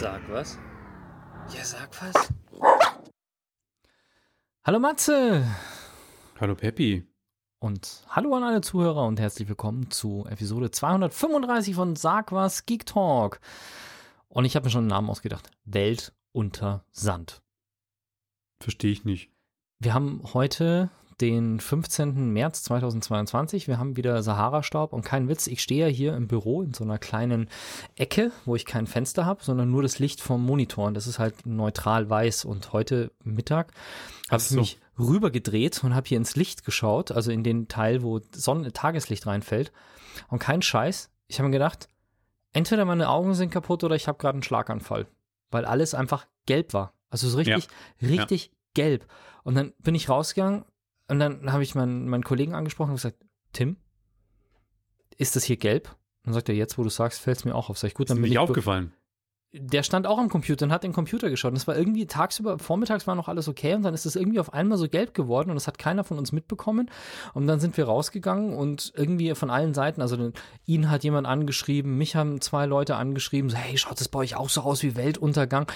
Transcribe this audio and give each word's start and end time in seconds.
Sag 0.00 0.30
was. 0.30 0.56
Ja, 1.52 1.64
sag 1.64 1.90
was. 2.00 2.32
Hallo 4.64 4.78
Matze 4.78 5.44
Hallo 6.38 6.54
Peppi. 6.54 7.04
und 7.58 8.04
hallo 8.08 8.32
an 8.36 8.44
alle 8.44 8.60
Zuhörer 8.60 9.04
und 9.06 9.18
herzlich 9.18 9.48
willkommen 9.48 9.90
zu 9.90 10.24
Episode 10.30 10.70
235 10.70 11.74
von 11.74 11.96
Sag 11.96 12.30
was 12.30 12.64
Geek 12.64 12.86
Talk. 12.86 13.40
Und 14.28 14.44
ich 14.44 14.54
habe 14.54 14.66
mir 14.66 14.70
schon 14.70 14.82
einen 14.82 14.88
Namen 14.90 15.10
ausgedacht. 15.10 15.50
Welt 15.64 16.12
unter 16.30 16.84
Sand. 16.92 17.42
Verstehe 18.60 18.92
ich 18.92 19.04
nicht. 19.04 19.32
Wir 19.80 19.94
haben 19.94 20.22
heute 20.32 20.90
den 21.20 21.58
15. 21.60 22.32
März 22.32 22.62
2022. 22.64 23.66
Wir 23.66 23.78
haben 23.78 23.96
wieder 23.96 24.22
Sahara-Staub 24.22 24.92
und 24.92 25.04
kein 25.04 25.28
Witz. 25.28 25.46
Ich 25.46 25.62
stehe 25.62 25.86
ja 25.86 25.92
hier 25.92 26.16
im 26.16 26.28
Büro 26.28 26.62
in 26.62 26.74
so 26.74 26.84
einer 26.84 26.98
kleinen 26.98 27.48
Ecke, 27.96 28.30
wo 28.44 28.54
ich 28.54 28.64
kein 28.64 28.86
Fenster 28.86 29.26
habe, 29.26 29.42
sondern 29.42 29.70
nur 29.70 29.82
das 29.82 29.98
Licht 29.98 30.20
vom 30.20 30.44
Monitor. 30.44 30.86
Und 30.86 30.94
das 30.94 31.06
ist 31.06 31.18
halt 31.18 31.46
neutral 31.46 32.08
weiß. 32.08 32.44
Und 32.44 32.72
heute 32.72 33.10
Mittag 33.24 33.72
habe 34.30 34.40
ich 34.40 34.48
so. 34.48 34.60
mich 34.60 34.78
rübergedreht 34.98 35.82
und 35.82 35.94
habe 35.94 36.08
hier 36.08 36.18
ins 36.18 36.36
Licht 36.36 36.64
geschaut, 36.64 37.10
also 37.10 37.30
in 37.30 37.42
den 37.42 37.68
Teil, 37.68 38.02
wo 38.02 38.20
Sonne 38.32 38.72
Tageslicht 38.72 39.26
reinfällt. 39.26 39.72
Und 40.28 40.38
kein 40.38 40.62
Scheiß. 40.62 41.10
Ich 41.26 41.38
habe 41.38 41.48
mir 41.48 41.52
gedacht, 41.54 41.88
entweder 42.52 42.84
meine 42.84 43.08
Augen 43.08 43.34
sind 43.34 43.50
kaputt 43.50 43.82
oder 43.82 43.96
ich 43.96 44.08
habe 44.08 44.18
gerade 44.18 44.36
einen 44.36 44.42
Schlaganfall. 44.42 45.06
Weil 45.50 45.64
alles 45.64 45.94
einfach 45.94 46.26
gelb 46.46 46.74
war. 46.74 46.92
Also 47.10 47.28
so 47.28 47.38
richtig, 47.38 47.68
richtig 48.02 48.52
gelb. 48.74 49.06
Und 49.42 49.54
dann 49.54 49.72
bin 49.78 49.94
ich 49.94 50.08
rausgegangen 50.08 50.64
und 51.08 51.18
dann 51.18 51.52
habe 51.52 51.62
ich 51.62 51.74
meinen, 51.74 52.08
meinen 52.08 52.24
Kollegen 52.24 52.54
angesprochen 52.54 52.90
und 52.90 52.96
gesagt, 52.96 53.16
Tim, 53.52 53.76
ist 55.16 55.36
das 55.36 55.44
hier 55.44 55.56
gelb? 55.56 55.88
Und 55.88 56.26
dann 56.26 56.34
sagt 56.34 56.48
er, 56.48 56.54
jetzt 56.54 56.78
wo 56.78 56.82
du 56.82 56.90
sagst, 56.90 57.20
fällt 57.20 57.38
es 57.38 57.44
mir 57.44 57.54
auch 57.54 57.70
auf. 57.70 57.78
Sag 57.78 57.88
ich, 57.88 57.94
gut, 57.94 58.06
Ist 58.06 58.10
dann 58.10 58.18
mir 58.18 58.22
bin 58.22 58.30
nicht 58.30 58.36
ich 58.36 58.38
aufgefallen. 58.38 58.92
Der 59.52 59.82
stand 59.82 60.06
auch 60.06 60.18
am 60.18 60.28
Computer 60.28 60.66
und 60.66 60.72
hat 60.72 60.84
den 60.84 60.92
Computer 60.92 61.30
geschaut. 61.30 61.52
Und 61.52 61.56
es 61.56 61.66
war 61.66 61.76
irgendwie 61.76 62.06
tagsüber, 62.06 62.58
vormittags 62.58 63.06
war 63.06 63.14
noch 63.14 63.28
alles 63.28 63.48
okay 63.48 63.74
und 63.74 63.82
dann 63.82 63.94
ist 63.94 64.04
es 64.04 64.14
irgendwie 64.14 64.40
auf 64.40 64.52
einmal 64.52 64.76
so 64.76 64.88
gelb 64.88 65.14
geworden 65.14 65.48
und 65.48 65.54
das 65.54 65.66
hat 65.66 65.78
keiner 65.78 66.04
von 66.04 66.18
uns 66.18 66.32
mitbekommen. 66.32 66.90
Und 67.32 67.46
dann 67.46 67.58
sind 67.58 67.76
wir 67.78 67.86
rausgegangen 67.86 68.52
und 68.52 68.92
irgendwie 68.94 69.34
von 69.34 69.48
allen 69.48 69.72
Seiten, 69.72 70.02
also 70.02 70.32
ihn 70.66 70.90
hat 70.90 71.02
jemand 71.02 71.26
angeschrieben, 71.26 71.96
mich 71.96 72.14
haben 72.14 72.42
zwei 72.42 72.66
Leute 72.66 72.96
angeschrieben, 72.96 73.48
so, 73.48 73.56
hey, 73.56 73.78
schaut 73.78 73.98
das 74.00 74.08
bei 74.08 74.18
euch 74.18 74.36
auch 74.36 74.50
so 74.50 74.60
aus 74.60 74.82
wie 74.82 74.96
Weltuntergang? 74.96 75.66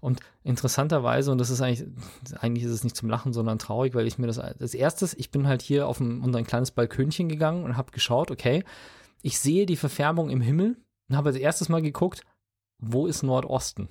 Und 0.00 0.20
interessanterweise, 0.44 1.32
und 1.32 1.38
das 1.38 1.48
ist 1.48 1.62
eigentlich, 1.62 1.88
eigentlich 2.38 2.64
ist 2.64 2.72
es 2.72 2.84
nicht 2.84 2.96
zum 2.96 3.08
Lachen, 3.08 3.32
sondern 3.32 3.58
traurig, 3.58 3.94
weil 3.94 4.06
ich 4.06 4.18
mir 4.18 4.26
das, 4.26 4.38
als 4.38 4.74
erstes, 4.74 5.14
ich 5.14 5.30
bin 5.30 5.46
halt 5.46 5.62
hier 5.62 5.88
auf 5.88 6.00
ein, 6.00 6.20
unter 6.20 6.38
ein 6.38 6.46
kleines 6.46 6.70
Balkönchen 6.70 7.30
gegangen 7.30 7.64
und 7.64 7.78
habe 7.78 7.92
geschaut, 7.92 8.30
okay, 8.30 8.62
ich 9.22 9.38
sehe 9.38 9.64
die 9.64 9.76
Verfärbung 9.76 10.28
im 10.28 10.42
Himmel 10.42 10.76
und 11.08 11.16
habe 11.16 11.30
als 11.30 11.38
erstes 11.38 11.70
mal 11.70 11.80
geguckt, 11.80 12.24
wo 12.82 13.06
ist 13.06 13.22
Nordosten? 13.22 13.88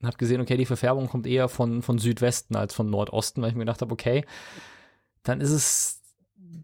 Und 0.00 0.06
habe 0.06 0.16
gesehen, 0.16 0.40
okay, 0.40 0.56
die 0.56 0.66
Verfärbung 0.66 1.08
kommt 1.08 1.26
eher 1.26 1.48
von, 1.48 1.82
von 1.82 1.98
Südwesten 1.98 2.54
als 2.54 2.72
von 2.74 2.88
Nordosten, 2.88 3.42
weil 3.42 3.48
ich 3.48 3.54
mir 3.56 3.64
gedacht 3.64 3.80
habe, 3.80 3.92
okay, 3.92 4.24
dann 5.24 5.40
ist 5.40 5.50
es 5.50 6.00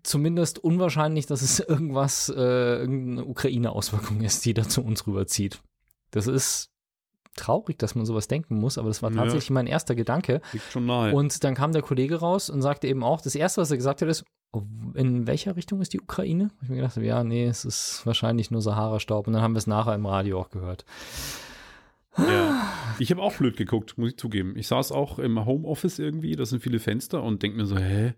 zumindest 0.05 0.61
unwahrscheinlich, 0.61 1.27
dass 1.27 1.43
es 1.43 1.59
irgendwas, 1.69 2.29
äh, 2.29 2.41
irgendeine 2.79 3.25
Ukraine-Auswirkung 3.25 4.21
ist, 4.21 4.45
die 4.45 4.55
da 4.55 4.69
zu 4.69 4.85
uns 4.85 5.07
rüberzieht. 5.07 5.61
Das 6.13 6.29
ist 6.29 6.71
traurig, 7.35 7.77
dass 7.79 7.97
man 7.97 8.07
sowas 8.07 8.29
denken 8.29 8.57
muss, 8.61 8.79
aber 8.79 8.87
das 8.89 9.03
war 9.03 9.11
Ja. 9.11 9.17
tatsächlich 9.23 9.51
mein 9.51 9.67
erster 9.67 9.97
Gedanke. 9.97 10.41
Liegt 10.53 10.71
schon 10.71 10.87
nahe. 10.87 11.13
Und 11.13 11.43
dann 11.43 11.57
kam 11.57 11.73
der 11.73 11.83
Kollege 11.83 12.21
raus 12.21 12.49
und 12.51 12.63
sagte 12.63 12.87
eben 12.87 13.03
auch, 13.03 13.21
das 13.21 13.35
erste, 13.35 13.61
was 13.61 13.73
er 13.73 13.77
gesagt 13.79 14.03
hat, 14.03 14.09
ist, 14.09 14.25
oh, 14.53 14.63
in 14.95 15.27
welcher 15.27 15.57
Richtung 15.57 15.81
ist 15.81 15.93
die 15.93 16.01
Ukraine? 16.01 16.51
Ich 16.63 16.69
mir 16.69 16.77
gedacht, 16.77 16.95
habe, 16.95 17.07
ja, 17.07 17.25
nee, 17.25 17.47
es 17.47 17.65
ist 17.65 18.03
wahrscheinlich 18.07 18.53
nur 18.53 18.63
Sahara-Staub. 18.63 19.27
Und 19.27 19.33
dann 19.33 19.43
haben 19.43 19.55
wir 19.55 19.59
es 19.59 19.67
nachher 19.67 19.97
im 19.97 20.07
Radio 20.07 20.39
auch 20.41 20.51
gehört. 20.51 20.85
Ja. 22.19 22.73
Ich 22.99 23.11
habe 23.11 23.23
auch 23.23 23.37
blöd 23.37 23.57
geguckt, 23.57 23.99
muss 23.99 24.11
ich 24.11 24.17
zugeben. 24.17 24.57
Ich 24.57 24.69
saß 24.69 24.93
auch 24.93 25.19
im 25.19 25.45
Homeoffice 25.45 25.99
irgendwie, 25.99 26.37
da 26.37 26.47
sind 26.47 26.63
viele 26.63 26.79
Fenster 26.79 27.23
und 27.23 27.43
denke 27.43 27.57
mir 27.57 27.67
so, 27.67 27.77
hä? 27.77 28.15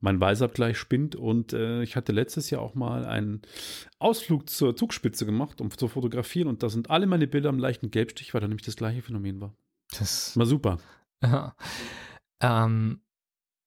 Mein 0.00 0.20
Weißabgleich 0.20 0.76
spinnt 0.78 1.14
und 1.14 1.52
äh, 1.52 1.82
ich 1.82 1.94
hatte 1.94 2.10
letztes 2.10 2.50
Jahr 2.50 2.60
auch 2.60 2.74
mal 2.74 3.04
einen 3.04 3.42
Ausflug 4.00 4.50
zur 4.50 4.74
Zugspitze 4.74 5.24
gemacht, 5.26 5.60
um 5.60 5.70
zu 5.70 5.86
fotografieren 5.86 6.48
und 6.48 6.64
da 6.64 6.68
sind 6.68 6.90
alle 6.90 7.06
meine 7.06 7.28
Bilder 7.28 7.50
am 7.50 7.58
leichten 7.58 7.92
Gelbstich, 7.92 8.34
weil 8.34 8.40
da 8.40 8.48
nämlich 8.48 8.66
das 8.66 8.74
gleiche 8.74 9.00
Phänomen 9.02 9.40
war. 9.40 9.54
Das, 9.96 10.36
War 10.36 10.46
super. 10.46 10.78
ja. 11.22 11.54
ähm, 12.40 13.00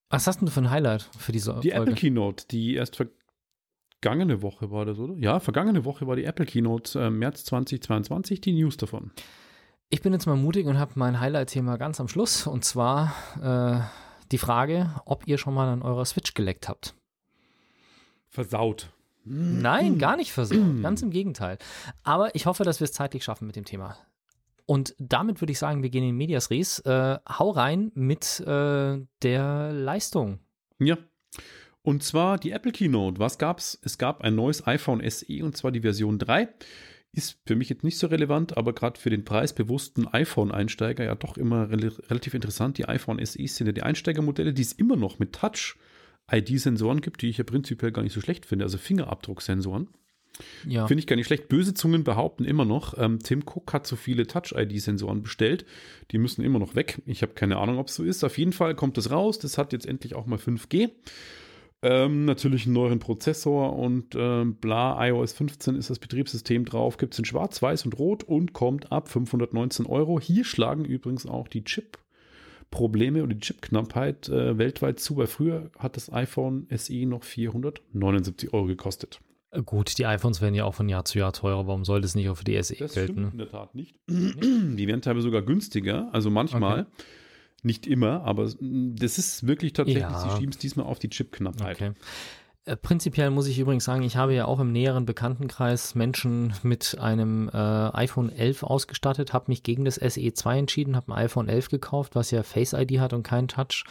was 0.09 0.27
hast 0.27 0.39
denn 0.41 0.47
du 0.47 0.51
für 0.51 0.59
ein 0.61 0.71
Highlight 0.71 1.09
für 1.17 1.31
diese 1.31 1.57
Die 1.63 1.71
Folge? 1.71 1.91
Apple 1.91 1.95
Keynote, 1.95 2.45
die 2.51 2.75
erst 2.75 2.97
vergangene 4.01 4.41
Woche 4.41 4.71
war 4.71 4.85
das, 4.85 4.99
oder? 4.99 5.15
Ja, 5.17 5.39
vergangene 5.39 5.85
Woche 5.85 6.05
war 6.05 6.15
die 6.15 6.25
Apple 6.25 6.45
Keynote, 6.45 6.99
äh, 6.99 7.09
März 7.09 7.45
2022, 7.45 8.41
die 8.41 8.51
News 8.53 8.75
davon. 8.77 9.11
Ich 9.89 10.01
bin 10.01 10.13
jetzt 10.13 10.25
mal 10.25 10.35
mutig 10.35 10.65
und 10.65 10.79
habe 10.79 10.93
mein 10.95 11.19
Highlight-Thema 11.19 11.77
ganz 11.77 11.99
am 11.99 12.07
Schluss. 12.07 12.47
Und 12.47 12.65
zwar 12.65 13.13
äh, 13.41 13.79
die 14.31 14.37
Frage, 14.37 14.89
ob 15.05 15.27
ihr 15.27 15.37
schon 15.37 15.53
mal 15.53 15.67
an 15.67 15.81
eurer 15.81 16.05
Switch 16.05 16.33
geleckt 16.33 16.67
habt. 16.67 16.95
Versaut. 18.27 18.91
Nein, 19.23 19.97
gar 19.97 20.17
nicht 20.17 20.31
versucht. 20.31 20.81
Ganz 20.83 21.01
im 21.01 21.09
Gegenteil. 21.09 21.57
Aber 22.03 22.35
ich 22.35 22.45
hoffe, 22.45 22.63
dass 22.63 22.79
wir 22.79 22.85
es 22.85 22.93
zeitlich 22.93 23.23
schaffen 23.23 23.47
mit 23.47 23.55
dem 23.55 23.65
Thema. 23.65 23.97
Und 24.67 24.95
damit 24.97 25.41
würde 25.41 25.51
ich 25.51 25.59
sagen, 25.59 25.83
wir 25.83 25.89
gehen 25.89 26.03
in 26.03 26.15
Medias 26.15 26.49
Res. 26.49 26.79
Äh, 26.79 27.17
hau 27.27 27.51
rein 27.51 27.91
mit 27.93 28.39
äh, 28.41 28.99
der 29.21 29.71
Leistung. 29.71 30.39
Ja. 30.79 30.97
Und 31.81 32.03
zwar 32.03 32.39
die 32.39 32.51
Apple 32.51 32.71
Keynote. 32.71 33.19
Was 33.19 33.37
gab's? 33.37 33.79
Es 33.83 33.97
gab 33.97 34.21
ein 34.21 34.35
neues 34.35 34.65
iPhone 34.65 35.07
SE 35.09 35.43
und 35.43 35.55
zwar 35.55 35.71
die 35.71 35.81
Version 35.81 36.17
3. 36.17 36.49
Ist 37.15 37.37
für 37.45 37.55
mich 37.55 37.69
jetzt 37.69 37.83
nicht 37.83 37.97
so 37.97 38.07
relevant, 38.07 38.57
aber 38.57 38.73
gerade 38.73 38.99
für 38.99 39.09
den 39.09 39.23
preisbewussten 39.23 40.07
iPhone-Einsteiger 40.07 41.03
ja 41.03 41.15
doch 41.15 41.37
immer 41.37 41.69
rel 41.69 41.87
relativ 42.09 42.33
interessant. 42.33 42.77
Die 42.77 42.85
iPhone 42.85 43.23
SE 43.25 43.47
sind 43.47 43.67
ja 43.67 43.73
die 43.73 43.83
Einsteigermodelle, 43.83 44.53
die 44.53 44.61
es 44.61 44.73
immer 44.73 44.97
noch 44.97 45.17
mit 45.17 45.33
Touch-ID-Sensoren 45.33 46.99
gibt, 46.99 47.21
die 47.21 47.29
ich 47.29 47.37
ja 47.37 47.45
prinzipiell 47.45 47.91
gar 47.91 48.01
nicht 48.01 48.13
so 48.13 48.19
schlecht 48.19 48.45
finde, 48.45 48.65
also 48.65 48.77
Fingerabdrucksensoren. 48.77 49.87
Ja. 50.67 50.87
Finde 50.87 50.99
ich 50.99 51.07
gar 51.07 51.15
nicht 51.15 51.27
schlecht. 51.27 51.47
Böse 51.47 51.73
Zungen 51.73 52.03
behaupten 52.03 52.43
immer 52.43 52.65
noch, 52.65 52.97
ähm, 52.97 53.19
Tim 53.19 53.43
Cook 53.45 53.71
hat 53.73 53.87
so 53.87 53.95
viele 53.95 54.27
Touch-ID-Sensoren 54.27 55.23
bestellt. 55.23 55.65
Die 56.11 56.17
müssen 56.17 56.43
immer 56.43 56.59
noch 56.59 56.75
weg. 56.75 57.01
Ich 57.05 57.21
habe 57.21 57.33
keine 57.33 57.57
Ahnung, 57.57 57.77
ob 57.77 57.87
es 57.87 57.95
so 57.95 58.03
ist. 58.03 58.23
Auf 58.23 58.37
jeden 58.37 58.51
Fall 58.51 58.75
kommt 58.75 58.97
es 58.97 59.11
raus. 59.11 59.39
Das 59.39 59.57
hat 59.57 59.73
jetzt 59.73 59.85
endlich 59.85 60.15
auch 60.15 60.25
mal 60.25 60.37
5G. 60.37 60.89
Ähm, 61.81 62.25
natürlich 62.25 62.65
einen 62.65 62.73
neueren 62.73 62.99
Prozessor 62.99 63.77
und 63.77 64.15
ähm, 64.17 64.55
bla, 64.55 65.05
iOS 65.07 65.33
15 65.33 65.75
ist 65.75 65.89
das 65.89 65.99
Betriebssystem 65.99 66.65
drauf, 66.65 66.97
gibt 66.97 67.13
es 67.13 67.19
in 67.19 67.25
Schwarz, 67.25 67.61
Weiß 67.61 67.85
und 67.85 67.99
Rot 67.99 68.23
und 68.23 68.53
kommt 68.53 68.91
ab 68.91 69.07
519 69.09 69.85
Euro. 69.85 70.19
Hier 70.19 70.45
schlagen 70.45 70.85
übrigens 70.85 71.27
auch 71.27 71.47
die 71.47 71.63
Chip-Probleme 71.63 73.21
und 73.23 73.29
die 73.29 73.39
Chip-Knappheit 73.39 74.29
äh, 74.29 74.57
weltweit 74.57 74.99
zu, 74.99 75.17
weil 75.17 75.27
früher 75.27 75.69
hat 75.77 75.95
das 75.95 76.11
iPhone 76.11 76.67
SE 76.75 77.05
noch 77.05 77.23
479 77.23 78.53
Euro 78.53 78.65
gekostet. 78.65 79.19
Äh, 79.51 79.61
Gut, 79.61 79.97
die 79.99 80.05
iPhones 80.05 80.41
werden 80.41 80.55
ja 80.55 80.65
auch 80.65 80.73
von 80.75 80.89
Jahr 80.89 81.05
zu 81.05 81.19
Jahr 81.19 81.33
teurer. 81.33 81.67
Warum 81.67 81.85
soll 81.85 82.01
das 82.01 82.15
nicht 82.15 82.29
auch 82.29 82.37
für 82.37 82.43
die 82.45 82.61
SE 82.63 82.75
Das 82.77 82.91
stimmt 82.93 83.09
in 83.09 83.15
gelten? 83.23 83.37
der 83.37 83.49
Tat 83.51 83.75
nicht. 83.75 83.95
Die 84.07 84.87
werden 84.87 85.01
teilweise 85.01 85.23
sogar 85.25 85.43
günstiger, 85.43 86.09
also 86.13 86.29
manchmal. 86.31 86.81
Okay. 86.81 86.89
Nicht 87.65 87.87
immer, 87.87 88.23
aber 88.23 88.43
das 88.61 89.17
ist 89.17 89.47
wirklich 89.47 89.73
tatsächlich, 89.73 90.03
Ja. 90.03 90.19
sie 90.19 90.37
schieben 90.37 90.51
es 90.51 90.59
diesmal 90.59 90.85
auf 90.85 90.99
die 90.99 91.09
Chipknappheit. 91.09 91.75
Okay. 91.75 91.91
Äh, 92.65 92.77
Prinzipiell 92.77 93.31
muss 93.31 93.47
ich 93.47 93.57
übrigens 93.57 93.85
sagen, 93.85 94.03
ich 94.03 94.17
habe 94.17 94.35
ja 94.35 94.45
auch 94.45 94.59
im 94.59 94.71
näheren 94.71 95.07
Bekanntenkreis 95.07 95.95
Menschen 95.95 96.53
mit 96.61 96.99
einem 96.99 97.49
äh, 97.49 97.57
iPhone 97.57 98.29
11 98.31 98.61
ausgestattet, 98.61 99.33
habe 99.33 99.45
mich 99.47 99.63
gegen 99.63 99.83
das 99.83 99.99
SE2 99.99 100.59
entschieden, 100.59 100.95
habe 100.95 101.11
ein 101.11 101.25
iPhone 101.25 101.49
11 101.49 101.69
gekauft, 101.69 102.13
was 102.13 102.29
ja 102.29 102.43
Face 102.43 102.73
ID 102.73 102.99
hat 102.99 103.13
und 103.13 103.23
kein 103.23 103.47
Touch. 103.47 103.83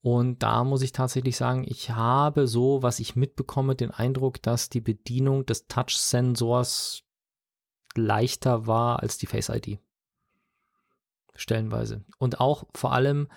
Und 0.00 0.42
da 0.42 0.64
muss 0.64 0.80
ich 0.80 0.92
tatsächlich 0.92 1.36
sagen, 1.36 1.66
ich 1.68 1.90
habe 1.90 2.46
so, 2.46 2.82
was 2.82 3.00
ich 3.00 3.16
mitbekomme, 3.16 3.74
den 3.74 3.90
Eindruck, 3.90 4.40
dass 4.40 4.70
die 4.70 4.80
Bedienung 4.80 5.44
des 5.44 5.66
Touch-Sensors 5.66 7.02
leichter 7.94 8.66
war 8.66 9.00
als 9.00 9.18
die 9.18 9.26
Face 9.26 9.50
ID. 9.50 9.78
Stellenweise. 11.40 12.02
Und 12.18 12.40
auch 12.40 12.64
vor 12.74 12.92
allem 12.92 13.28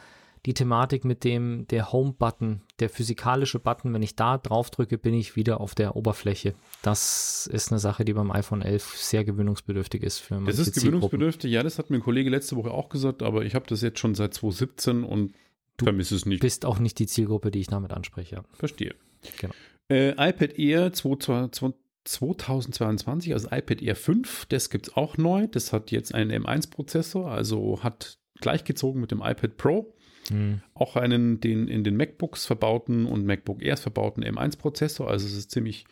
die 0.45 0.53
Thematik 0.53 1.05
mit 1.05 1.23
dem, 1.23 1.65
der 1.67 1.93
Home-Button, 1.93 2.61
der 2.79 2.89
physikalische 2.89 3.59
Button, 3.59 3.93
wenn 3.93 4.03
ich 4.03 4.17
da 4.17 4.37
drauf 4.37 4.71
drücke, 4.71 4.97
bin 4.97 5.13
ich 5.13 5.37
wieder 5.37 5.61
auf 5.61 5.73
der 5.73 5.95
Oberfläche. 5.95 6.53
Das 6.81 7.47
ist 7.51 7.71
eine 7.71 7.79
Sache, 7.79 8.03
die 8.03 8.11
beim 8.11 8.29
iPhone 8.29 8.61
11 8.61 8.97
sehr 8.97 9.23
gewöhnungsbedürftig 9.23 10.03
ist 10.03 10.19
für 10.19 10.41
Das 10.45 10.59
ist 10.59 10.75
gewöhnungsbedürftig, 10.75 11.49
ja, 11.49 11.63
das 11.63 11.79
hat 11.79 11.89
mir 11.89 11.97
ein 11.97 12.03
Kollege 12.03 12.29
letzte 12.29 12.57
Woche 12.57 12.71
auch 12.71 12.89
gesagt, 12.89 13.23
aber 13.23 13.45
ich 13.45 13.55
habe 13.55 13.65
das 13.67 13.81
jetzt 13.81 13.99
schon 13.99 14.15
seit 14.15 14.33
2017 14.33 15.03
und 15.03 15.33
Du 15.77 15.85
vermisse 15.85 16.15
es 16.15 16.25
nicht. 16.25 16.41
Bist 16.41 16.65
auch 16.65 16.79
nicht 16.79 16.99
die 16.99 17.07
Zielgruppe, 17.07 17.49
die 17.49 17.61
ich 17.61 17.67
damit 17.67 17.93
anspreche. 17.93 18.43
Verstehe. 18.53 18.93
Genau. 19.39 19.53
Äh, 19.89 20.11
iPad 20.11 20.59
Air 20.59 20.93
22 20.93 21.73
2022, 22.03 23.33
also 23.33 23.47
iPad 23.51 23.81
Air 23.81 23.95
5, 23.95 24.45
das 24.47 24.69
gibt 24.69 24.87
es 24.87 24.97
auch 24.97 25.17
neu. 25.17 25.47
Das 25.47 25.73
hat 25.73 25.91
jetzt 25.91 26.13
einen 26.13 26.43
M1-Prozessor, 26.43 27.31
also 27.31 27.83
hat 27.83 28.17
gleichgezogen 28.39 28.99
mit 29.01 29.11
dem 29.11 29.21
iPad 29.21 29.57
Pro. 29.57 29.93
Hm. 30.29 30.61
Auch 30.73 30.95
einen 30.95 31.39
den 31.39 31.67
in 31.67 31.83
den 31.83 31.97
MacBooks 31.97 32.45
verbauten 32.45 33.05
und 33.05 33.25
MacBook 33.25 33.61
Airs 33.61 33.81
verbauten 33.81 34.23
M1-Prozessor. 34.23 35.09
Also 35.09 35.27
es 35.27 35.33
ist 35.33 35.51
ziemlich 35.51 35.85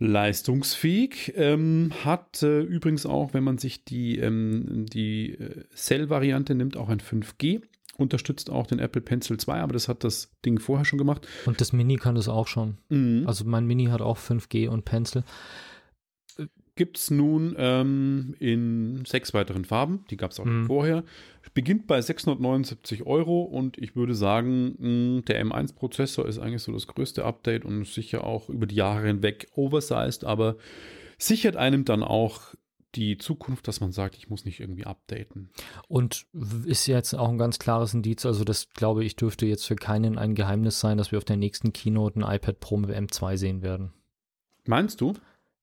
leistungsfähig. 0.00 1.34
Ähm, 1.36 1.92
hat 2.04 2.42
äh, 2.42 2.60
übrigens 2.60 3.06
auch, 3.06 3.34
wenn 3.34 3.44
man 3.44 3.58
sich 3.58 3.84
die, 3.84 4.18
ähm, 4.18 4.86
die 4.86 5.32
äh, 5.34 5.64
Cell-Variante 5.74 6.54
nimmt, 6.54 6.76
auch 6.76 6.88
ein 6.88 7.00
5G. 7.00 7.62
Unterstützt 8.00 8.50
auch 8.50 8.66
den 8.66 8.78
Apple 8.78 9.00
Pencil 9.02 9.36
2, 9.38 9.60
aber 9.60 9.72
das 9.72 9.88
hat 9.88 10.02
das 10.04 10.30
Ding 10.44 10.58
vorher 10.58 10.84
schon 10.84 10.98
gemacht. 10.98 11.26
Und 11.46 11.60
das 11.60 11.72
Mini 11.72 11.96
kann 11.96 12.14
das 12.14 12.28
auch 12.28 12.46
schon. 12.48 12.78
Mhm. 12.88 13.24
Also 13.26 13.44
mein 13.44 13.66
Mini 13.66 13.86
hat 13.86 14.00
auch 14.00 14.18
5G 14.18 14.68
und 14.68 14.84
Pencil. 14.84 15.22
Gibt 16.76 16.96
es 16.96 17.10
nun 17.10 17.54
ähm, 17.58 18.34
in 18.38 19.04
sechs 19.04 19.34
weiteren 19.34 19.66
Farben, 19.66 20.04
die 20.08 20.16
gab 20.16 20.30
es 20.30 20.40
auch 20.40 20.46
Mhm. 20.46 20.64
vorher. 20.66 21.04
Beginnt 21.52 21.86
bei 21.86 22.00
679 22.00 23.04
Euro 23.06 23.42
und 23.42 23.76
ich 23.76 23.96
würde 23.96 24.14
sagen, 24.14 24.76
mh, 24.78 25.22
der 25.22 25.44
M1-Prozessor 25.44 26.26
ist 26.26 26.38
eigentlich 26.38 26.62
so 26.62 26.72
das 26.72 26.86
größte 26.86 27.24
Update 27.24 27.64
und 27.66 27.86
sicher 27.86 28.24
auch 28.24 28.48
über 28.48 28.66
die 28.66 28.76
Jahre 28.76 29.08
hinweg 29.08 29.48
oversized, 29.54 30.24
aber 30.24 30.56
sichert 31.18 31.56
einem 31.56 31.84
dann 31.84 32.02
auch 32.02 32.54
die 32.94 33.18
Zukunft, 33.18 33.68
dass 33.68 33.80
man 33.80 33.92
sagt, 33.92 34.16
ich 34.16 34.28
muss 34.28 34.44
nicht 34.44 34.60
irgendwie 34.60 34.86
updaten. 34.86 35.50
Und 35.88 36.26
ist 36.64 36.86
jetzt 36.86 37.14
auch 37.14 37.28
ein 37.28 37.38
ganz 37.38 37.58
klares 37.58 37.94
Indiz, 37.94 38.26
also 38.26 38.44
das 38.44 38.70
glaube 38.70 39.04
ich 39.04 39.16
dürfte 39.16 39.46
jetzt 39.46 39.66
für 39.66 39.76
keinen 39.76 40.18
ein 40.18 40.34
Geheimnis 40.34 40.80
sein, 40.80 40.98
dass 40.98 41.12
wir 41.12 41.18
auf 41.18 41.24
der 41.24 41.36
nächsten 41.36 41.72
Keynote 41.72 42.20
ein 42.20 42.34
iPad 42.34 42.60
Pro 42.60 42.76
mit 42.76 42.90
M2 42.90 43.36
sehen 43.36 43.62
werden. 43.62 43.92
Meinst 44.66 45.00
du? 45.00 45.14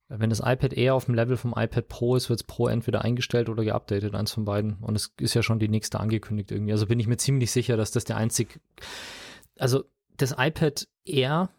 Wenn 0.09 0.29
das 0.29 0.39
iPad 0.39 0.71
eher 0.71 0.95
auf 0.95 1.06
dem 1.06 1.15
Level 1.15 1.35
vom 1.35 1.53
iPad 1.56 1.89
Pro 1.89 2.15
ist, 2.15 2.29
wird 2.29 2.39
es 2.39 2.45
Pro 2.45 2.68
entweder 2.68 3.03
eingestellt 3.03 3.50
oder 3.50 3.65
geupdatet, 3.65 4.15
eins 4.15 4.31
von 4.31 4.45
beiden. 4.45 4.77
Und 4.79 4.95
es 4.95 5.13
ist 5.19 5.33
ja 5.33 5.44
schon 5.44 5.59
die 5.59 5.68
nächste 5.68 6.00
angekündigt 6.00 6.51
irgendwie. 6.51 6.71
Also 6.71 6.88
bin 6.88 7.00
ich 7.00 7.07
mir 7.07 7.18
ziemlich 7.18 7.51
sicher, 7.51 7.75
dass 7.75 7.91
das 7.91 8.06
der 8.06 8.15
einzig, 8.15 8.62
also 9.59 9.83
das 10.15 10.33
iPad 10.38 10.88
Air 11.03 11.50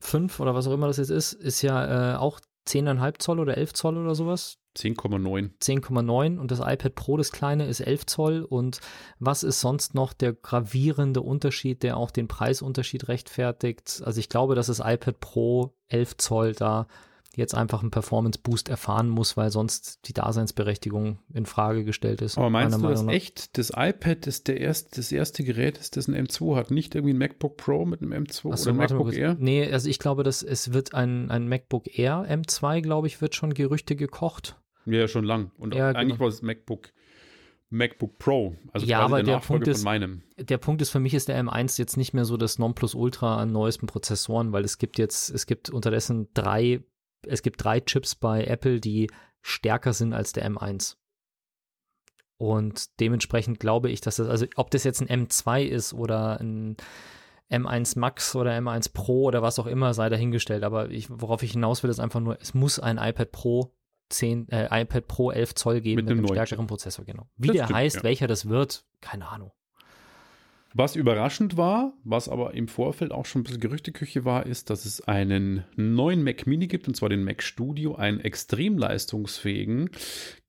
5 0.00 0.38
oder 0.40 0.54
was 0.54 0.66
auch 0.66 0.74
immer 0.74 0.86
das 0.86 0.98
jetzt 0.98 1.10
ist, 1.10 1.32
ist 1.32 1.62
ja 1.62 2.14
äh, 2.14 2.16
auch 2.16 2.40
10,5 2.68 3.18
Zoll 3.18 3.40
oder 3.40 3.56
11 3.56 3.72
Zoll 3.72 3.96
oder 3.96 4.14
sowas. 4.14 4.58
10,9. 4.76 5.50
10,9 5.60 6.38
und 6.38 6.50
das 6.50 6.60
iPad 6.60 6.94
Pro, 6.94 7.16
das 7.16 7.32
kleine, 7.32 7.66
ist 7.66 7.80
11 7.80 8.06
Zoll. 8.06 8.42
Und 8.42 8.80
was 9.18 9.42
ist 9.42 9.60
sonst 9.60 9.94
noch 9.94 10.12
der 10.12 10.32
gravierende 10.32 11.20
Unterschied, 11.20 11.82
der 11.82 11.96
auch 11.96 12.10
den 12.10 12.28
Preisunterschied 12.28 13.08
rechtfertigt? 13.08 14.02
Also 14.04 14.20
ich 14.20 14.28
glaube, 14.28 14.54
dass 14.54 14.68
das 14.68 14.80
iPad 14.80 15.20
Pro 15.20 15.74
11 15.88 16.16
Zoll 16.18 16.52
da 16.52 16.86
jetzt 17.38 17.54
einfach 17.54 17.80
einen 17.80 17.90
Performance-Boost 17.90 18.68
erfahren 18.68 19.08
muss, 19.08 19.36
weil 19.36 19.50
sonst 19.50 20.06
die 20.08 20.12
Daseinsberechtigung 20.12 21.18
in 21.32 21.46
Frage 21.46 21.84
gestellt 21.84 22.20
ist. 22.20 22.36
Aber 22.36 22.50
meinst 22.50 22.76
du, 22.78 22.88
nach. 22.88 23.12
echt 23.12 23.56
das 23.56 23.70
iPad 23.74 24.26
das, 24.26 24.44
der 24.44 24.60
erst, 24.60 24.98
das 24.98 25.10
erste 25.12 25.44
Gerät 25.44 25.78
ist, 25.78 25.96
das 25.96 26.08
ein 26.08 26.14
M2 26.26 26.56
hat? 26.56 26.70
Nicht 26.70 26.94
irgendwie 26.94 27.14
ein 27.14 27.18
MacBook 27.18 27.56
Pro 27.56 27.84
mit 27.86 28.02
einem 28.02 28.12
M2 28.12 28.50
Ach 28.52 28.56
so, 28.58 28.70
oder 28.70 28.70
ein 28.70 28.76
MacBook. 28.90 29.14
Air? 29.14 29.36
Nee, 29.38 29.70
also 29.72 29.88
ich 29.88 29.98
glaube, 29.98 30.22
dass 30.24 30.42
es 30.42 30.72
wird 30.72 30.94
ein, 30.94 31.30
ein 31.30 31.48
MacBook 31.48 31.98
Air 31.98 32.26
M2, 32.28 32.82
glaube 32.82 33.06
ich, 33.06 33.20
wird 33.20 33.34
schon 33.34 33.54
Gerüchte 33.54 33.96
gekocht. 33.96 34.56
Ja, 34.84 35.08
schon 35.08 35.24
lang. 35.24 35.50
Und 35.58 35.74
Ja, 35.74 35.88
eigentlich 35.90 36.08
genau. 36.18 36.20
war 36.20 36.28
es 36.28 36.42
MacBook, 36.42 36.88
MacBook 37.70 38.18
Pro. 38.18 38.56
Also 38.72 38.86
Ja, 38.86 39.00
aber 39.00 39.22
der 39.22 39.34
der 39.34 39.40
Punkt 39.46 39.68
ist- 39.68 39.78
von 39.82 39.84
meinem. 39.84 40.22
der 40.38 40.56
Punkt 40.56 40.80
ist, 40.80 40.88
für 40.90 41.00
mich 41.00 41.12
ist 41.12 41.28
der 41.28 41.38
M1 41.42 41.78
jetzt 41.78 41.98
nicht 41.98 42.14
mehr 42.14 42.24
so 42.24 42.38
das 42.38 42.58
Nonplusultra 42.58 43.36
an 43.36 43.52
neuesten 43.52 43.86
Prozessoren, 43.86 44.52
weil 44.52 44.64
es 44.64 44.78
gibt 44.78 44.98
jetzt, 44.98 45.28
es 45.30 45.44
gibt 45.46 45.68
unterdessen 45.68 46.28
drei, 46.32 46.80
es 47.26 47.42
gibt 47.42 47.62
drei 47.62 47.80
Chips 47.80 48.14
bei 48.14 48.44
Apple, 48.44 48.80
die 48.80 49.10
stärker 49.42 49.92
sind 49.92 50.12
als 50.12 50.32
der 50.32 50.48
M1. 50.48 50.96
Und 52.38 53.00
dementsprechend 53.00 53.58
glaube 53.58 53.90
ich, 53.90 54.00
dass 54.00 54.16
das, 54.16 54.28
also 54.28 54.46
ob 54.56 54.70
das 54.70 54.84
jetzt 54.84 55.00
ein 55.02 55.26
M2 55.26 55.64
ist 55.64 55.92
oder 55.92 56.40
ein 56.40 56.76
M1 57.50 57.98
Max 57.98 58.36
oder 58.36 58.52
M1 58.52 58.92
Pro 58.92 59.24
oder 59.24 59.42
was 59.42 59.58
auch 59.58 59.66
immer, 59.66 59.94
sei 59.94 60.08
dahingestellt. 60.08 60.62
Aber 60.62 60.90
ich, 60.90 61.08
worauf 61.10 61.42
ich 61.42 61.52
hinaus 61.52 61.82
will, 61.82 61.90
ist 61.90 61.98
einfach 61.98 62.20
nur, 62.20 62.38
es 62.40 62.54
muss 62.54 62.78
ein 62.78 62.98
iPad 62.98 63.32
Pro 63.32 63.74
10, 64.10 64.48
äh, 64.50 64.82
iPad 64.82 65.08
Pro 65.08 65.30
11 65.30 65.54
Zoll 65.54 65.80
geben 65.80 65.96
Mit 65.96 66.08
mit, 66.08 66.18
einem 66.18 66.28
stärkeren 66.28 66.66
Prozessor, 66.66 67.04
genau. 67.04 67.28
Wie 67.36 67.48
Das 67.48 67.56
der 67.56 67.64
stimmt, 67.64 67.78
heißt, 67.78 67.96
ja. 67.96 68.02
welcher 68.04 68.26
das 68.26 68.48
wird, 68.48 68.84
keine 69.00 69.28
Ahnung. 69.28 69.52
Was 70.74 70.96
überraschend 70.96 71.56
war, 71.56 71.94
was 72.04 72.28
aber 72.28 72.52
im 72.52 72.68
Vorfeld 72.68 73.10
auch 73.10 73.24
schon 73.24 73.40
ein 73.40 73.44
bisschen 73.44 73.60
Gerüchteküche 73.60 74.26
war, 74.26 74.44
ist, 74.44 74.68
dass 74.68 74.84
es 74.84 75.00
einen 75.00 75.64
neuen 75.76 76.22
Mac 76.22 76.46
Mini 76.46 76.66
gibt, 76.66 76.86
und 76.88 76.94
zwar 76.94 77.08
den 77.08 77.24
Mac 77.24 77.42
Studio, 77.42 77.94
einen 77.94 78.20
extrem 78.20 78.76
leistungsfähigen 78.76 79.88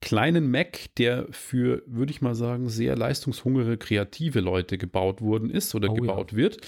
kleinen 0.02 0.50
Mac, 0.50 0.94
der 0.96 1.26
für, 1.30 1.82
würde 1.86 2.12
ich 2.12 2.20
mal 2.20 2.34
sagen, 2.34 2.68
sehr 2.68 2.96
leistungshungrige, 2.96 3.78
kreative 3.78 4.40
Leute 4.40 4.76
gebaut 4.76 5.22
worden 5.22 5.48
ist 5.50 5.74
oder 5.74 5.88
Oh 5.90 5.94
ja. 5.94 6.00
gebaut 6.00 6.36
wird. 6.36 6.58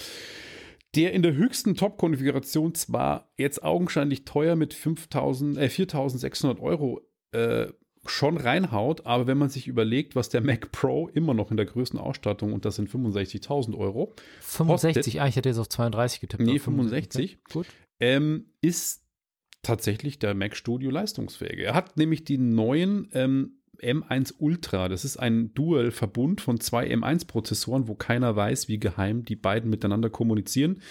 Der 0.95 1.13
in 1.13 1.21
der 1.23 1.33
höchsten 1.33 1.75
Top-Konfiguration 1.75 2.75
zwar 2.75 3.31
jetzt 3.37 3.63
augenscheinlich 3.63 4.25
teuer 4.25 4.55
mit 4.55 4.73
5.000, 4.73 5.59
äh, 5.59 5.65
4.600 5.67 6.59
Euro 6.59 7.01
äh, 7.31 7.67
schon 8.05 8.37
reinhaut, 8.37 9.05
aber 9.05 9.27
wenn 9.27 9.37
man 9.37 9.49
sich 9.49 9.67
überlegt, 9.67 10.15
was 10.15 10.29
der 10.29 10.41
Mac 10.41 10.71
Pro 10.71 11.07
immer 11.07 11.33
noch 11.33 11.51
in 11.51 11.57
der 11.57 11.65
größten 11.65 11.99
Ausstattung, 11.99 12.53
und 12.53 12.65
das 12.65 12.75
sind 12.75 12.89
65.000 12.89 13.77
Euro, 13.77 14.13
65, 14.41 15.21
ah, 15.21 15.27
ich 15.27 15.35
hätte 15.35 15.49
jetzt 15.49 15.57
auf 15.59 15.69
32 15.69 16.19
getippt. 16.19 16.43
Nee, 16.43 16.55
auf 16.55 16.63
65. 16.63 17.37
Okay, 17.45 17.53
Gut. 17.53 17.67
ähm, 17.99 18.45
ist 18.61 19.03
tatsächlich 19.61 20.19
der 20.19 20.33
Mac 20.33 20.55
Studio 20.55 20.91
leistungsfähig. 20.91 21.59
Er 21.59 21.73
hat 21.73 21.95
nämlich 21.97 22.25
die 22.25 22.37
neuen 22.37 23.09
ähm, 23.13 23.59
M1 23.81 24.35
Ultra. 24.39 24.89
Das 24.89 25.05
ist 25.05 25.17
ein 25.17 25.53
Dual-Verbund 25.53 26.41
von 26.41 26.59
zwei 26.59 26.87
M1-Prozessoren, 26.87 27.87
wo 27.87 27.95
keiner 27.95 28.35
weiß, 28.35 28.67
wie 28.67 28.79
geheim 28.79 29.23
die 29.23 29.35
beiden 29.35 29.69
miteinander 29.69 30.09
kommunizieren. 30.09 30.81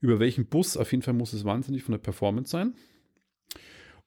Über 0.00 0.18
welchen 0.18 0.46
Bus, 0.46 0.76
auf 0.76 0.90
jeden 0.92 1.02
Fall 1.02 1.14
muss 1.14 1.32
es 1.32 1.44
wahnsinnig 1.44 1.82
von 1.82 1.92
der 1.92 2.00
Performance 2.00 2.50
sein. 2.50 2.74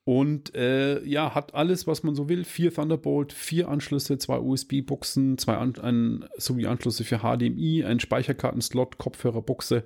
Und 0.06 0.54
äh, 0.54 1.02
ja, 1.04 1.34
hat 1.34 1.56
alles, 1.56 1.88
was 1.88 2.04
man 2.04 2.14
so 2.14 2.28
will. 2.28 2.44
Vier 2.44 2.72
Thunderbolt, 2.72 3.32
vier 3.32 3.68
Anschlüsse, 3.68 4.18
zwei 4.18 4.38
USB-Buchsen, 4.38 5.36
zwei 5.36 5.56
An 5.56 5.74
ein, 5.82 6.24
sowie 6.36 6.68
Anschlüsse 6.68 7.02
für 7.02 7.18
HDMI, 7.18 7.84
ein 7.84 7.98
Speicherkartenslot, 7.98 8.98
Kopfhörerbuchse, 8.98 9.82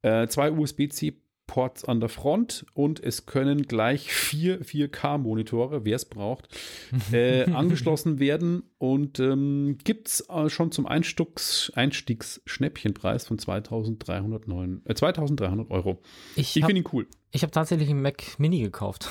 äh, 0.00 0.26
zwei 0.28 0.50
USB-C-Ports 1.52 1.84
an 1.84 2.00
der 2.00 2.08
Front 2.08 2.66
und 2.74 3.02
es 3.02 3.26
können 3.26 3.62
gleich 3.62 4.12
vier 4.12 4.60
4K-Monitore, 4.62 5.84
wer 5.84 5.96
es 5.96 6.04
braucht, 6.04 6.48
äh, 7.12 7.44
angeschlossen 7.50 8.18
werden 8.18 8.62
und 8.78 9.20
ähm, 9.20 9.78
gibt 9.84 10.08
es 10.08 10.28
äh, 10.28 10.48
schon 10.48 10.72
zum 10.72 10.86
Einstiegs 10.86 11.72
Einstiegsschnäppchenpreis 11.74 13.26
von 13.26 13.38
2309, 13.38 14.82
äh, 14.84 14.94
2300 14.94 15.70
Euro. 15.70 16.00
Ich 16.36 16.56
Ich 16.56 16.62
habe 16.62 16.72
finde 16.72 16.82
ihn 16.82 16.88
cool. 16.92 17.06
hab 17.34 17.52
tatsächlich 17.52 17.90
einen 17.90 18.02
Mac 18.02 18.38
Mini 18.38 18.60
gekauft, 18.60 19.08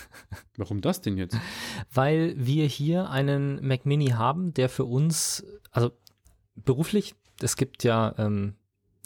Warum 0.56 0.80
das 0.80 1.00
denn 1.00 1.16
jetzt? 1.16 1.36
weil 1.92 2.34
wir 2.36 2.66
hier 2.66 3.10
einen 3.10 3.66
Mac 3.66 3.86
Mini 3.86 4.08
haben, 4.08 4.52
der 4.54 4.68
für 4.68 4.84
uns, 4.84 5.44
also 5.70 5.92
beruflich, 6.54 7.14
es 7.42 7.56
gibt 7.56 7.84
ja 7.84 8.14
ähm, 8.18 8.54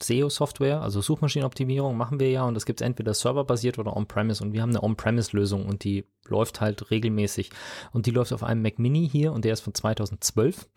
SEO-Software, 0.01 0.81
also 0.81 1.01
Suchmaschinenoptimierung 1.01 1.97
machen 1.97 2.21
wir 2.21 2.31
ja 2.31 2.45
und 2.45 2.55
das 2.55 2.67
gibt 2.67 2.81
es 2.81 2.87
entweder 2.87 3.15
serverbasiert 3.15 3.79
oder 3.79 3.97
on-premise 3.97 4.43
und 4.43 4.53
wir 4.53 4.63
haben 4.63 4.71
eine 4.71 4.83
on-premise-Lösung 4.83 5.67
und 5.67 5.85
die 5.85 6.05
läuft 6.27 6.61
halt 6.61 6.91
regelmäßig 6.91 7.51
und 7.93 8.07
die 8.07 8.11
läuft 8.11 8.33
auf 8.33 8.43
einem 8.43 8.63
Mac 8.63 8.79
Mini 8.79 9.09
hier 9.09 9.33
und 9.33 9.45
der 9.45 9.53
ist 9.53 9.61
von 9.61 9.75
2012 9.75 10.69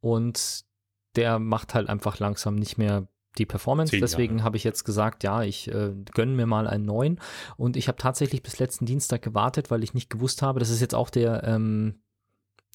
und 0.00 0.64
der 1.16 1.38
macht 1.38 1.74
halt 1.74 1.88
einfach 1.88 2.18
langsam 2.18 2.56
nicht 2.56 2.78
mehr 2.78 3.08
die 3.38 3.46
Performance. 3.46 3.98
Deswegen 3.98 4.42
habe 4.42 4.56
ich 4.56 4.64
jetzt 4.64 4.84
gesagt, 4.84 5.22
ja, 5.22 5.42
ich 5.42 5.68
äh, 5.68 5.92
gönne 6.14 6.32
mir 6.32 6.46
mal 6.46 6.66
einen 6.66 6.86
neuen 6.86 7.20
und 7.56 7.76
ich 7.76 7.88
habe 7.88 7.98
tatsächlich 7.98 8.42
bis 8.42 8.58
letzten 8.58 8.86
Dienstag 8.86 9.22
gewartet, 9.22 9.70
weil 9.70 9.84
ich 9.84 9.94
nicht 9.94 10.10
gewusst 10.10 10.42
habe, 10.42 10.58
das 10.58 10.70
ist 10.70 10.80
jetzt 10.80 10.94
auch 10.94 11.10
der, 11.10 11.44
ähm, 11.44 12.00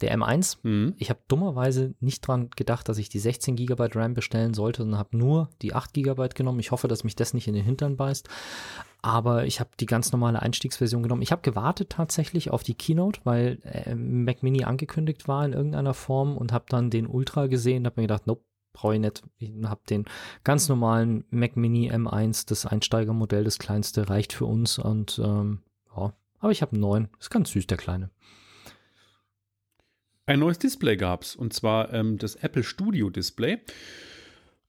der 0.01 0.17
M1, 0.17 0.58
Mhm. 0.63 0.96
ich 0.98 1.10
habe 1.10 1.20
dummerweise 1.27 1.93
nicht 2.00 2.22
dran 2.27 2.50
gedacht, 2.55 2.89
dass 2.89 2.98
ich 2.98 3.10
die 3.10 3.20
16 3.20 3.55
GB 3.55 3.89
RAM 3.93 4.13
bestellen 4.13 4.53
sollte 4.53 4.84
und 4.84 4.98
habe 4.98 5.17
nur 5.17 5.50
die 5.62 5.74
8 5.74 5.93
GB 5.93 6.29
genommen. 6.36 6.60
Ich 6.60 6.72
hoffe, 6.72 6.88
dass 6.88 7.03
mich 7.03 7.15
das 7.15 7.34
nicht 7.34 7.48
in 7.48 7.53
den 7.53 7.63
Hintern 7.63 7.98
beißt. 7.98 8.27
Aber 9.03 9.46
ich 9.46 9.60
habe 9.60 9.72
die 9.79 9.88
ganz 9.88 10.12
normale 10.12 10.41
Einstiegsversion 10.41 11.01
genommen. 11.01 11.24
Ich 11.24 11.31
habe 11.31 11.41
gewartet 11.41 11.89
tatsächlich 11.89 12.51
auf 12.51 12.62
die 12.62 12.75
Keynote, 12.75 13.22
weil 13.24 13.58
äh, 13.63 13.96
Mac 13.96 14.43
Mini 14.43 14.63
angekündigt 14.63 15.27
war 15.27 15.43
in 15.43 15.53
irgendeiner 15.53 15.96
Form 15.96 16.38
und 16.38 16.51
habe 16.51 16.65
dann 16.70 16.91
den 16.91 17.08
Ultra 17.08 17.48
gesehen 17.48 17.79
und 17.79 17.86
habe 17.88 18.01
mir 18.01 18.08
gedacht, 18.08 18.27
nope, 18.27 18.43
brauche 18.74 18.93
ich 18.93 19.01
nicht. 19.01 19.24
Ich 19.39 19.51
habe 19.65 19.81
den 19.89 20.05
ganz 20.43 20.70
normalen 20.70 21.24
Mac 21.31 21.58
Mini 21.58 21.91
M1, 21.91 22.48
das 22.48 22.67
Einsteigermodell, 22.67 23.43
das 23.43 23.58
kleinste, 23.58 24.08
reicht 24.08 24.34
für 24.34 24.46
uns 24.46 24.77
und 24.77 25.20
ähm, 25.24 25.62
ja. 25.96 26.13
Aber 26.39 26.51
ich 26.51 26.62
habe 26.62 26.74
einen 26.74 26.81
neuen. 26.81 27.10
Ist 27.20 27.31
ganz 27.31 27.50
süß, 27.51 27.67
der 27.67 27.77
kleine. 27.77 28.12
Ein 30.31 30.39
neues 30.39 30.59
Display 30.59 30.95
gab 30.95 31.23
es, 31.23 31.35
und 31.35 31.51
zwar 31.51 31.93
ähm, 31.93 32.17
das 32.17 32.35
Apple 32.35 32.63
Studio 32.63 33.09
Display. 33.09 33.57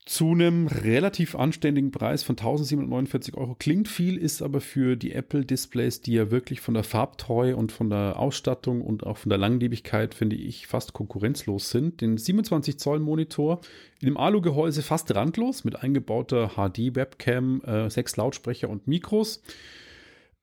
Zu 0.04 0.32
einem 0.32 0.66
relativ 0.66 1.36
anständigen 1.36 1.92
Preis 1.92 2.24
von 2.24 2.32
1749 2.32 3.36
Euro. 3.36 3.54
Klingt 3.56 3.86
viel, 3.86 4.16
ist 4.16 4.42
aber 4.42 4.60
für 4.60 4.96
die 4.96 5.12
Apple 5.12 5.44
Displays, 5.44 6.00
die 6.00 6.14
ja 6.14 6.32
wirklich 6.32 6.60
von 6.60 6.74
der 6.74 6.82
Farbtreue 6.82 7.54
und 7.54 7.70
von 7.70 7.90
der 7.90 8.18
Ausstattung 8.18 8.80
und 8.80 9.06
auch 9.06 9.18
von 9.18 9.30
der 9.30 9.38
Langlebigkeit, 9.38 10.14
finde 10.14 10.34
ich, 10.34 10.66
fast 10.66 10.94
konkurrenzlos 10.94 11.70
sind. 11.70 12.00
Den 12.00 12.18
27 12.18 12.80
Zoll 12.80 12.98
Monitor 12.98 13.60
in 14.00 14.06
dem 14.06 14.16
Alu-Gehäuse 14.16 14.82
fast 14.82 15.14
randlos 15.14 15.62
mit 15.62 15.80
eingebauter 15.80 16.56
HD-Webcam, 16.56 17.60
äh, 17.60 17.88
sechs 17.88 18.16
Lautsprecher 18.16 18.68
und 18.68 18.88
Mikros. 18.88 19.40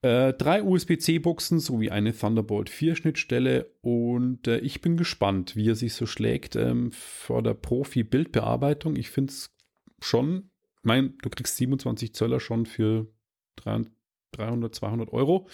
Äh, 0.02 0.32
drei 0.32 0.62
USB-C-Buchsen 0.62 1.60
sowie 1.60 1.90
eine 1.90 2.16
Thunderbolt 2.16 2.70
4-Schnittstelle 2.70 3.66
und 3.82 4.46
äh, 4.46 4.58
ich 4.58 4.80
bin 4.80 4.96
gespannt, 4.96 5.56
wie 5.56 5.68
er 5.68 5.74
sich 5.74 5.92
so 5.92 6.06
schlägt 6.06 6.56
ähm, 6.56 6.90
vor 6.92 7.42
der 7.42 7.52
Profi-Bildbearbeitung. 7.52 8.96
Ich 8.96 9.10
finde 9.10 9.32
es 9.32 9.54
schon, 10.00 10.50
mein, 10.82 11.18
du 11.18 11.28
kriegst 11.28 11.56
27 11.56 12.14
Zöller 12.14 12.40
schon 12.40 12.64
für 12.64 13.12
300, 13.56 14.74
200 14.74 15.12
Euro. 15.12 15.48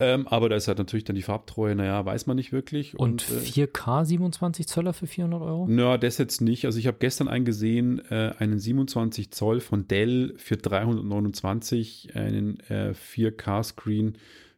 Ähm, 0.00 0.26
aber 0.26 0.48
da 0.48 0.56
ist 0.56 0.66
halt 0.66 0.78
natürlich 0.78 1.04
dann 1.04 1.14
die 1.14 1.22
Farbtreue, 1.22 1.74
naja, 1.74 2.04
weiß 2.04 2.26
man 2.26 2.36
nicht 2.36 2.52
wirklich. 2.52 2.98
Und, 2.98 3.30
Und, 3.30 3.30
äh, 3.30 3.66
4K 3.66 4.06
27 4.06 4.66
Zöller 4.66 4.94
für 4.94 5.06
400 5.06 5.42
Euro? 5.42 5.66
na, 5.68 5.98
das 5.98 6.16
jetzt 6.16 6.40
nicht. 6.40 6.64
Also 6.64 6.78
ich 6.78 6.86
habe 6.86 6.96
gestern 6.98 7.28
einen 7.28 7.44
gesehen, 7.44 8.00
äh, 8.10 8.32
einen 8.38 8.58
27 8.58 9.30
Zoll 9.30 9.60
von 9.60 9.86
Dell 9.86 10.34
für 10.38 10.56
329, 10.56 12.12
einen 12.14 12.60
äh, 12.70 12.94
4K-Screen. 12.94 14.16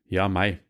Ja, 0.08 0.28
Mai. 0.28 0.60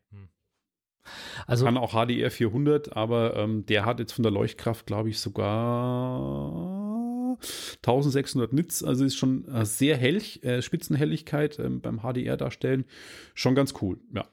Also, 1.47 1.65
Kann 1.65 1.77
auch 1.77 1.93
HDR 1.93 2.31
400, 2.31 2.95
aber 2.95 3.35
ähm, 3.35 3.65
der 3.65 3.85
hat 3.85 3.99
jetzt 3.99 4.13
von 4.13 4.23
der 4.23 4.31
Leuchtkraft, 4.31 4.85
glaube 4.85 5.09
ich, 5.09 5.19
sogar 5.19 7.37
1600 7.85 8.53
Nits. 8.53 8.83
Also 8.83 9.03
ist 9.03 9.17
schon 9.17 9.45
äh, 9.49 9.65
sehr 9.65 9.97
hell, 9.97 10.21
äh, 10.41 10.61
Spitzenhelligkeit 10.61 11.59
ähm, 11.59 11.81
beim 11.81 12.01
HDR 12.01 12.37
darstellen. 12.37 12.85
Schon 13.33 13.55
ganz 13.55 13.73
cool, 13.81 13.99
ja. 14.13 14.25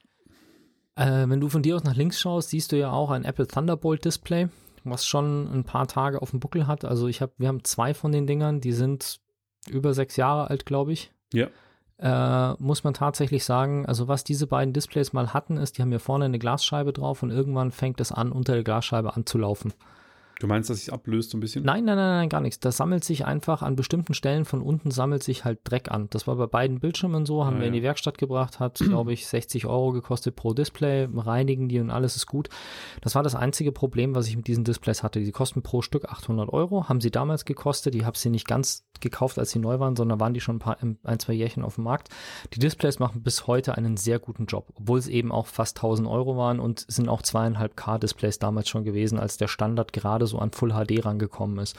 Äh, 1.01 1.29
wenn 1.29 1.39
du 1.39 1.49
von 1.49 1.63
dir 1.63 1.75
aus 1.75 1.83
nach 1.83 1.95
links 1.95 2.19
schaust, 2.19 2.49
siehst 2.49 2.71
du 2.71 2.77
ja 2.77 2.91
auch 2.91 3.09
ein 3.09 3.25
Apple 3.25 3.47
Thunderbolt 3.47 4.05
Display, 4.05 4.49
was 4.83 5.05
schon 5.05 5.51
ein 5.51 5.63
paar 5.63 5.87
Tage 5.87 6.21
auf 6.21 6.31
dem 6.31 6.39
Buckel 6.39 6.67
hat. 6.67 6.85
Also 6.85 7.07
ich 7.07 7.21
habe, 7.21 7.31
wir 7.37 7.47
haben 7.47 7.63
zwei 7.63 7.93
von 7.93 8.11
den 8.11 8.27
Dingern, 8.27 8.61
die 8.61 8.71
sind 8.71 9.19
über 9.69 9.93
sechs 9.93 10.15
Jahre 10.15 10.49
alt, 10.49 10.65
glaube 10.65 10.93
ich. 10.93 11.11
Ja. 11.33 11.47
Äh, 11.97 12.55
muss 12.59 12.83
man 12.83 12.93
tatsächlich 12.93 13.43
sagen, 13.43 13.85
also 13.85 14.07
was 14.07 14.23
diese 14.23 14.47
beiden 14.47 14.73
Displays 14.73 15.13
mal 15.13 15.33
hatten, 15.33 15.57
ist, 15.57 15.77
die 15.77 15.81
haben 15.81 15.89
hier 15.89 15.99
vorne 15.99 16.25
eine 16.25 16.39
Glasscheibe 16.39 16.93
drauf 16.93 17.21
und 17.23 17.29
irgendwann 17.31 17.71
fängt 17.71 18.01
es 18.01 18.11
an, 18.11 18.31
unter 18.31 18.53
der 18.53 18.63
Glasscheibe 18.63 19.15
anzulaufen. 19.15 19.73
Du 20.41 20.47
meinst, 20.47 20.71
dass 20.71 20.79
sich 20.79 20.91
ablöst 20.91 21.29
so 21.29 21.37
ein 21.37 21.39
bisschen? 21.39 21.63
Nein, 21.63 21.85
nein, 21.85 21.95
nein, 21.95 22.17
nein, 22.17 22.29
gar 22.29 22.41
nichts. 22.41 22.59
Das 22.59 22.75
sammelt 22.75 23.03
sich 23.03 23.25
einfach 23.25 23.61
an 23.61 23.75
bestimmten 23.75 24.15
Stellen 24.15 24.43
von 24.43 24.61
unten 24.63 24.89
sammelt 24.89 25.21
sich 25.21 25.45
halt 25.45 25.59
Dreck 25.65 25.91
an. 25.91 26.07
Das 26.09 26.25
war 26.25 26.35
bei 26.35 26.47
beiden 26.47 26.79
Bildschirmen 26.79 27.27
so, 27.27 27.45
haben 27.45 27.57
Ah, 27.57 27.59
wir 27.59 27.67
in 27.67 27.75
ja. 27.75 27.79
die 27.81 27.83
Werkstatt 27.83 28.17
gebracht, 28.17 28.59
hat, 28.59 28.79
glaube 28.79 29.13
ich, 29.13 29.27
60 29.27 29.67
Euro 29.67 29.91
gekostet 29.91 30.35
pro 30.35 30.55
Display, 30.55 31.07
reinigen 31.15 31.69
die 31.69 31.79
und 31.79 31.91
alles 31.91 32.15
ist 32.15 32.25
gut. 32.25 32.49
Das 33.01 33.13
war 33.13 33.21
das 33.21 33.35
einzige 33.35 33.71
Problem, 33.71 34.15
was 34.15 34.27
ich 34.27 34.35
mit 34.35 34.47
diesen 34.47 34.63
Displays 34.63 35.03
hatte. 35.03 35.19
Die 35.19 35.31
kosten 35.31 35.61
pro 35.61 35.83
Stück 35.83 36.05
800 36.05 36.49
Euro, 36.51 36.89
haben 36.89 37.01
sie 37.01 37.11
damals 37.11 37.45
gekostet. 37.45 37.93
Ich 37.93 38.03
habe 38.03 38.17
sie 38.17 38.31
nicht 38.31 38.47
ganz 38.47 38.83
gekauft, 38.99 39.37
als 39.37 39.51
sie 39.51 39.59
neu 39.59 39.79
waren, 39.79 39.95
sondern 39.95 40.19
waren 40.19 40.33
die 40.33 40.41
schon 40.41 40.55
ein, 40.55 40.59
paar, 40.59 40.77
ein, 40.81 41.19
zwei 41.19 41.33
Jährchen 41.33 41.63
auf 41.63 41.75
dem 41.75 41.83
Markt. 41.83 42.09
Die 42.53 42.59
Displays 42.59 42.97
machen 42.97 43.21
bis 43.21 43.45
heute 43.45 43.77
einen 43.77 43.95
sehr 43.97 44.17
guten 44.17 44.45
Job, 44.47 44.69
obwohl 44.75 44.97
es 44.97 45.07
eben 45.07 45.31
auch 45.31 45.45
fast 45.47 45.77
1000 45.77 46.07
Euro 46.07 46.35
waren 46.37 46.59
und 46.59 46.85
sind 46.87 47.09
auch 47.09 47.21
zweieinhalb 47.21 47.75
K 47.75 47.99
Displays 47.99 48.39
damals 48.39 48.69
schon 48.69 48.83
gewesen, 48.83 49.19
als 49.19 49.37
der 49.37 49.47
Standard 49.47 49.93
gerade 49.93 50.25
so 50.27 50.30
an 50.37 50.51
Full 50.51 50.71
HD 50.71 51.05
rangekommen 51.05 51.59
ist. 51.59 51.75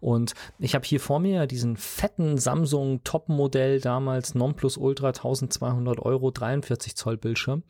Und 0.00 0.34
ich 0.58 0.74
habe 0.74 0.86
hier 0.86 1.00
vor 1.00 1.20
mir 1.20 1.46
diesen 1.46 1.76
fetten 1.76 2.38
Samsung 2.38 3.02
Top-Modell 3.04 3.80
damals 3.80 4.34
Nonplus 4.34 4.76
Ultra 4.76 5.08
1200 5.08 5.98
Euro 6.00 6.30
43 6.30 6.96
Zoll 6.96 7.16
Bildschirm. 7.16 7.62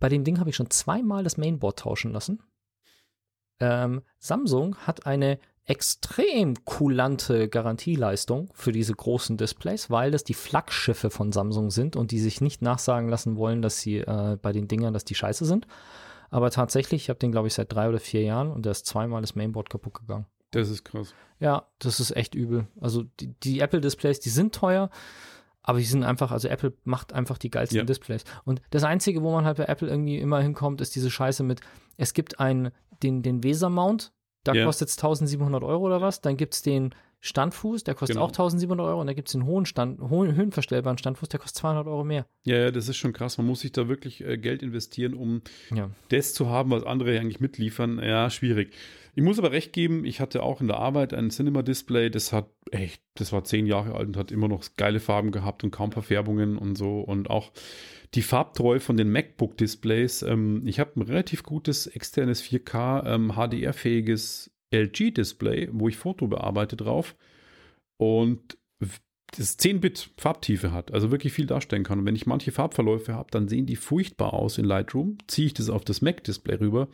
Bei 0.00 0.08
dem 0.08 0.24
Ding 0.24 0.38
habe 0.38 0.50
ich 0.50 0.56
schon 0.56 0.70
zweimal 0.70 1.24
das 1.24 1.36
Mainboard 1.36 1.78
tauschen 1.78 2.12
lassen. 2.12 2.42
Ähm, 3.60 4.02
Samsung 4.18 4.76
hat 4.76 5.06
eine 5.06 5.38
extrem 5.68 6.64
kulante 6.64 7.48
Garantieleistung 7.48 8.50
für 8.54 8.72
diese 8.72 8.94
großen 8.94 9.36
Displays, 9.36 9.90
weil 9.90 10.10
das 10.10 10.24
die 10.24 10.34
Flaggschiffe 10.34 11.10
von 11.10 11.30
Samsung 11.30 11.70
sind 11.70 11.94
und 11.94 12.10
die 12.10 12.20
sich 12.20 12.40
nicht 12.40 12.62
nachsagen 12.62 13.08
lassen 13.10 13.36
wollen, 13.36 13.60
dass 13.60 13.80
sie 13.80 13.98
äh, 13.98 14.38
bei 14.40 14.52
den 14.52 14.66
Dingern, 14.66 14.94
dass 14.94 15.04
die 15.04 15.14
scheiße 15.14 15.44
sind. 15.44 15.66
Aber 16.30 16.50
tatsächlich, 16.50 17.02
ich 17.04 17.08
habe 17.10 17.18
den, 17.18 17.32
glaube 17.32 17.48
ich, 17.48 17.54
seit 17.54 17.72
drei 17.72 17.88
oder 17.88 17.98
vier 18.00 18.22
Jahren 18.22 18.50
und 18.50 18.66
da 18.66 18.70
ist 18.70 18.86
zweimal 18.86 19.20
das 19.20 19.34
Mainboard 19.34 19.70
kaputt 19.70 19.94
gegangen. 19.94 20.26
Das 20.50 20.68
ist 20.70 20.84
krass. 20.84 21.14
Ja, 21.40 21.66
das 21.78 22.00
ist 22.00 22.16
echt 22.16 22.34
übel. 22.34 22.66
Also 22.80 23.04
die, 23.20 23.28
die 23.42 23.60
Apple-Displays, 23.60 24.20
die 24.20 24.30
sind 24.30 24.54
teuer, 24.54 24.90
aber 25.62 25.78
die 25.78 25.84
sind 25.84 26.02
einfach, 26.04 26.30
also 26.32 26.48
Apple 26.48 26.72
macht 26.84 27.12
einfach 27.12 27.36
die 27.38 27.50
geilsten 27.50 27.78
Ja. 27.78 27.84
Displays. 27.84 28.24
Und 28.44 28.62
das 28.70 28.84
Einzige, 28.84 29.22
wo 29.22 29.30
man 29.32 29.44
halt 29.44 29.58
bei 29.58 29.64
Apple 29.66 29.88
irgendwie 29.88 30.18
immer 30.18 30.40
hinkommt, 30.40 30.80
ist 30.80 30.94
diese 30.94 31.10
Scheiße 31.10 31.42
mit, 31.42 31.60
es 31.98 32.14
gibt 32.14 32.40
einen, 32.40 32.70
den, 33.02 33.22
den 33.22 33.42
Weser-Mount, 33.42 34.12
da 34.44 34.54
Ja. 34.54 34.64
kostet 34.64 34.88
es 34.88 34.96
1700 34.96 35.62
Euro 35.62 35.84
oder 35.86 36.00
was, 36.00 36.20
dann 36.22 36.36
gibt 36.38 36.54
es 36.54 36.62
den 36.62 36.94
Standfuß, 37.20 37.82
der 37.84 37.94
kostet 37.94 38.14
Genau. 38.16 38.26
auch 38.26 38.30
1700 38.30 38.86
Euro 38.86 39.00
und 39.00 39.06
dann 39.08 39.16
gibt 39.16 39.28
es 39.28 39.32
den 39.32 39.44
hohen 39.44 39.66
Stand, 39.66 40.00
hohen, 40.00 40.34
höhenverstellbaren 40.36 40.98
Standfuß, 40.98 41.28
der 41.28 41.40
kostet 41.40 41.58
200 41.58 41.86
Euro 41.88 42.04
mehr. 42.04 42.26
Ja, 42.44 42.56
ja, 42.58 42.70
das 42.70 42.88
ist 42.88 42.96
schon 42.96 43.12
krass. 43.12 43.38
Man 43.38 43.46
muss 43.46 43.60
sich 43.60 43.72
da 43.72 43.88
wirklich 43.88 44.24
äh, 44.24 44.38
Geld 44.38 44.62
investieren, 44.62 45.14
um 45.14 45.42
Ja. 45.74 45.90
das 46.10 46.32
zu 46.32 46.48
haben, 46.48 46.70
was 46.70 46.84
andere 46.84 47.18
eigentlich 47.18 47.40
mitliefern. 47.40 48.00
Ja, 48.02 48.30
schwierig. 48.30 48.72
Ich 49.16 49.24
muss 49.24 49.38
aber 49.40 49.50
recht 49.50 49.72
geben, 49.72 50.04
ich 50.04 50.20
hatte 50.20 50.44
auch 50.44 50.60
in 50.60 50.68
der 50.68 50.76
Arbeit 50.76 51.12
ein 51.12 51.30
Cinema-Display, 51.30 52.08
das 52.08 52.32
hat 52.32 52.46
echt, 52.70 53.02
das 53.16 53.32
war 53.32 53.42
zehn 53.42 53.66
Jahre 53.66 53.94
alt 53.96 54.06
und 54.06 54.16
hat 54.16 54.30
immer 54.30 54.46
noch 54.46 54.62
geile 54.76 55.00
Farben 55.00 55.32
gehabt 55.32 55.64
und 55.64 55.72
kaum 55.72 55.90
Verfärbungen 55.90 56.56
und 56.56 56.76
so. 56.78 57.00
Und 57.00 57.28
auch 57.30 57.50
die 58.14 58.22
Farbtreue 58.22 58.78
von 58.78 58.96
den 58.96 59.10
MacBook-Displays. 59.10 60.22
Ähm, 60.22 60.62
ich 60.66 60.78
habe 60.78 60.92
ein 60.96 61.02
relativ 61.02 61.42
gutes 61.42 61.88
externes 61.88 62.42
4K 62.44 63.06
ähm, 63.06 63.32
HDR-fähiges 63.34 64.52
LG-Display, 64.72 65.68
wo 65.72 65.88
ich 65.88 65.96
Foto 65.96 66.26
bearbeite 66.26 66.76
drauf. 66.76 67.16
Und 67.96 68.56
das 69.36 69.58
10-Bit 69.58 70.10
Farbtiefe 70.16 70.72
hat, 70.72 70.92
also 70.92 71.10
wirklich 71.10 71.32
viel 71.32 71.46
darstellen 71.46 71.84
kann. 71.84 72.00
Und 72.00 72.06
wenn 72.06 72.16
ich 72.16 72.26
manche 72.26 72.52
Farbverläufe 72.52 73.14
habe, 73.14 73.30
dann 73.30 73.48
sehen 73.48 73.66
die 73.66 73.76
furchtbar 73.76 74.32
aus 74.32 74.58
in 74.58 74.64
Lightroom. 74.64 75.18
Ziehe 75.26 75.48
ich 75.48 75.54
das 75.54 75.68
auf 75.68 75.84
das 75.84 76.00
Mac-Display 76.00 76.56
rüber, 76.56 76.88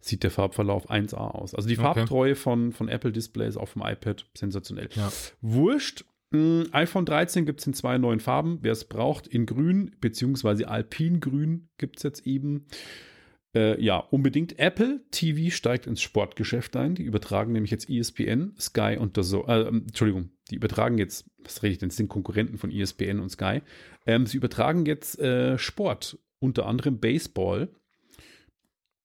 sieht 0.00 0.22
der 0.22 0.30
Farbverlauf 0.30 0.90
1A 0.90 1.16
aus. 1.16 1.54
Also 1.54 1.68
die 1.68 1.78
Okay. 1.78 1.82
Farbtreue 1.82 2.34
von, 2.36 2.72
von 2.72 2.88
Apple 2.88 3.12
Displays 3.12 3.56
auf 3.56 3.74
dem 3.74 3.82
iPad, 3.82 4.26
sensationell. 4.34 4.88
Ja. 4.94 5.12
Wurscht. 5.40 6.04
Mm, 6.30 6.62
iPhone 6.72 7.04
13 7.04 7.44
gibt 7.44 7.60
es 7.60 7.66
in 7.66 7.74
zwei 7.74 7.98
neuen 7.98 8.20
Farben. 8.20 8.58
Wer 8.62 8.72
es 8.72 8.84
braucht, 8.84 9.26
in 9.26 9.44
grün, 9.44 9.94
beziehungsweise 10.00 10.68
Alpingrün 10.68 11.68
gibt 11.78 11.98
es 11.98 12.02
jetzt 12.02 12.26
eben. 12.26 12.66
Äh, 13.54 13.80
ja, 13.82 13.98
unbedingt. 13.98 14.58
Apple 14.58 15.00
TV 15.12 15.54
steigt 15.54 15.86
ins 15.86 16.02
Sportgeschäft 16.02 16.74
ein. 16.76 16.94
Die 16.96 17.04
übertragen 17.04 17.52
nämlich 17.52 17.70
jetzt 17.70 17.88
ESPN, 17.88 18.54
Sky 18.58 18.96
und 18.98 19.16
so. 19.22 19.46
Äh, 19.46 19.62
ähm, 19.68 19.84
Entschuldigung, 19.86 20.30
die 20.50 20.56
übertragen 20.56 20.98
jetzt, 20.98 21.30
was 21.42 21.62
rede 21.62 21.72
ich 21.74 21.78
denn? 21.78 21.88
Das 21.90 21.96
sind 21.96 22.08
Konkurrenten 22.08 22.58
von 22.58 22.70
ESPN 22.72 23.20
und 23.20 23.30
Sky. 23.30 23.60
Ähm, 24.06 24.26
sie 24.26 24.36
übertragen 24.38 24.84
jetzt 24.86 25.18
äh, 25.20 25.56
Sport, 25.58 26.18
unter 26.40 26.66
anderem 26.66 26.98
Baseball. 26.98 27.68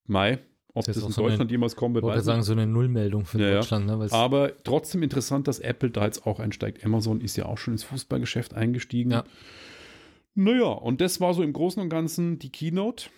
Mai, 0.05 0.39
ob 0.73 0.85
Das 0.85 0.95
das, 0.95 1.05
in 1.05 1.11
so 1.11 1.21
eine- 1.21 1.29
Deutschland 1.31 1.51
jemals 1.51 1.75
kommen 1.75 1.93
Ich 1.93 1.95
wird, 1.97 2.03
wollte 2.05 2.17
weiß 2.17 2.25
sagen, 2.25 2.39
ich 2.39 2.45
so 2.47 2.53
eine 2.53 2.65
Nullmeldung 2.65 3.25
für 3.25 3.39
Ja. 3.39 3.55
Deutschland, 3.57 3.85
ne? 3.85 4.07
aber 4.11 4.51
trotzdem 4.63 5.03
interessant, 5.03 5.47
dass 5.47 5.59
Apple 5.59 5.91
da 5.91 6.05
jetzt 6.05 6.25
auch 6.25 6.39
einsteigt. 6.39 6.83
Amazon 6.83 7.21
ist 7.21 7.37
ja 7.37 7.45
auch 7.45 7.57
schon 7.59 7.75
ins 7.75 7.83
Fußballgeschäft 7.83 8.53
eingestiegen. 8.55 9.11
Ja. 9.11 9.23
Naja, 10.33 10.65
und 10.69 11.01
das 11.01 11.19
war 11.21 11.33
so 11.33 11.43
im 11.43 11.53
Großen 11.53 11.81
und 11.81 11.89
Ganzen 11.89 12.39
die 12.39 12.51
Keynote. 12.51 13.09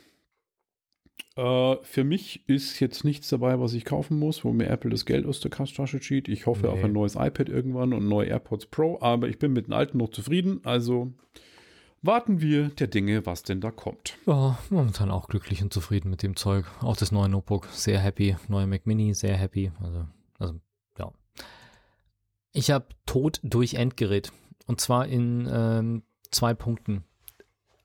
Äh, 1.35 1.75
für 1.83 2.03
mich 2.03 2.47
ist 2.47 2.79
jetzt 2.79 3.03
nichts 3.05 3.29
dabei, 3.29 3.59
was 3.59 3.73
ich 3.73 3.85
kaufen 3.85 4.19
muss, 4.19 4.43
wo 4.43 4.51
mir 4.51 4.67
Apple 4.67 4.89
das 4.91 5.05
Geld 5.05 5.25
aus 5.25 5.39
der 5.39 5.51
Tasche 5.51 5.99
zieht. 6.01 6.27
Ich 6.27 6.45
hoffe 6.45 6.63
Nee. 6.63 6.67
auf 6.69 6.83
ein 6.83 6.91
neues 6.91 7.15
iPad 7.15 7.47
irgendwann 7.49 7.93
und 7.93 8.07
neue 8.07 8.27
AirPods 8.27 8.65
Pro, 8.65 8.97
aber 9.01 9.29
ich 9.29 9.39
bin 9.39 9.53
mit 9.53 9.67
den 9.67 9.73
alten 9.73 9.97
noch 9.97 10.09
zufrieden. 10.09 10.59
Also 10.65 11.13
warten 12.01 12.41
wir 12.41 12.69
der 12.69 12.87
Dinge, 12.87 13.25
was 13.25 13.43
denn 13.43 13.61
da 13.61 13.71
kommt. 13.71 14.17
Ja, 14.25 14.57
momentan 14.69 15.09
auch 15.11 15.27
glücklich 15.29 15.61
und 15.63 15.71
zufrieden 15.71 16.09
mit 16.09 16.21
dem 16.23 16.35
Zeug. 16.35 16.65
Auch 16.81 16.97
das 16.97 17.11
neue 17.11 17.29
Notebook, 17.29 17.67
sehr 17.67 17.99
happy. 17.99 18.35
Neue 18.49 18.67
Mac 18.67 18.85
Mini, 18.85 19.13
sehr 19.13 19.37
happy. 19.37 19.71
Also, 19.81 20.05
also 20.37 20.55
ja. 20.97 21.11
Ich 22.51 22.71
habe 22.71 22.87
Tod 23.05 23.39
durch 23.43 23.75
Endgerät. 23.75 24.33
Und 24.67 24.81
zwar 24.81 25.07
in 25.07 25.47
ähm, 25.51 26.03
zwei 26.31 26.53
Punkten. 26.53 27.03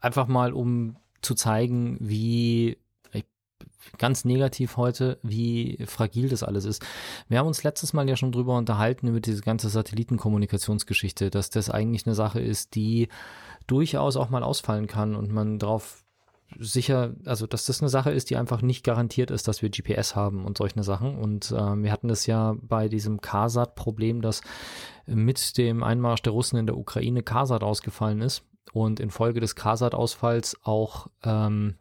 Einfach 0.01 0.27
mal, 0.27 0.53
um 0.53 0.97
zu 1.21 1.35
zeigen, 1.35 1.97
wie 2.01 2.77
ganz 3.99 4.25
negativ 4.25 4.77
heute, 4.77 5.19
wie 5.23 5.79
fragil 5.87 6.29
das 6.29 6.43
alles 6.43 6.65
ist. 6.65 6.85
Wir 7.29 7.39
haben 7.39 7.47
uns 7.47 7.63
letztes 7.63 7.93
Mal 7.93 8.09
ja 8.09 8.17
schon 8.17 8.33
drüber 8.33 8.57
unterhalten, 8.57 9.09
über 9.09 9.21
diese 9.21 9.43
ganze 9.43 9.69
Satellitenkommunikationsgeschichte, 9.69 11.31
dass 11.31 11.51
das 11.51 11.71
eigentlich 11.71 12.07
eine 12.07 12.15
Sache 12.15 12.41
ist, 12.41 12.75
die 12.75 13.09
durchaus 13.67 14.17
auch 14.17 14.31
mal 14.31 14.43
ausfallen 14.43 14.87
kann 14.87 15.15
und 15.15 15.33
man 15.33 15.59
darauf 15.59 16.05
sicher, 16.59 17.15
also 17.25 17.47
dass 17.47 17.67
das 17.67 17.81
eine 17.81 17.89
Sache 17.89 18.11
ist, 18.11 18.31
die 18.31 18.37
einfach 18.37 18.63
nicht 18.63 18.85
garantiert 18.85 19.31
ist, 19.31 19.49
dass 19.49 19.63
wir 19.63 19.71
GPS 19.71 20.15
haben 20.15 20.45
und 20.45 20.59
solche 20.59 20.83
Sachen. 20.83 21.19
Und 21.19 21.55
ähm, 21.57 21.83
wir 21.83 21.93
hatten 21.93 22.09
das 22.09 22.27
ja 22.27 22.55
bei 22.61 22.89
diesem 22.89 23.21
Kasat-Problem, 23.21 24.23
dass 24.23 24.43
mit 25.07 25.59
dem 25.59 25.83
Einmarsch 25.83 26.23
der 26.23 26.33
Russen 26.33 26.57
in 26.59 26.67
der 26.67 26.77
Ukraine 26.77 27.23
Kasat 27.23 27.63
ausgefallen 27.63 28.21
ist 28.21 28.43
und 28.73 29.01
infolge 29.01 29.41
des 29.41 29.57
Kasat-Ausfalls 29.57 30.57
auch, 30.63 31.09
ähm, 31.25 31.77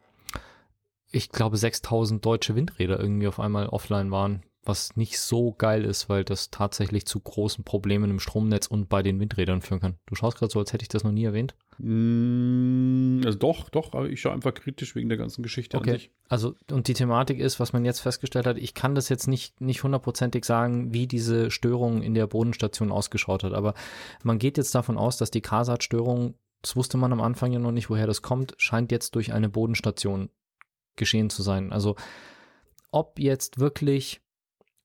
ich 1.15 1.29
glaube, 1.29 1.55
6000 1.55 2.25
deutsche 2.25 2.55
Windräder 2.55 2.99
irgendwie 2.99 3.27
auf 3.27 3.39
einmal 3.39 3.67
offline 3.67 4.11
waren. 4.11 4.43
was 4.67 4.95
nicht 4.97 5.19
so 5.19 5.53
geil 5.53 5.85
ist, 5.85 6.09
weil 6.09 6.23
das 6.23 6.49
tatsächlich 6.49 7.05
zu 7.05 7.19
großen 7.19 7.63
Problemen 7.63 8.09
im 8.09 8.19
Stromnetz 8.19 8.65
und 8.65 8.89
bei 8.89 9.03
den 9.03 9.19
Windrädern 9.19 9.61
führen 9.61 9.79
kann. 9.79 9.95
Du 10.07 10.15
schaust 10.15 10.39
gerade 10.39 10.51
so, 10.51 10.57
als 10.57 10.73
hätte 10.73 10.81
ich 10.81 10.89
das 10.89 11.03
noch 11.03 11.11
nie 11.11 11.23
erwähnt. 11.23 11.53
Mm, 11.77 13.21
also 13.23 13.37
doch, 13.37 13.69
doch, 13.69 13.93
aber 13.93 14.09
ich 14.09 14.19
schaue 14.19 14.33
einfach 14.33 14.55
kritisch 14.55 14.95
wegen 14.95 15.07
der 15.07 15.19
ganzen 15.19 15.43
Geschichte 15.43 15.77
okay. 15.77 15.91
an 15.91 15.97
sich. 15.97 16.11
Also, 16.29 16.55
und 16.71 16.87
die 16.87 16.95
Thematik 16.95 17.39
ist, 17.39 17.59
was 17.59 17.73
man 17.73 17.85
jetzt 17.85 17.99
festgestellt 17.99 18.47
hat, 18.47 18.57
ich 18.57 18.73
kann 18.73 18.95
das 18.95 19.07
jetzt 19.07 19.27
nicht, 19.27 19.61
nicht 19.61 19.83
hundertprozentig 19.83 20.43
sagen, 20.45 20.91
wie 20.95 21.05
diese 21.05 21.51
Störung 21.51 22.01
in 22.01 22.15
der 22.15 22.25
Bodenstation 22.25 22.91
ausgeschaut 22.91 23.43
hat, 23.43 23.53
aber 23.53 23.75
man 24.23 24.39
geht 24.39 24.57
jetzt 24.57 24.73
davon 24.73 24.97
aus, 24.97 25.17
dass 25.17 25.29
die 25.29 25.41
Kasat-Störung, 25.41 26.33
das 26.63 26.75
wusste 26.75 26.97
man 26.97 27.13
am 27.13 27.21
Anfang 27.21 27.51
ja 27.51 27.59
noch 27.59 27.71
nicht, 27.71 27.91
woher 27.91 28.07
das 28.07 28.23
kommt, 28.23 28.55
scheint 28.57 28.91
jetzt 28.91 29.13
durch 29.13 29.31
eine 29.31 29.47
Bodenstation 29.47 30.29
geschehen 30.95 31.29
zu 31.29 31.43
sein. 31.43 31.71
Also, 31.71 31.95
ob 32.91 33.19
jetzt 33.19 33.59
wirklich 33.59 34.21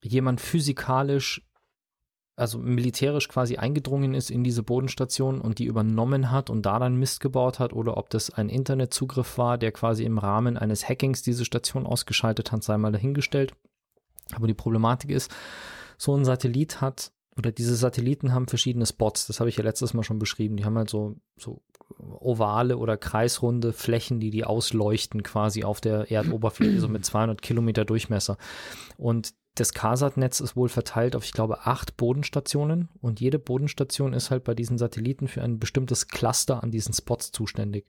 jemand 0.03 0.41
physikalisch, 0.41 1.47
also 2.37 2.59
militärisch 2.59 3.29
quasi 3.29 3.57
eingedrungen 3.57 4.15
ist 4.15 4.31
in 4.31 4.43
diese 4.43 4.63
Bodenstation 4.63 5.41
und 5.41 5.59
die 5.59 5.67
übernommen 5.67 6.31
hat 6.31 6.49
und 6.49 6.65
da 6.65 6.79
dann 6.79 6.97
Mist 6.97 7.21
gebaut 7.21 7.59
hat 7.59 7.73
oder 7.73 7.97
ob 7.97 8.09
das 8.11 8.31
ein 8.31 8.49
Internetzugriff 8.49 9.37
war, 9.37 9.59
der 9.59 9.73
quasi 9.73 10.05
im 10.05 10.19
Rahmen 10.19 10.57
eines 10.57 10.89
Hackings 10.89 11.23
diese 11.23 11.45
Station 11.45 11.87
ausgeschaltet 11.87 12.51
hat, 12.51 12.63
sei 12.63 12.79
mal 12.79 12.93
dahingestellt. 12.93 13.53
Aber 14.33 14.47
die 14.47 14.55
Problematik 14.55 15.11
ist, 15.11 15.31
so 15.99 16.17
ein 16.17 16.25
Satellit 16.25 16.81
hat 16.81 17.13
oder 17.37 17.53
diese 17.53 17.77
Satelliten 17.77 18.33
haben 18.33 18.49
verschiedene 18.49 18.87
Spots, 18.87 19.27
das 19.27 19.41
habe 19.41 19.51
ich 19.51 19.57
ja 19.57 19.65
letztes 19.65 19.93
Mal 19.93 20.03
schon 20.03 20.19
beschrieben. 20.19 20.57
Die 20.57 20.65
haben 20.65 20.79
halt 20.79 20.91
so, 20.91 21.17
so 21.37 21.63
ovale 21.99 22.77
oder 22.77 22.97
kreisrunde 22.97 23.73
Flächen, 23.73 24.21
die 24.21 24.31
die 24.31 24.45
ausleuchten 24.45 25.23
quasi 25.23 25.65
auf 25.65 25.81
der 25.81 26.11
Erdoberfläche, 26.11 26.81
so 26.81 26.89
mit 26.89 27.05
200 27.05 27.43
Kilometer 27.43 27.85
Durchmesser. 27.85 28.37
Und 28.97 29.35
das 29.57 29.75
CASAT-Netz 29.75 30.41
ist 30.41 30.57
wohl 30.57 30.69
verteilt 30.69 31.17
auf, 31.17 31.25
ich 31.25 31.33
glaube, 31.33 31.67
acht 31.67 31.97
Bodenstationen 31.97 32.89
und 33.01 33.21
jede 33.21 33.39
Bodenstation 33.39 34.13
ist 34.13 34.31
halt 34.31 34.45
bei 34.45 34.55
diesen 34.55 34.79
Satelliten 34.79 35.29
für 35.29 35.43
ein 35.43 35.59
bestimmtes 35.59 36.09
Cluster 36.09 36.63
an 36.63 36.71
diesen 36.71 36.95
Spots 36.95 37.33
zuständig. 37.33 37.87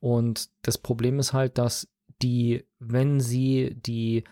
Und 0.00 0.50
das 0.62 0.78
Problem 0.78 1.18
ist 1.18 1.32
halt, 1.32 1.58
dass 1.58 1.88
die, 2.22 2.64
wenn 2.78 3.20
sie 3.20 3.74
die 3.74 4.24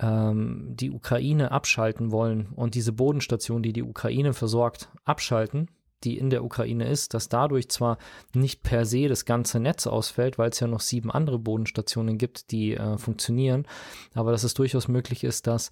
ähm, 0.00 0.74
die 0.76 0.90
Ukraine 0.90 1.50
abschalten 1.50 2.12
wollen 2.12 2.48
und 2.54 2.74
diese 2.74 2.92
Bodenstation, 2.92 3.62
die 3.62 3.72
die 3.72 3.82
Ukraine 3.82 4.32
versorgt, 4.32 4.90
abschalten, 5.04 5.68
die 6.04 6.18
in 6.18 6.30
der 6.30 6.44
Ukraine 6.44 6.88
ist, 6.88 7.14
dass 7.14 7.28
dadurch 7.28 7.68
zwar 7.68 7.98
nicht 8.34 8.62
per 8.62 8.84
se 8.84 9.08
das 9.08 9.24
ganze 9.24 9.60
Netz 9.60 9.86
ausfällt, 9.86 10.38
weil 10.38 10.50
es 10.50 10.60
ja 10.60 10.66
noch 10.66 10.80
sieben 10.80 11.10
andere 11.10 11.38
Bodenstationen 11.38 12.18
gibt, 12.18 12.50
die 12.50 12.74
äh, 12.74 12.98
funktionieren, 12.98 13.66
aber 14.14 14.32
dass 14.32 14.44
es 14.44 14.54
durchaus 14.54 14.88
möglich 14.88 15.24
ist, 15.24 15.46
dass 15.46 15.70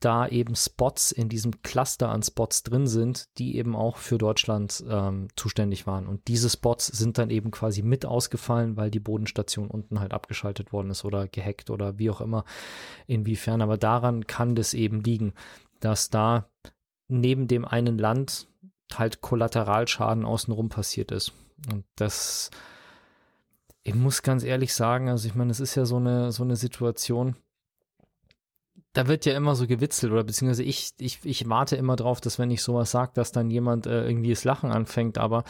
da 0.00 0.26
eben 0.26 0.56
Spots 0.56 1.12
in 1.12 1.28
diesem 1.28 1.62
Cluster 1.62 2.08
an 2.08 2.22
Spots 2.22 2.62
drin 2.62 2.86
sind, 2.86 3.28
die 3.38 3.56
eben 3.56 3.76
auch 3.76 3.98
für 3.98 4.16
Deutschland 4.16 4.82
ähm, 4.88 5.28
zuständig 5.36 5.86
waren. 5.86 6.06
Und 6.06 6.26
diese 6.26 6.48
Spots 6.48 6.86
sind 6.86 7.18
dann 7.18 7.28
eben 7.28 7.50
quasi 7.50 7.82
mit 7.82 8.06
ausgefallen, 8.06 8.78
weil 8.78 8.90
die 8.90 8.98
Bodenstation 8.98 9.68
unten 9.68 10.00
halt 10.00 10.12
abgeschaltet 10.12 10.72
worden 10.72 10.90
ist 10.90 11.04
oder 11.04 11.28
gehackt 11.28 11.68
oder 11.68 11.98
wie 11.98 12.10
auch 12.10 12.22
immer, 12.22 12.44
inwiefern. 13.06 13.60
Aber 13.60 13.76
daran 13.76 14.26
kann 14.26 14.54
das 14.54 14.72
eben 14.72 15.02
liegen, 15.02 15.34
dass 15.80 16.08
da 16.08 16.48
neben 17.08 17.46
dem 17.46 17.66
einen 17.66 17.98
Land 17.98 18.48
halt 18.98 19.20
Kollateralschaden 19.20 20.24
außenrum 20.24 20.68
passiert 20.68 21.12
ist. 21.12 21.32
Und 21.72 21.84
das, 21.96 22.50
ich 23.82 23.94
muss 23.94 24.22
ganz 24.22 24.42
ehrlich 24.44 24.74
sagen, 24.74 25.08
also 25.08 25.28
ich 25.28 25.34
meine, 25.34 25.50
es 25.50 25.60
ist 25.60 25.74
ja 25.74 25.84
so 25.84 25.96
eine, 25.96 26.32
so 26.32 26.42
eine 26.42 26.56
Situation, 26.56 27.36
da 28.92 29.06
wird 29.06 29.24
ja 29.24 29.36
immer 29.36 29.54
so 29.54 29.66
gewitzelt 29.66 30.12
oder 30.12 30.24
beziehungsweise 30.24 30.64
ich, 30.64 30.92
ich, 30.98 31.20
ich 31.24 31.48
warte 31.48 31.76
immer 31.76 31.96
drauf, 31.96 32.20
dass 32.20 32.38
wenn 32.38 32.50
ich 32.50 32.62
sowas 32.62 32.90
sage, 32.90 33.12
dass 33.14 33.32
dann 33.32 33.50
jemand 33.50 33.86
äh, 33.86 34.04
irgendwie 34.04 34.30
das 34.30 34.44
Lachen 34.44 34.72
anfängt, 34.72 35.18
aber 35.18 35.44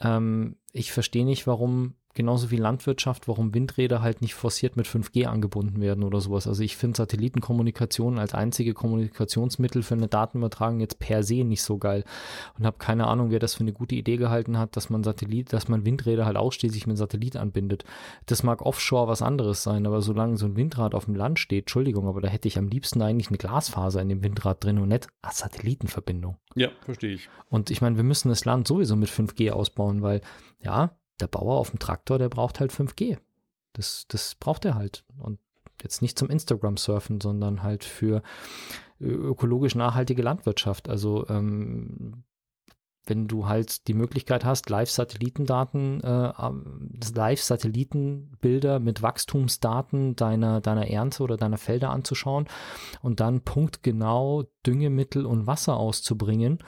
ähm, 0.00 0.56
ich 0.72 0.92
verstehe 0.92 1.24
nicht, 1.24 1.46
warum 1.46 1.94
genauso 2.14 2.50
wie 2.50 2.56
Landwirtschaft, 2.56 3.28
warum 3.28 3.54
Windräder 3.54 4.02
halt 4.02 4.20
nicht 4.20 4.34
forciert 4.34 4.76
mit 4.76 4.86
5G 4.86 5.26
angebunden 5.26 5.80
werden 5.80 6.04
oder 6.04 6.20
sowas. 6.20 6.46
Also 6.46 6.62
ich 6.62 6.76
finde 6.76 6.96
Satellitenkommunikation 6.96 8.18
als 8.18 8.34
einzige 8.34 8.74
Kommunikationsmittel 8.74 9.82
für 9.82 9.94
eine 9.94 10.08
Datenübertragung 10.08 10.80
jetzt 10.80 10.98
per 10.98 11.22
se 11.22 11.44
nicht 11.44 11.62
so 11.62 11.78
geil 11.78 12.04
und 12.58 12.66
habe 12.66 12.78
keine 12.78 13.06
Ahnung, 13.06 13.30
wer 13.30 13.38
das 13.38 13.54
für 13.54 13.64
eine 13.64 13.72
gute 13.72 13.94
Idee 13.94 14.16
gehalten 14.16 14.58
hat, 14.58 14.76
dass 14.76 14.90
man 14.90 15.04
Satellit, 15.04 15.52
dass 15.52 15.68
man 15.68 15.84
Windräder 15.84 16.26
halt 16.26 16.36
ausschließlich 16.36 16.86
mit 16.86 16.98
Satellit 16.98 17.36
anbindet. 17.36 17.84
Das 18.26 18.42
mag 18.42 18.62
offshore 18.62 19.08
was 19.08 19.22
anderes 19.22 19.62
sein, 19.62 19.86
aber 19.86 20.02
solange 20.02 20.36
so 20.36 20.46
ein 20.46 20.56
Windrad 20.56 20.94
auf 20.94 21.06
dem 21.06 21.14
Land 21.14 21.38
steht, 21.38 21.64
Entschuldigung, 21.64 22.06
aber 22.06 22.20
da 22.20 22.28
hätte 22.28 22.48
ich 22.48 22.58
am 22.58 22.68
liebsten 22.68 23.00
eigentlich 23.02 23.28
eine 23.28 23.38
Glasfaser 23.38 24.02
in 24.02 24.08
dem 24.08 24.22
Windrad 24.22 24.62
drin 24.62 24.78
und 24.78 24.88
nicht 24.88 25.08
eine 25.22 25.32
Satellitenverbindung. 25.32 26.36
Ja, 26.54 26.68
verstehe 26.80 27.14
ich. 27.14 27.28
Und 27.48 27.70
ich 27.70 27.80
meine, 27.80 27.96
wir 27.96 28.04
müssen 28.04 28.28
das 28.28 28.44
Land 28.44 28.68
sowieso 28.68 28.96
mit 28.96 29.08
5G 29.08 29.50
ausbauen, 29.50 30.02
weil 30.02 30.20
ja, 30.60 30.96
der 31.22 31.28
Bauer 31.28 31.56
auf 31.56 31.70
dem 31.70 31.78
Traktor, 31.78 32.18
der 32.18 32.28
braucht 32.28 32.60
halt 32.60 32.72
5G. 32.72 33.18
Das, 33.72 34.06
das 34.08 34.34
braucht 34.34 34.64
er 34.64 34.74
halt. 34.74 35.04
Und 35.18 35.38
jetzt 35.82 36.02
nicht 36.02 36.18
zum 36.18 36.28
Instagram-Surfen, 36.28 37.20
sondern 37.20 37.62
halt 37.62 37.84
für 37.84 38.22
ökologisch 39.00 39.74
nachhaltige 39.74 40.22
Landwirtschaft. 40.22 40.88
Also 40.88 41.26
ähm, 41.28 42.24
wenn 43.06 43.26
du 43.26 43.48
halt 43.48 43.88
die 43.88 43.94
Möglichkeit 43.94 44.44
hast, 44.44 44.70
Live-Satellitendaten, 44.70 46.00
äh, 46.02 46.32
Live-Satellitenbilder 47.14 48.78
mit 48.78 49.02
Wachstumsdaten 49.02 50.14
deiner, 50.14 50.60
deiner 50.60 50.88
Ernte 50.88 51.22
oder 51.24 51.36
deiner 51.36 51.58
Felder 51.58 51.90
anzuschauen 51.90 52.46
und 53.00 53.18
dann 53.20 53.40
punktgenau 53.40 54.44
Düngemittel 54.64 55.26
und 55.26 55.46
Wasser 55.48 55.76
auszubringen, 55.76 56.58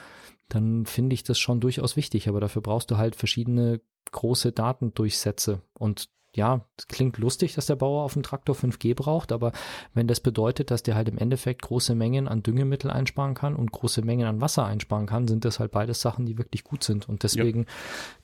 dann 0.48 0.86
finde 0.86 1.14
ich 1.14 1.22
das 1.22 1.38
schon 1.38 1.60
durchaus 1.60 1.96
wichtig. 1.96 2.28
Aber 2.28 2.40
dafür 2.40 2.62
brauchst 2.62 2.90
du 2.90 2.96
halt 2.96 3.16
verschiedene 3.16 3.80
große 4.12 4.52
Datendurchsätze. 4.52 5.62
Und 5.78 6.08
ja, 6.36 6.66
klingt 6.88 7.18
lustig, 7.18 7.54
dass 7.54 7.66
der 7.66 7.76
Bauer 7.76 8.02
auf 8.02 8.14
dem 8.14 8.22
Traktor 8.22 8.56
5G 8.56 8.94
braucht, 8.94 9.30
aber 9.30 9.52
wenn 9.92 10.08
das 10.08 10.18
bedeutet, 10.20 10.70
dass 10.70 10.82
der 10.82 10.96
halt 10.96 11.08
im 11.08 11.18
Endeffekt 11.18 11.62
große 11.62 11.94
Mengen 11.94 12.26
an 12.26 12.42
Düngemittel 12.42 12.90
einsparen 12.90 13.34
kann 13.34 13.54
und 13.54 13.70
große 13.70 14.02
Mengen 14.02 14.26
an 14.26 14.40
Wasser 14.40 14.66
einsparen 14.66 15.06
kann, 15.06 15.28
sind 15.28 15.44
das 15.44 15.60
halt 15.60 15.70
beides 15.70 16.00
Sachen, 16.00 16.26
die 16.26 16.36
wirklich 16.36 16.64
gut 16.64 16.82
sind. 16.82 17.08
Und 17.08 17.22
deswegen 17.22 17.60
ja. 17.60 17.68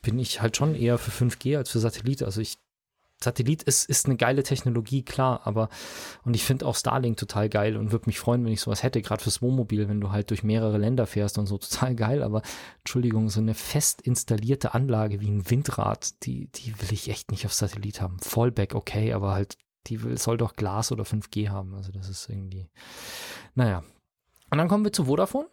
bin 0.02 0.18
ich 0.18 0.42
halt 0.42 0.56
schon 0.56 0.74
eher 0.74 0.98
für 0.98 1.12
5G 1.12 1.56
als 1.56 1.70
für 1.70 1.78
Satellit. 1.78 2.22
Also 2.22 2.40
ich 2.40 2.59
Satellit 3.22 3.62
ist, 3.62 3.88
ist 3.88 4.06
eine 4.06 4.16
geile 4.16 4.42
Technologie, 4.42 5.02
klar, 5.02 5.42
aber 5.44 5.68
und 6.24 6.35
ich 6.35 6.44
finde 6.44 6.66
auch 6.66 6.74
Starlink 6.74 7.18
total 7.18 7.48
geil 7.48 7.76
und 7.76 7.92
würde 7.92 8.06
mich 8.06 8.18
freuen, 8.18 8.44
wenn 8.44 8.52
ich 8.52 8.61
sowas 8.61 8.83
hätte, 8.83 9.02
gerade 9.02 9.22
fürs 9.22 9.42
Wohnmobil, 9.42 9.88
wenn 9.88 10.00
du 10.00 10.11
halt 10.11 10.30
durch 10.30 10.42
mehrere 10.42 10.78
Länder 10.78 11.06
fährst 11.06 11.37
und 11.38 11.46
so, 11.46 11.59
total 11.59 11.94
geil, 11.94 12.22
aber 12.22 12.42
Entschuldigung, 12.78 13.28
so 13.28 13.40
eine 13.40 13.54
fest 13.54 14.00
installierte 14.00 14.74
Anlage 14.74 15.20
wie 15.20 15.30
ein 15.30 15.48
Windrad, 15.50 16.24
die, 16.24 16.48
die 16.48 16.80
will 16.80 16.92
ich 16.92 17.11
echt 17.11 17.30
nicht 17.30 17.44
auf 17.46 17.52
Satellit 17.52 18.00
haben. 18.00 18.18
Fallback, 18.20 18.74
okay, 18.74 19.12
aber 19.12 19.33
halt, 19.33 19.56
die 19.87 20.02
will, 20.02 20.16
soll 20.18 20.38
doch 20.38 20.56
Glas 20.56 20.90
oder 20.92 21.04
5G 21.04 21.50
haben, 21.50 21.74
also 21.74 21.92
das 21.92 22.09
ist 22.09 22.28
irgendwie, 22.28 22.68
naja. 23.54 23.85
Und 24.50 24.59
dann 24.59 24.68
kommen 24.68 24.85
wir 24.85 24.92
zu 24.92 25.04
Vodafone. 25.04 25.48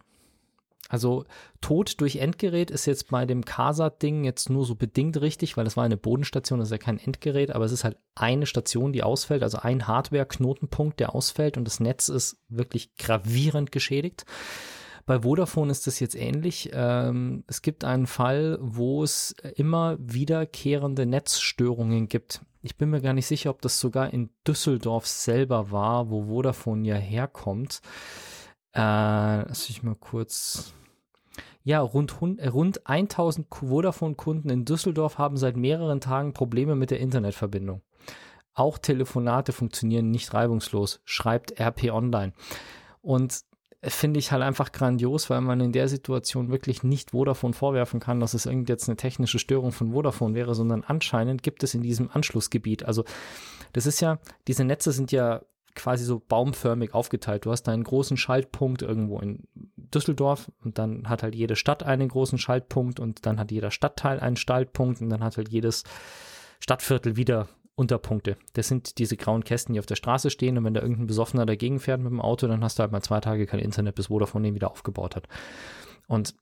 Also 0.89 1.25
Tod 1.61 1.99
durch 1.99 2.17
Endgerät 2.17 2.71
ist 2.71 2.85
jetzt 2.85 3.09
bei 3.09 3.25
dem 3.25 3.43
CASAT-Ding 3.43 4.23
jetzt 4.23 4.49
nur 4.49 4.65
so 4.65 4.75
bedingt 4.75 5.19
richtig, 5.19 5.57
weil 5.57 5.65
das 5.65 5.77
war 5.77 5.83
eine 5.83 5.97
Bodenstation, 5.97 6.59
das 6.59 6.69
ist 6.69 6.71
ja 6.71 6.77
kein 6.77 6.99
Endgerät, 6.99 7.51
aber 7.51 7.65
es 7.65 7.71
ist 7.71 7.83
halt 7.83 7.97
eine 8.15 8.45
Station, 8.45 8.93
die 8.93 9.03
ausfällt, 9.03 9.43
also 9.43 9.59
ein 9.59 9.87
Hardware-Knotenpunkt, 9.87 10.99
der 10.99 11.13
ausfällt 11.13 11.57
und 11.57 11.65
das 11.65 11.79
Netz 11.79 12.09
ist 12.09 12.37
wirklich 12.47 12.95
gravierend 12.95 13.71
geschädigt. 13.71 14.25
Bei 15.05 15.21
Vodafone 15.21 15.71
ist 15.71 15.87
das 15.87 16.01
jetzt 16.01 16.15
ähnlich. 16.15 16.69
Ähm, 16.73 17.45
es 17.47 17.61
gibt 17.61 17.85
einen 17.85 18.07
Fall, 18.07 18.57
wo 18.61 19.03
es 19.03 19.33
immer 19.55 19.95
wiederkehrende 19.99 21.05
Netzstörungen 21.05 22.09
gibt. 22.09 22.41
Ich 22.61 22.75
bin 22.75 22.89
mir 22.89 22.99
gar 22.99 23.13
nicht 23.13 23.27
sicher, 23.27 23.51
ob 23.51 23.61
das 23.61 23.79
sogar 23.79 24.11
in 24.11 24.29
Düsseldorf 24.45 25.07
selber 25.07 25.71
war, 25.71 26.09
wo 26.09 26.25
Vodafone 26.25 26.85
ja 26.85 26.95
herkommt. 26.95 27.81
Äh, 28.73 28.79
lass 29.47 29.69
ich 29.69 29.83
mal 29.83 29.95
kurz 29.95 30.73
ja, 31.67 31.81
rund, 31.81 32.15
äh, 32.39 32.47
rund 32.47 32.87
1000 32.87 33.47
Vodafone-Kunden 33.53 34.49
in 34.49 34.63
Düsseldorf 34.63 35.17
haben 35.17 35.35
seit 35.35 35.57
mehreren 35.57 35.99
Tagen 35.99 36.31
Probleme 36.31 36.75
mit 36.75 36.91
der 36.91 37.01
Internetverbindung. 37.01 37.81
Auch 38.53 38.77
Telefonate 38.77 39.51
funktionieren 39.51 40.09
nicht 40.09 40.33
reibungslos, 40.33 41.01
schreibt 41.03 41.59
RP 41.59 41.91
Online. 41.91 42.31
Und 43.01 43.41
finde 43.83 44.19
ich 44.19 44.31
halt 44.31 44.43
einfach 44.43 44.71
grandios, 44.71 45.29
weil 45.29 45.41
man 45.41 45.59
in 45.59 45.73
der 45.73 45.89
Situation 45.89 46.49
wirklich 46.49 46.83
nicht 46.83 47.11
Vodafone 47.11 47.53
vorwerfen 47.53 47.99
kann, 47.99 48.21
dass 48.21 48.33
es 48.33 48.45
irgend 48.45 48.69
jetzt 48.69 48.87
eine 48.87 48.95
technische 48.95 49.37
Störung 49.37 49.73
von 49.73 49.91
Vodafone 49.91 50.35
wäre, 50.35 50.55
sondern 50.55 50.85
anscheinend 50.87 51.43
gibt 51.43 51.63
es 51.63 51.73
in 51.73 51.81
diesem 51.81 52.09
Anschlussgebiet. 52.09 52.85
Also 52.85 53.03
das 53.73 53.85
ist 53.85 53.99
ja, 53.99 54.19
diese 54.47 54.63
Netze 54.63 54.93
sind 54.93 55.11
ja 55.11 55.41
quasi 55.77 56.03
so 56.03 56.19
baumförmig 56.19 56.93
aufgeteilt. 56.93 57.45
Du 57.45 57.51
hast 57.51 57.69
einen 57.69 57.83
großen 57.83 58.17
Schaltpunkt 58.17 58.81
irgendwo 58.81 59.19
in 59.19 59.47
Düsseldorf 59.77 60.51
und 60.63 60.77
dann 60.77 61.07
hat 61.07 61.23
halt 61.23 61.35
jede 61.35 61.55
Stadt 61.55 61.83
einen 61.83 62.09
großen 62.09 62.37
Schaltpunkt 62.37 62.99
und 62.99 63.25
dann 63.25 63.39
hat 63.39 63.51
jeder 63.51 63.71
Stadtteil 63.71 64.19
einen 64.19 64.35
Schaltpunkt 64.35 65.01
und 65.01 65.09
dann 65.09 65.23
hat 65.23 65.37
halt 65.37 65.49
jedes 65.49 65.83
Stadtviertel 66.59 67.15
wieder 67.15 67.47
Unterpunkte. 67.75 68.37
Das 68.53 68.67
sind 68.67 68.97
diese 68.97 69.17
grauen 69.17 69.43
Kästen, 69.43 69.73
die 69.73 69.79
auf 69.79 69.85
der 69.85 69.95
Straße 69.95 70.31
stehen 70.31 70.57
und 70.57 70.65
wenn 70.65 70.73
da 70.73 70.81
irgendein 70.81 71.07
Besoffener 71.07 71.45
dagegen 71.45 71.79
fährt 71.79 72.01
mit 72.01 72.11
dem 72.11 72.21
Auto, 72.21 72.47
dann 72.47 72.63
hast 72.63 72.79
du 72.79 72.81
halt 72.81 72.91
mal 72.91 73.03
zwei 73.03 73.19
Tage 73.19 73.45
kein 73.45 73.59
Internet, 73.59 73.95
bis 73.95 74.07
Vodafone 74.07 74.47
den 74.47 74.55
wieder 74.55 74.71
aufgebaut 74.71 75.15
hat. 75.15 75.27
Und 76.07 76.33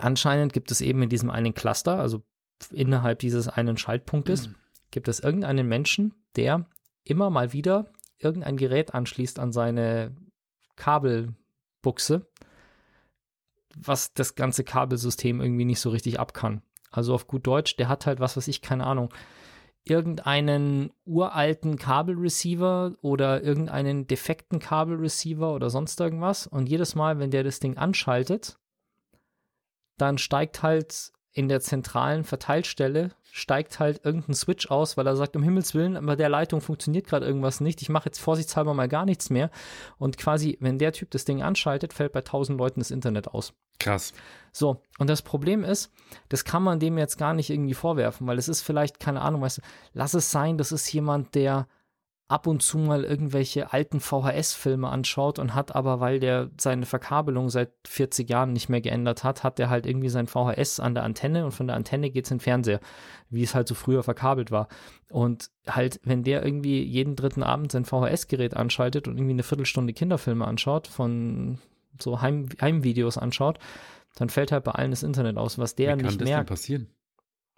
anscheinend 0.00 0.52
gibt 0.52 0.70
es 0.70 0.80
eben 0.80 1.02
in 1.02 1.08
diesem 1.08 1.28
einen 1.28 1.54
Cluster, 1.54 1.98
also 1.98 2.22
innerhalb 2.70 3.18
dieses 3.18 3.48
einen 3.48 3.76
Schaltpunktes, 3.76 4.48
mhm. 4.48 4.54
gibt 4.92 5.08
es 5.08 5.18
irgendeinen 5.18 5.66
Menschen, 5.66 6.14
der 6.36 6.66
immer 7.02 7.30
mal 7.30 7.52
wieder 7.52 7.90
irgendein 8.20 8.56
Gerät 8.56 8.94
anschließt 8.94 9.38
an 9.38 9.52
seine 9.52 10.14
Kabelbuchse, 10.76 12.26
was 13.76 14.12
das 14.14 14.34
ganze 14.34 14.64
Kabelsystem 14.64 15.40
irgendwie 15.40 15.64
nicht 15.64 15.80
so 15.80 15.90
richtig 15.90 16.20
ab 16.20 16.34
kann. 16.34 16.62
Also 16.90 17.14
auf 17.14 17.26
gut 17.26 17.46
Deutsch, 17.46 17.76
der 17.76 17.88
hat 17.88 18.06
halt 18.06 18.20
was, 18.20 18.36
was 18.36 18.48
ich, 18.48 18.62
keine 18.62 18.86
Ahnung, 18.86 19.12
irgendeinen 19.84 20.92
uralten 21.04 21.76
Kabelreceiver 21.76 22.96
oder 23.00 23.42
irgendeinen 23.42 24.06
defekten 24.06 24.58
Kabelreceiver 24.58 25.54
oder 25.54 25.70
sonst 25.70 25.98
irgendwas. 26.00 26.46
Und 26.46 26.68
jedes 26.68 26.94
Mal, 26.94 27.18
wenn 27.18 27.30
der 27.30 27.44
das 27.44 27.60
Ding 27.60 27.76
anschaltet, 27.76 28.58
dann 29.96 30.18
steigt 30.18 30.62
halt 30.62 31.12
in 31.32 31.48
der 31.48 31.60
zentralen 31.60 32.24
Verteilstelle 32.24 33.10
steigt 33.32 33.78
halt 33.78 34.04
irgendein 34.04 34.34
Switch 34.34 34.70
aus, 34.70 34.96
weil 34.96 35.06
er 35.06 35.14
sagt, 35.14 35.36
um 35.36 35.42
Himmels 35.42 35.74
Willen, 35.74 36.04
bei 36.04 36.16
der 36.16 36.28
Leitung 36.28 36.60
funktioniert 36.60 37.06
gerade 37.06 37.26
irgendwas 37.26 37.60
nicht. 37.60 37.80
Ich 37.82 37.88
mache 37.88 38.06
jetzt 38.06 38.18
vorsichtshalber 38.18 38.74
mal 38.74 38.88
gar 38.88 39.04
nichts 39.04 39.30
mehr. 39.30 39.50
Und 39.98 40.18
quasi, 40.18 40.58
wenn 40.60 40.78
der 40.78 40.92
Typ 40.92 41.10
das 41.10 41.24
Ding 41.24 41.42
anschaltet, 41.42 41.92
fällt 41.92 42.12
bei 42.12 42.20
1000 42.20 42.58
Leuten 42.58 42.80
das 42.80 42.90
Internet 42.90 43.28
aus. 43.28 43.52
Krass. 43.78 44.12
So, 44.52 44.82
und 44.98 45.08
das 45.08 45.22
Problem 45.22 45.62
ist, 45.62 45.92
das 46.28 46.44
kann 46.44 46.62
man 46.62 46.80
dem 46.80 46.98
jetzt 46.98 47.18
gar 47.18 47.34
nicht 47.34 47.50
irgendwie 47.50 47.74
vorwerfen, 47.74 48.26
weil 48.26 48.38
es 48.38 48.48
ist 48.48 48.62
vielleicht, 48.62 48.98
keine 48.98 49.22
Ahnung, 49.22 49.42
weißt 49.42 49.58
du, 49.58 49.62
lass 49.94 50.14
es 50.14 50.30
sein, 50.30 50.58
das 50.58 50.72
ist 50.72 50.92
jemand, 50.92 51.34
der 51.34 51.68
ab 52.30 52.46
und 52.46 52.62
zu 52.62 52.78
mal 52.78 53.02
irgendwelche 53.02 53.72
alten 53.72 53.98
VHS-Filme 53.98 54.88
anschaut 54.88 55.40
und 55.40 55.54
hat 55.54 55.74
aber, 55.74 55.98
weil 55.98 56.20
der 56.20 56.48
seine 56.60 56.86
Verkabelung 56.86 57.50
seit 57.50 57.72
40 57.88 58.30
Jahren 58.30 58.52
nicht 58.52 58.68
mehr 58.68 58.80
geändert 58.80 59.24
hat, 59.24 59.42
hat 59.42 59.58
der 59.58 59.68
halt 59.68 59.84
irgendwie 59.84 60.08
sein 60.10 60.28
VHS 60.28 60.78
an 60.78 60.94
der 60.94 61.02
Antenne 61.02 61.44
und 61.44 61.50
von 61.50 61.66
der 61.66 61.74
Antenne 61.74 62.08
geht 62.10 62.26
es 62.26 62.30
in 62.30 62.36
den 62.36 62.42
Fernseher, 62.42 62.80
wie 63.30 63.42
es 63.42 63.56
halt 63.56 63.66
so 63.66 63.74
früher 63.74 64.04
verkabelt 64.04 64.52
war. 64.52 64.68
Und 65.10 65.50
halt, 65.66 66.00
wenn 66.04 66.22
der 66.22 66.44
irgendwie 66.44 66.84
jeden 66.84 67.16
dritten 67.16 67.42
Abend 67.42 67.72
sein 67.72 67.84
VHS-Gerät 67.84 68.56
anschaltet 68.56 69.08
und 69.08 69.16
irgendwie 69.16 69.32
eine 69.32 69.42
Viertelstunde 69.42 69.92
Kinderfilme 69.92 70.46
anschaut, 70.46 70.86
von 70.86 71.58
so 72.00 72.20
Heim 72.20 72.48
Heimvideos 72.60 73.18
anschaut, 73.18 73.58
dann 74.14 74.28
fällt 74.28 74.52
halt 74.52 74.62
bei 74.62 74.72
allen 74.72 74.92
das 74.92 75.02
Internet 75.02 75.36
aus, 75.36 75.58
was 75.58 75.74
der 75.74 75.96
wie 75.96 76.02
kann 76.02 76.06
nicht 76.06 76.20
das 76.20 76.28
merkt. 76.28 76.48
Denn 76.48 76.54
passieren? 76.54 76.86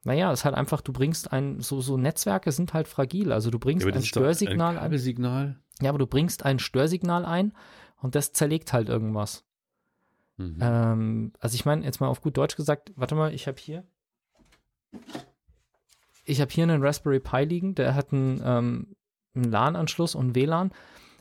Naja, 0.04 0.32
es 0.32 0.40
ist 0.40 0.44
halt 0.44 0.56
einfach, 0.56 0.80
du 0.80 0.92
bringst 0.92 1.32
ein, 1.32 1.60
so, 1.60 1.80
so 1.80 1.96
Netzwerke 1.96 2.50
sind 2.50 2.74
halt 2.74 2.88
fragil. 2.88 3.32
Also 3.32 3.50
du 3.50 3.58
bringst 3.58 3.86
Ja, 3.86 3.92
ein 3.92 4.02
Störsignal 4.02 4.70
ein 4.70 4.76
ein. 4.76 4.82
Kabelsignal. 4.82 5.60
Ja, 5.80 5.90
aber 5.90 5.98
du 5.98 6.06
bringst 6.06 6.44
ein 6.44 6.58
Störsignal 6.58 7.24
ein 7.24 7.52
und 7.98 8.14
das 8.14 8.32
zerlegt 8.32 8.72
halt 8.72 8.88
irgendwas. 8.88 9.44
Mhm. 10.36 10.58
Ähm, 10.60 11.32
also 11.38 11.54
ich 11.54 11.64
meine, 11.64 11.84
jetzt 11.84 12.00
mal 12.00 12.08
auf 12.08 12.20
gut 12.20 12.36
Deutsch 12.36 12.56
gesagt, 12.56 12.92
warte 12.96 13.14
mal, 13.14 13.32
ich 13.32 13.46
habe 13.46 13.58
hier. 13.60 13.84
Ich 16.24 16.40
habe 16.40 16.50
hier 16.50 16.64
einen 16.64 16.82
Raspberry 16.82 17.20
Pi 17.20 17.44
liegen, 17.44 17.74
der 17.74 17.94
hat 17.94 18.12
einen, 18.12 18.40
ähm, 18.44 18.96
einen 19.34 19.50
LAN-Anschluss 19.50 20.14
und 20.14 20.34
WLAN. 20.34 20.72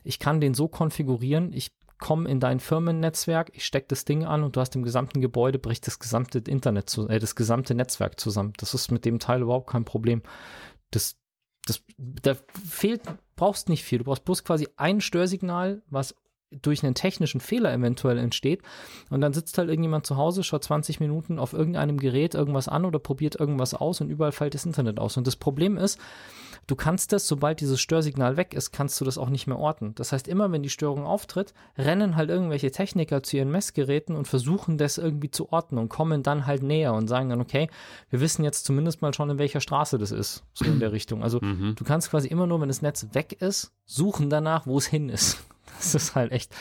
Ich 0.03 0.19
kann 0.19 0.41
den 0.41 0.53
so 0.53 0.67
konfigurieren, 0.67 1.53
ich 1.53 1.71
komme 2.01 2.27
in 2.27 2.41
dein 2.41 2.59
Firmennetzwerk, 2.59 3.51
ich 3.53 3.65
stecke 3.65 3.87
das 3.87 4.03
Ding 4.03 4.25
an 4.25 4.43
und 4.43 4.57
du 4.57 4.59
hast 4.59 4.75
im 4.75 4.83
gesamten 4.83 5.21
Gebäude 5.21 5.59
bricht 5.59 5.87
das 5.87 5.99
gesamte 5.99 6.39
Internet, 6.39 6.89
zu, 6.89 7.07
äh, 7.07 7.19
das 7.19 7.35
gesamte 7.35 7.73
Netzwerk 7.73 8.19
zusammen. 8.19 8.51
Das 8.57 8.73
ist 8.73 8.91
mit 8.91 9.05
dem 9.05 9.19
Teil 9.19 9.41
überhaupt 9.41 9.69
kein 9.69 9.85
Problem. 9.85 10.21
Das, 10.89 11.15
das, 11.65 11.81
da 11.97 12.35
fehlt, 12.67 13.03
brauchst 13.37 13.69
nicht 13.69 13.85
viel. 13.85 13.99
Du 13.99 14.05
brauchst 14.05 14.25
bloß 14.25 14.43
quasi 14.43 14.67
ein 14.75 14.99
Störsignal, 14.99 15.83
was 15.89 16.15
durch 16.51 16.83
einen 16.83 16.95
technischen 16.95 17.39
Fehler 17.41 17.73
eventuell 17.73 18.17
entsteht. 18.17 18.61
Und 19.09 19.21
dann 19.21 19.33
sitzt 19.33 19.57
halt 19.57 19.69
irgendjemand 19.69 20.05
zu 20.05 20.17
Hause, 20.17 20.43
schaut 20.43 20.63
20 20.63 20.99
Minuten 20.99 21.39
auf 21.39 21.53
irgendeinem 21.53 21.97
Gerät 21.97 22.35
irgendwas 22.35 22.67
an 22.67 22.85
oder 22.85 22.99
probiert 22.99 23.39
irgendwas 23.39 23.73
aus 23.73 24.01
und 24.01 24.09
überall 24.09 24.31
fällt 24.31 24.53
das 24.53 24.65
Internet 24.65 24.99
aus. 24.99 25.17
Und 25.17 25.27
das 25.27 25.35
Problem 25.37 25.77
ist, 25.77 25.97
du 26.67 26.75
kannst 26.75 27.13
das, 27.13 27.27
sobald 27.27 27.61
dieses 27.61 27.79
Störsignal 27.79 28.37
weg 28.37 28.53
ist, 28.53 28.71
kannst 28.71 28.99
du 28.99 29.05
das 29.05 29.17
auch 29.17 29.29
nicht 29.29 29.47
mehr 29.47 29.57
orten. 29.57 29.95
Das 29.95 30.11
heißt, 30.11 30.27
immer 30.27 30.51
wenn 30.51 30.61
die 30.61 30.69
Störung 30.69 31.05
auftritt, 31.05 31.53
rennen 31.77 32.15
halt 32.17 32.29
irgendwelche 32.29 32.71
Techniker 32.71 33.23
zu 33.23 33.37
ihren 33.37 33.49
Messgeräten 33.51 34.15
und 34.15 34.27
versuchen 34.27 34.77
das 34.77 34.97
irgendwie 34.97 35.31
zu 35.31 35.51
orten 35.51 35.77
und 35.77 35.89
kommen 35.89 36.21
dann 36.21 36.45
halt 36.45 36.63
näher 36.63 36.93
und 36.93 37.07
sagen 37.07 37.29
dann, 37.29 37.41
okay, 37.41 37.69
wir 38.09 38.19
wissen 38.19 38.43
jetzt 38.43 38.65
zumindest 38.65 39.01
mal 39.01 39.13
schon, 39.13 39.29
in 39.29 39.37
welcher 39.39 39.61
Straße 39.61 39.97
das 39.97 40.11
ist. 40.11 40.43
So 40.53 40.65
in 40.65 40.79
der 40.79 40.91
Richtung. 40.91 41.23
Also 41.23 41.39
Mhm. 41.41 41.75
du 41.75 41.83
kannst 41.83 42.11
quasi 42.11 42.27
immer 42.27 42.45
nur, 42.45 42.59
wenn 42.61 42.67
das 42.67 42.81
Netz 42.81 43.07
weg 43.13 43.37
ist, 43.41 43.71
suchen 43.85 44.29
danach, 44.29 44.67
wo 44.67 44.77
es 44.77 44.85
hin 44.85 45.09
ist. 45.09 45.37
Das 45.77 45.95
ist 45.95 46.15
halt 46.15 46.31
echt, 46.31 46.53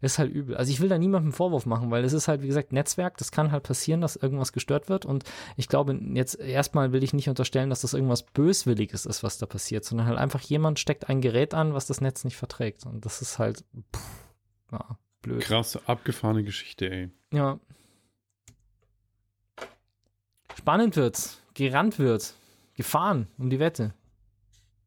das 0.00 0.12
ist 0.12 0.18
halt 0.18 0.32
übel. 0.32 0.56
Also 0.56 0.70
ich 0.70 0.80
will 0.80 0.88
da 0.88 0.98
niemandem 0.98 1.28
einen 1.28 1.32
Vorwurf 1.32 1.66
machen, 1.66 1.90
weil 1.90 2.04
es 2.04 2.12
ist 2.12 2.28
halt, 2.28 2.42
wie 2.42 2.46
gesagt, 2.46 2.72
Netzwerk, 2.72 3.16
das 3.16 3.30
kann 3.30 3.52
halt 3.52 3.62
passieren, 3.62 4.00
dass 4.00 4.16
irgendwas 4.16 4.52
gestört 4.52 4.88
wird. 4.88 5.04
Und 5.06 5.24
ich 5.56 5.68
glaube, 5.68 5.98
jetzt 6.14 6.38
erstmal 6.38 6.92
will 6.92 7.02
ich 7.02 7.12
nicht 7.12 7.28
unterstellen, 7.28 7.70
dass 7.70 7.80
das 7.80 7.94
irgendwas 7.94 8.22
Böswilliges 8.22 9.06
ist, 9.06 9.22
was 9.22 9.38
da 9.38 9.46
passiert, 9.46 9.84
sondern 9.84 10.06
halt 10.06 10.18
einfach 10.18 10.40
jemand 10.40 10.78
steckt 10.78 11.08
ein 11.08 11.20
Gerät 11.20 11.54
an, 11.54 11.74
was 11.74 11.86
das 11.86 12.00
Netz 12.00 12.24
nicht 12.24 12.36
verträgt. 12.36 12.84
Und 12.86 13.04
das 13.04 13.22
ist 13.22 13.38
halt, 13.38 13.64
pff, 13.94 14.02
ja, 14.72 14.98
blöd. 15.22 15.40
Krasse, 15.40 15.80
abgefahrene 15.86 16.44
Geschichte, 16.44 16.90
ey. 16.90 17.10
Ja. 17.32 17.58
Spannend 20.54 20.96
wird's, 20.96 21.42
gerannt 21.54 21.98
wird, 21.98 22.34
gefahren 22.74 23.28
um 23.38 23.50
die 23.50 23.58
Wette. 23.60 23.94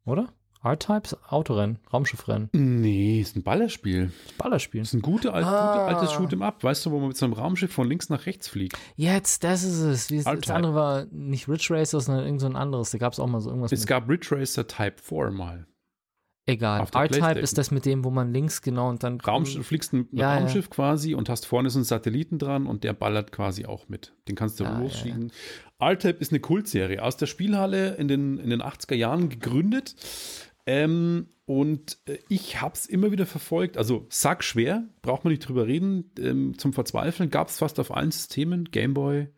Oder? 0.06 0.34
R-Types, 0.62 1.16
Autorennen, 1.30 1.80
Raumschiffrennen, 1.94 2.50
Nee, 2.52 3.22
ist 3.22 3.36
ein 3.38 3.44
Ballerspiel. 3.44 4.12
Ballerspiel. 4.38 4.82
Ist 4.82 4.94
ein 4.94 5.02
gute, 5.02 5.34
alt, 5.34 5.46
Ah. 5.46 5.86
gute 5.86 5.98
altes 5.98 6.12
Shoot'em 6.12 6.42
Up. 6.44 6.64
Weißt 6.64 6.86
du, 6.86 6.92
wo 6.92 7.00
man 7.00 7.08
mit 7.10 7.18
so 7.18 7.26
einem 7.26 7.34
Raumschiff 7.34 7.72
von 7.72 7.88
links 7.88 8.10
nach 8.10 8.26
rechts 8.26 8.50
fliegt? 8.50 8.78
Jetzt, 8.98 9.44
das 9.46 9.64
ist 9.64 9.80
es. 9.80 10.12
Wie, 10.12 10.22
das 10.22 10.50
andere 10.50 10.76
war 10.76 11.06
nicht 11.12 11.48
Ridge 11.48 11.68
Racer, 11.70 12.02
sondern 12.02 12.26
irgend 12.26 12.42
so 12.42 12.48
ein 12.48 12.58
anderes. 12.58 12.92
Da 12.92 12.98
gab 12.98 13.14
es 13.14 13.20
auch 13.20 13.28
mal 13.28 13.40
so 13.40 13.50
irgendwas. 13.50 13.72
Es 13.72 13.80
mit. 13.82 13.88
gab 13.88 14.10
Ridge 14.10 14.28
Racer 14.32 14.68
Type 14.68 14.96
4 15.02 15.32
mal. 15.32 15.66
Egal. 16.46 16.88
R-Type 16.92 17.40
ist 17.40 17.60
das 17.60 17.70
mit 17.70 17.86
dem, 17.86 18.04
wo 18.04 18.10
man 18.10 18.34
links 18.34 18.64
genau 18.64 18.90
und 18.90 19.04
dann. 19.04 19.20
Du 19.20 19.46
fliegst 19.64 19.94
ein 19.94 20.08
Ja, 20.12 20.34
ja. 20.34 20.40
Raumschiff 20.40 20.70
quasi 20.72 21.14
und 21.14 21.30
hast 21.30 21.46
vorne 21.46 21.70
so 21.70 21.78
einen 21.78 21.86
Satelliten 21.86 22.40
dran 22.40 22.66
und 22.66 22.84
der 22.84 22.94
ballert 22.94 23.32
quasi 23.32 23.66
auch 23.68 23.88
mit. 23.88 24.14
Den 24.28 24.36
kannst 24.36 24.60
du 24.60 24.64
Ja, 24.64 24.80
losschicken. 24.80 25.32
R-Type 25.80 26.18
ist 26.20 26.32
eine 26.32 26.40
Kultserie 26.40 27.04
aus 27.04 27.18
der 27.18 27.28
Spielhalle 27.28 27.96
in 27.96 28.08
den, 28.08 28.40
in 28.40 28.50
den 28.50 28.62
80er 28.64 28.96
Jahren 28.96 29.30
gegründet. 29.30 29.96
Ähm, 30.70 31.30
und 31.48 31.98
äh, 32.06 32.20
ich 32.30 32.62
habe 32.62 32.76
es 32.76 32.86
immer 32.86 33.12
wieder 33.12 33.26
verfolgt. 33.26 33.76
Also 33.76 34.06
sackschwer, 34.10 34.88
braucht 35.02 35.24
man 35.24 35.32
nicht 35.32 35.48
drüber 35.48 35.66
reden. 35.66 36.12
Ähm, 36.20 36.60
zum 36.60 36.74
Verzweifeln 36.74 37.32
gab 37.32 37.48
es 37.48 37.58
fast 37.58 37.80
auf 37.80 37.92
allen 37.92 38.12
Systemen. 38.12 38.66
Gameboy, 38.66 39.30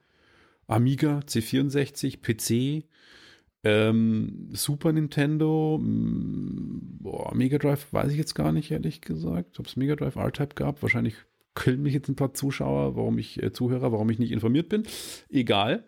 Amiga, 0.67 1.19
C64, 1.19 2.19
PC, 2.21 2.85
ähm, 3.63 4.49
Super 4.51 4.91
Nintendo, 4.91 5.79
boah, 5.81 7.33
Mega 7.33 7.59
Drive 7.59 7.87
weiß 7.93 8.11
ich 8.11 8.17
jetzt 8.17 8.35
gar 8.35 8.51
nicht, 8.51 8.71
ehrlich 8.71 8.99
gesagt. 8.99 9.57
Ob 9.57 9.67
es 9.67 9.77
Mega 9.77 9.95
Drive 9.95 10.17
R-Type 10.17 10.55
gab, 10.55 10.81
wahrscheinlich 10.81 11.15
killen 11.55 11.81
mich 11.81 11.93
jetzt 11.93 12.09
ein 12.09 12.17
paar 12.17 12.33
Zuschauer, 12.33 12.97
warum 12.97 13.17
ich, 13.19 13.41
äh, 13.41 13.53
Zuhörer, 13.53 13.93
warum 13.93 14.09
ich 14.09 14.19
nicht 14.19 14.33
informiert 14.33 14.67
bin. 14.67 14.83
Egal. 15.29 15.85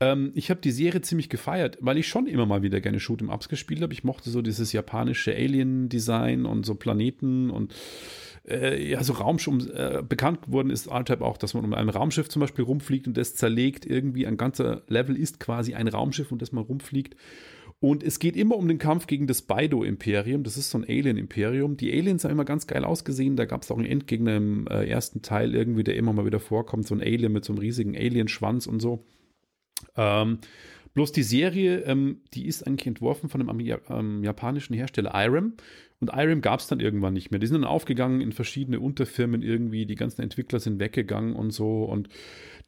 Ähm, 0.00 0.32
ich 0.34 0.50
habe 0.50 0.60
die 0.60 0.70
Serie 0.70 1.00
ziemlich 1.00 1.28
gefeiert, 1.28 1.78
weil 1.80 1.98
ich 1.98 2.08
schon 2.08 2.26
immer 2.26 2.46
mal 2.46 2.62
wieder 2.62 2.80
gerne 2.80 2.98
Shoot'em 2.98 3.32
Ups 3.32 3.48
gespielt 3.48 3.82
habe. 3.82 3.92
Ich 3.92 4.04
mochte 4.04 4.30
so 4.30 4.42
dieses 4.42 4.72
japanische 4.72 5.34
Alien-Design 5.34 6.44
und 6.44 6.66
so 6.66 6.74
Planeten 6.74 7.50
und 7.50 7.74
äh, 8.48 8.90
ja, 8.90 9.02
so 9.02 9.14
Raumschiff, 9.14 9.66
äh, 9.74 10.02
bekannt 10.06 10.42
geworden 10.42 10.70
ist 10.70 10.86
R-Type 10.86 11.24
auch, 11.24 11.36
dass 11.36 11.54
man 11.54 11.64
um 11.64 11.74
ein 11.74 11.88
Raumschiff 11.88 12.28
zum 12.28 12.40
Beispiel 12.40 12.64
rumfliegt 12.64 13.06
und 13.06 13.16
das 13.16 13.34
zerlegt 13.34 13.86
irgendwie. 13.86 14.26
Ein 14.26 14.36
ganzer 14.36 14.82
Level 14.88 15.16
ist 15.16 15.40
quasi 15.40 15.74
ein 15.74 15.88
Raumschiff 15.88 16.30
und 16.30 16.42
das 16.42 16.52
man 16.52 16.64
rumfliegt. 16.64 17.16
Und 17.78 18.02
es 18.02 18.18
geht 18.18 18.36
immer 18.36 18.56
um 18.56 18.68
den 18.68 18.78
Kampf 18.78 19.06
gegen 19.06 19.26
das 19.26 19.42
Baido-Imperium. 19.42 20.44
Das 20.44 20.56
ist 20.56 20.70
so 20.70 20.78
ein 20.78 20.84
Alien-Imperium. 20.84 21.76
Die 21.76 21.92
Aliens 21.92 22.24
haben 22.24 22.32
immer 22.32 22.46
ganz 22.46 22.66
geil 22.66 22.84
ausgesehen. 22.84 23.36
Da 23.36 23.44
gab 23.44 23.62
es 23.62 23.70
auch 23.70 23.76
einen 23.76 23.86
Endgegner 23.86 24.36
im 24.36 24.66
äh, 24.68 24.86
ersten 24.86 25.20
Teil 25.20 25.54
irgendwie, 25.54 25.84
der 25.84 25.96
immer 25.96 26.14
mal 26.14 26.24
wieder 26.24 26.40
vorkommt. 26.40 26.86
So 26.86 26.94
ein 26.94 27.02
Alien 27.02 27.32
mit 27.32 27.44
so 27.44 27.52
einem 27.52 27.60
riesigen 27.60 27.94
Alienschwanz 27.94 28.66
und 28.66 28.80
so. 28.80 29.04
Ähm, 29.96 30.38
bloß 30.94 31.12
die 31.12 31.22
Serie, 31.22 31.80
ähm, 31.80 32.22
die 32.34 32.46
ist 32.46 32.66
eigentlich 32.66 32.86
entworfen 32.86 33.28
von 33.28 33.40
einem 33.40 33.80
ähm, 33.88 34.24
japanischen 34.24 34.74
Hersteller 34.74 35.12
Irem. 35.14 35.54
Und 36.00 36.10
Irem 36.10 36.42
gab 36.42 36.60
es 36.60 36.66
dann 36.66 36.80
irgendwann 36.80 37.14
nicht 37.14 37.30
mehr. 37.30 37.40
Die 37.40 37.46
sind 37.46 37.60
dann 37.60 37.70
aufgegangen 37.70 38.20
in 38.20 38.32
verschiedene 38.32 38.80
Unterfirmen 38.80 39.42
irgendwie. 39.42 39.86
Die 39.86 39.94
ganzen 39.94 40.22
Entwickler 40.22 40.60
sind 40.60 40.78
weggegangen 40.78 41.34
und 41.34 41.50
so. 41.50 41.84
Und 41.84 42.08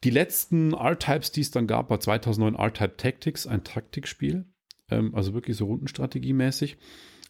die 0.03 0.09
letzten 0.09 0.73
R-Types, 0.73 1.31
die 1.31 1.41
es 1.41 1.51
dann 1.51 1.67
gab, 1.67 1.89
war 1.89 1.99
2009 1.99 2.55
R-Type 2.55 2.97
Tactics, 2.97 3.45
ein 3.45 3.63
Taktikspiel. 3.63 4.45
Ähm, 4.89 5.13
also 5.13 5.33
wirklich 5.33 5.57
so 5.57 5.65
rundenstrategiemäßig. 5.65 6.77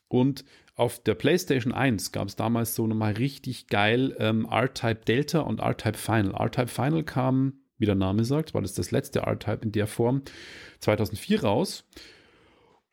Und 0.08 0.46
auf 0.76 1.04
der 1.04 1.16
PlayStation 1.16 1.74
1 1.74 2.12
gab 2.14 2.28
es 2.30 2.36
damals 2.36 2.76
so 2.76 2.88
nochmal 2.88 3.14
richtig 3.14 3.68
geil 3.68 4.16
ähm, 4.20 4.48
R-Type 4.50 5.02
Delta 5.06 5.40
und 5.42 5.60
R-Type 5.60 5.98
Final. 5.98 6.34
R-Type 6.34 6.68
Final 6.68 7.04
kam, 7.04 7.60
wie 7.80 7.86
der 7.86 7.96
Name 7.96 8.24
sagt, 8.24 8.54
war 8.54 8.62
das 8.62 8.74
das 8.74 8.92
letzte 8.92 9.22
R-Type 9.22 9.64
in 9.64 9.72
der 9.72 9.88
Form, 9.88 10.22
2004 10.80 11.44
raus. 11.44 11.86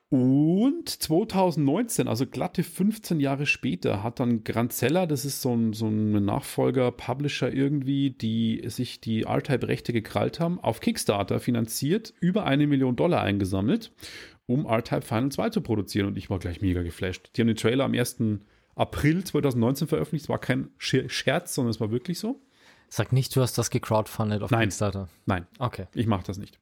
Und 0.09 0.88
2019, 0.88 2.07
also 2.07 2.27
glatte 2.27 2.62
15 2.62 3.18
Jahre 3.18 3.44
später, 3.44 4.05
hat 4.05 4.20
dann 4.20 4.44
Granzella, 4.44 5.05
das 5.05 5.25
ist 5.25 5.42
so 5.42 5.53
ein, 5.53 5.72
so 5.72 5.88
ein 5.88 6.25
Nachfolger, 6.25 6.92
Publisher 6.92 7.53
irgendwie, 7.53 8.11
die 8.11 8.62
sich 8.66 9.01
die 9.01 9.22
R-Type-Rechte 9.22 9.92
gekrallt 9.92 10.38
haben, 10.38 10.61
auf 10.61 10.81
Kickstarter 10.81 11.40
finanziert, 11.40 12.14
über 12.20 12.46
eine 12.46 12.68
Million 12.68 12.94
Dollar 12.94 13.22
eingesammelt, 13.22 13.90
um 14.46 14.64
R-Type 14.64 15.03
Final 15.03 15.33
2 15.33 15.51
zu 15.51 15.61
produzieren. 15.61 16.07
Und 16.07 16.16
ich 16.16 16.31
war 16.31 16.38
gleich 16.38 16.61
mega 16.61 16.83
geflasht. 16.83 17.31
Die 17.35 17.40
haben 17.40 17.49
den 17.49 17.57
Trailer 17.57 17.85
am 17.85 17.92
1. 17.92 18.18
April 18.77 19.25
2019 19.25 19.88
veröffentlicht. 19.88 20.27
Es 20.27 20.29
war 20.29 20.38
kein 20.38 20.68
Scherz, 20.79 21.55
sondern 21.55 21.70
es 21.70 21.81
war 21.81 21.90
wirklich 21.90 22.20
so. 22.20 22.40
Sag 22.88 23.12
nicht, 23.12 23.35
du 23.35 23.40
hast 23.42 23.59
das 23.59 23.70
gecrowdfundet 23.70 24.42
auf 24.42 24.51
Nein. 24.51 24.62
Kickstarter. 24.68 25.09
Nein, 25.27 25.46
Okay. 25.59 25.87
ich 25.92 26.07
mache 26.07 26.25
das 26.27 26.38
nicht. 26.38 26.59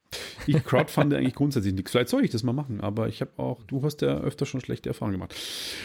Ich 0.47 0.63
crowdfunde 0.63 1.17
eigentlich 1.17 1.35
grundsätzlich 1.35 1.73
nichts. 1.73 1.91
Vielleicht 1.91 2.09
soll 2.09 2.25
ich 2.25 2.31
das 2.31 2.43
mal 2.43 2.51
machen, 2.53 2.81
aber 2.81 3.07
ich 3.07 3.21
habe 3.21 3.31
auch, 3.37 3.61
du 3.63 3.83
hast 3.83 4.01
ja 4.01 4.17
öfter 4.17 4.45
schon 4.45 4.59
schlechte 4.61 4.89
Erfahrungen 4.89 5.13
gemacht. 5.13 5.35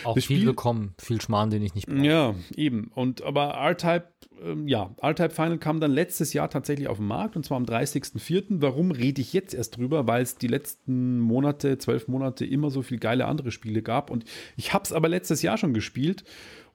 Auch 0.05 0.15
Das 0.15 0.25
viel 0.25 0.37
Spiel- 0.39 0.47
willkommen, 0.49 0.95
viel 0.99 1.21
Schmarrn, 1.21 1.51
den 1.51 1.63
ich 1.63 1.75
nicht 1.75 1.87
brauche. 1.87 1.99
Ja, 2.05 2.35
eben. 2.57 2.91
Und 2.95 3.23
aber 3.23 3.49
R-Type, 3.55 4.05
ähm, 4.43 4.67
ja, 4.67 4.91
R-Type 5.01 5.31
Final 5.31 5.59
kam 5.59 5.79
dann 5.81 5.93
letztes 5.93 6.33
Jahr 6.33 6.49
tatsächlich 6.51 6.89
auf 6.89 6.97
den 6.97 7.07
Markt 7.07 7.37
und 7.37 7.45
zwar 7.45 7.57
am 7.59 7.65
30.04. 7.67 8.61
Warum 8.63 8.91
rede 8.91 9.21
ich 9.21 9.33
jetzt 9.33 9.55
erst 9.55 9.77
drüber? 9.77 10.07
Weil 10.07 10.23
es 10.23 10.37
die 10.37 10.49
letzten 10.49 11.21
Monate, 11.21 11.79
zwölf 11.79 12.09
Monate 12.09 12.45
immer 12.47 12.71
so 12.71 12.83
viel 12.83 12.99
geile 12.99 13.27
andere 13.27 13.51
Spiele 13.51 13.83
gab 13.83 14.11
und 14.11 14.25
ich 14.57 14.73
habe 14.73 14.85
es 14.85 14.93
aber 14.93 15.09
letztes 15.09 15.43
Jahr 15.43 15.59
schon 15.59 15.75
gespielt 15.75 16.25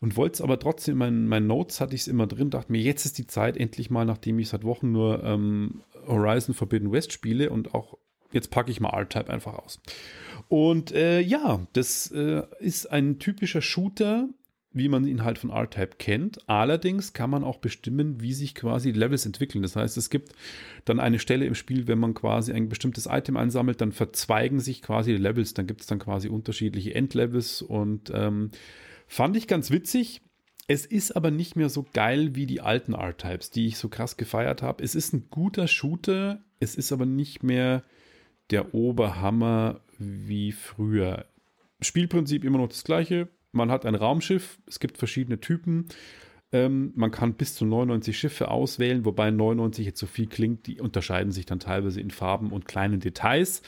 und 0.06 0.18
wollte 0.18 0.36
es 0.36 0.42
aber 0.42 0.60
trotzdem, 0.60 0.92
in 0.92 0.98
meinen, 1.00 1.28
meinen 1.28 1.48
Notes 1.48 1.82
hatte 1.82 1.96
ich 1.96 2.02
es 2.02 2.08
immer 2.08 2.28
drin, 2.28 2.52
dachte 2.52 2.72
mir, 2.72 2.80
jetzt 2.80 3.06
ist 3.06 3.18
die 3.18 3.26
Zeit 3.26 3.58
endlich 3.58 3.90
mal, 3.90 4.06
nachdem 4.06 4.38
ich 4.38 4.50
seit 4.50 4.64
Wochen 4.64 4.92
nur 4.92 5.24
ähm, 5.24 5.82
Horizon 6.06 6.54
Forbidden 6.54 6.92
West 6.92 7.12
spiele 7.12 7.50
und 7.50 7.74
auch 7.74 7.98
jetzt 8.32 8.52
packe 8.52 8.70
ich 8.70 8.80
mal 8.80 8.92
R-Type 8.92 9.34
einfach 9.34 9.56
aus. 9.56 9.82
Und 10.48 10.92
äh, 10.92 11.22
ja, 11.22 11.66
das 11.74 12.12
äh, 12.12 12.44
ist 12.60 12.86
ein 12.92 13.18
typischer 13.18 13.64
Shooter, 13.64 14.30
wie 14.74 14.90
man 14.90 15.08
ihn 15.08 15.24
halt 15.24 15.40
von 15.40 15.50
R-Type 15.50 15.96
kennt. 15.98 16.48
Allerdings 16.48 17.14
kann 17.14 17.32
man 17.32 17.44
auch 17.44 17.58
bestimmen, 17.58 18.22
wie 18.22 18.34
sich 18.34 18.54
quasi 18.54 18.92
Levels 18.92 19.26
entwickeln. 19.26 19.64
Das 19.64 19.76
heißt, 19.76 19.98
es 19.98 20.12
gibt 20.12 20.34
dann 20.84 21.00
eine 21.00 21.18
Stelle 21.18 21.46
im 21.46 21.56
Spiel, 21.56 21.88
wenn 21.88 21.98
man 21.98 22.14
quasi 22.14 22.54
ein 22.54 22.70
bestimmtes 22.70 23.08
Item 23.08 23.38
einsammelt, 23.38 23.82
dann 23.82 23.92
verzweigen 23.92 24.60
sich 24.60 24.84
quasi 24.84 25.14
Levels. 25.14 25.56
Dann 25.56 25.66
gibt 25.66 25.82
es 25.82 25.88
dann 25.88 25.98
quasi 25.98 26.30
unterschiedliche 26.30 26.94
Endlevels 26.94 27.64
und 27.64 28.12
ähm, 28.14 28.52
fand 29.08 29.38
ich 29.38 29.48
ganz 29.48 29.72
witzig. 29.72 30.22
Es 30.68 30.86
ist 30.86 31.16
aber 31.16 31.30
nicht 31.30 31.56
mehr 31.56 31.70
so 31.70 31.86
geil 31.94 32.36
wie 32.36 32.48
die 32.48 32.62
alten 32.62 32.94
R-Types, 32.94 33.52
die 33.52 33.68
ich 33.68 33.78
so 33.78 33.88
krass 33.88 34.18
gefeiert 34.18 34.64
habe. 34.64 34.84
Es 34.84 34.96
ist 34.96 35.14
ein 35.14 35.30
guter 35.30 35.68
Shooter, 35.68 36.44
es 36.60 36.76
ist 36.76 36.92
aber 36.92 37.06
nicht 37.06 37.44
mehr 37.44 37.84
der 38.50 38.74
Oberhammer 38.74 39.82
wie 40.00 40.52
früher. 40.52 41.26
Spielprinzip 41.82 42.44
immer 42.44 42.58
noch 42.58 42.70
das 42.70 42.84
gleiche. 42.84 43.28
Man 43.52 43.72
hat 43.72 43.86
ein 43.86 43.96
Raumschiff, 43.96 44.60
es 44.66 44.80
gibt 44.80 44.98
verschiedene 44.98 45.40
Typen. 45.40 45.88
Ähm, 46.56 46.94
man 46.96 47.12
kann 47.12 47.34
bis 47.34 47.54
zu 47.54 47.66
99 47.66 48.18
Schiffe 48.18 48.50
auswählen, 48.50 49.04
wobei 49.04 49.30
99 49.30 49.86
jetzt 49.86 50.00
so 50.00 50.06
viel 50.06 50.28
klingt, 50.28 50.68
die 50.68 50.80
unterscheiden 50.80 51.34
sich 51.34 51.46
dann 51.46 51.60
teilweise 51.60 52.00
in 52.00 52.12
Farben 52.12 52.52
und 52.52 52.66
kleinen 52.66 53.02
Details. 53.02 53.62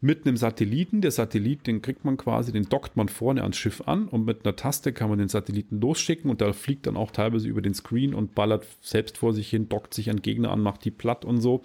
Mit 0.00 0.26
einem 0.26 0.38
Satelliten, 0.38 1.02
der 1.02 1.10
Satellit, 1.10 1.66
den 1.66 1.82
kriegt 1.82 2.06
man 2.06 2.16
quasi, 2.16 2.50
den 2.50 2.64
dockt 2.64 2.96
man 2.96 3.10
vorne 3.10 3.42
ans 3.42 3.58
Schiff 3.58 3.82
an 3.82 4.08
und 4.08 4.24
mit 4.24 4.46
einer 4.46 4.56
Taste 4.56 4.94
kann 4.94 5.10
man 5.10 5.18
den 5.18 5.28
Satelliten 5.28 5.82
losschicken 5.82 6.30
und 6.30 6.40
da 6.40 6.54
fliegt 6.54 6.86
dann 6.86 6.96
auch 6.96 7.10
teilweise 7.10 7.46
über 7.46 7.60
den 7.60 7.74
Screen 7.74 8.14
und 8.14 8.34
ballert 8.34 8.66
selbst 8.80 9.18
vor 9.18 9.34
sich 9.34 9.50
hin, 9.50 9.68
dockt 9.68 9.92
sich 9.92 10.08
an 10.08 10.22
Gegner 10.22 10.50
an, 10.50 10.60
macht 10.60 10.82
die 10.86 10.90
platt 10.90 11.26
und 11.26 11.42
so. 11.42 11.60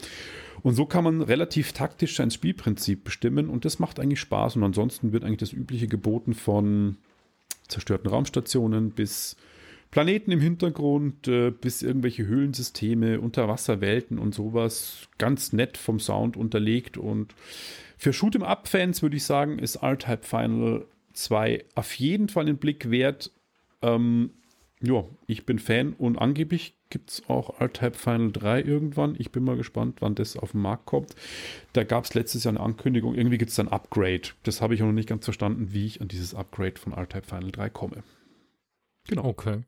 Und 0.61 0.73
so 0.73 0.85
kann 0.85 1.05
man 1.05 1.21
relativ 1.21 1.71
taktisch 1.71 2.17
sein 2.17 2.31
Spielprinzip 2.31 3.05
bestimmen 3.05 3.49
und 3.49 3.63
das 3.63 3.79
macht 3.79 3.97
eigentlich 3.97 4.19
Spaß. 4.19 4.57
Und 4.57 4.63
ansonsten 4.63 5.13
wird 5.13 5.23
eigentlich 5.23 5.37
das 5.37 5.53
Übliche 5.53 5.87
geboten 5.87 6.33
von 6.33 6.97
zerstörten 7.69 8.09
Raumstationen 8.09 8.91
bis 8.91 9.37
Planeten 9.95 10.33
im 10.33 10.41
Hintergrund, 10.41 11.29
äh, 11.29 11.51
bis 11.51 11.81
irgendwelche 11.81 12.27
Höhlensysteme, 12.27 13.21
Unterwasserwelten 13.21 14.19
und 14.19 14.35
sowas. 14.35 15.07
Ganz 15.17 15.53
nett 15.53 15.77
vom 15.77 16.01
Sound 16.01 16.35
unterlegt. 16.35 16.97
Und 16.97 17.33
für 17.97 18.09
Shoot'em 18.09 18.43
Up-Fans 18.43 19.01
würde 19.01 19.15
ich 19.15 19.23
sagen, 19.23 19.57
ist 19.57 19.77
R-Type 19.77 20.23
Final 20.23 20.85
2 21.13 21.63
auf 21.75 21.93
jeden 21.93 22.27
Fall 22.27 22.43
den 22.43 22.57
Blick 22.57 22.91
wert. 22.91 23.31
Ähm, 23.81 24.31
ja, 24.81 25.05
ich 25.27 25.45
bin 25.45 25.59
Fan 25.59 25.93
und 25.93 26.17
angeblich 26.17 26.75
gibt 26.89 27.11
es 27.11 27.29
auch 27.29 27.61
R-Type 27.61 27.97
Final 27.97 28.33
3 28.33 28.63
irgendwann. 28.63 29.15
Ich 29.17 29.31
bin 29.31 29.45
mal 29.45 29.55
gespannt, 29.55 30.01
wann 30.01 30.15
das 30.15 30.35
auf 30.35 30.51
den 30.51 30.59
Markt 30.59 30.87
kommt. 30.87 31.15
Da 31.71 31.85
gab 31.85 32.03
es 32.03 32.13
letztes 32.13 32.43
Jahr 32.43 32.53
eine 32.53 32.59
Ankündigung. 32.59 33.15
Irgendwie 33.15 33.37
gibt 33.37 33.51
es 33.51 33.59
ein 33.61 33.69
Upgrade. 33.69 34.23
Das 34.43 34.59
habe 34.61 34.75
ich 34.75 34.83
auch 34.83 34.87
noch 34.87 34.91
nicht 34.91 35.07
ganz 35.07 35.23
verstanden, 35.23 35.69
wie 35.71 35.85
ich 35.85 36.01
an 36.01 36.09
dieses 36.09 36.35
Upgrade 36.35 36.77
von 36.81 36.91
R-Type 36.91 37.25
Final 37.25 37.51
3 37.51 37.69
komme. 37.69 38.03
Genau. 39.07 39.23
Okay. 39.23 39.61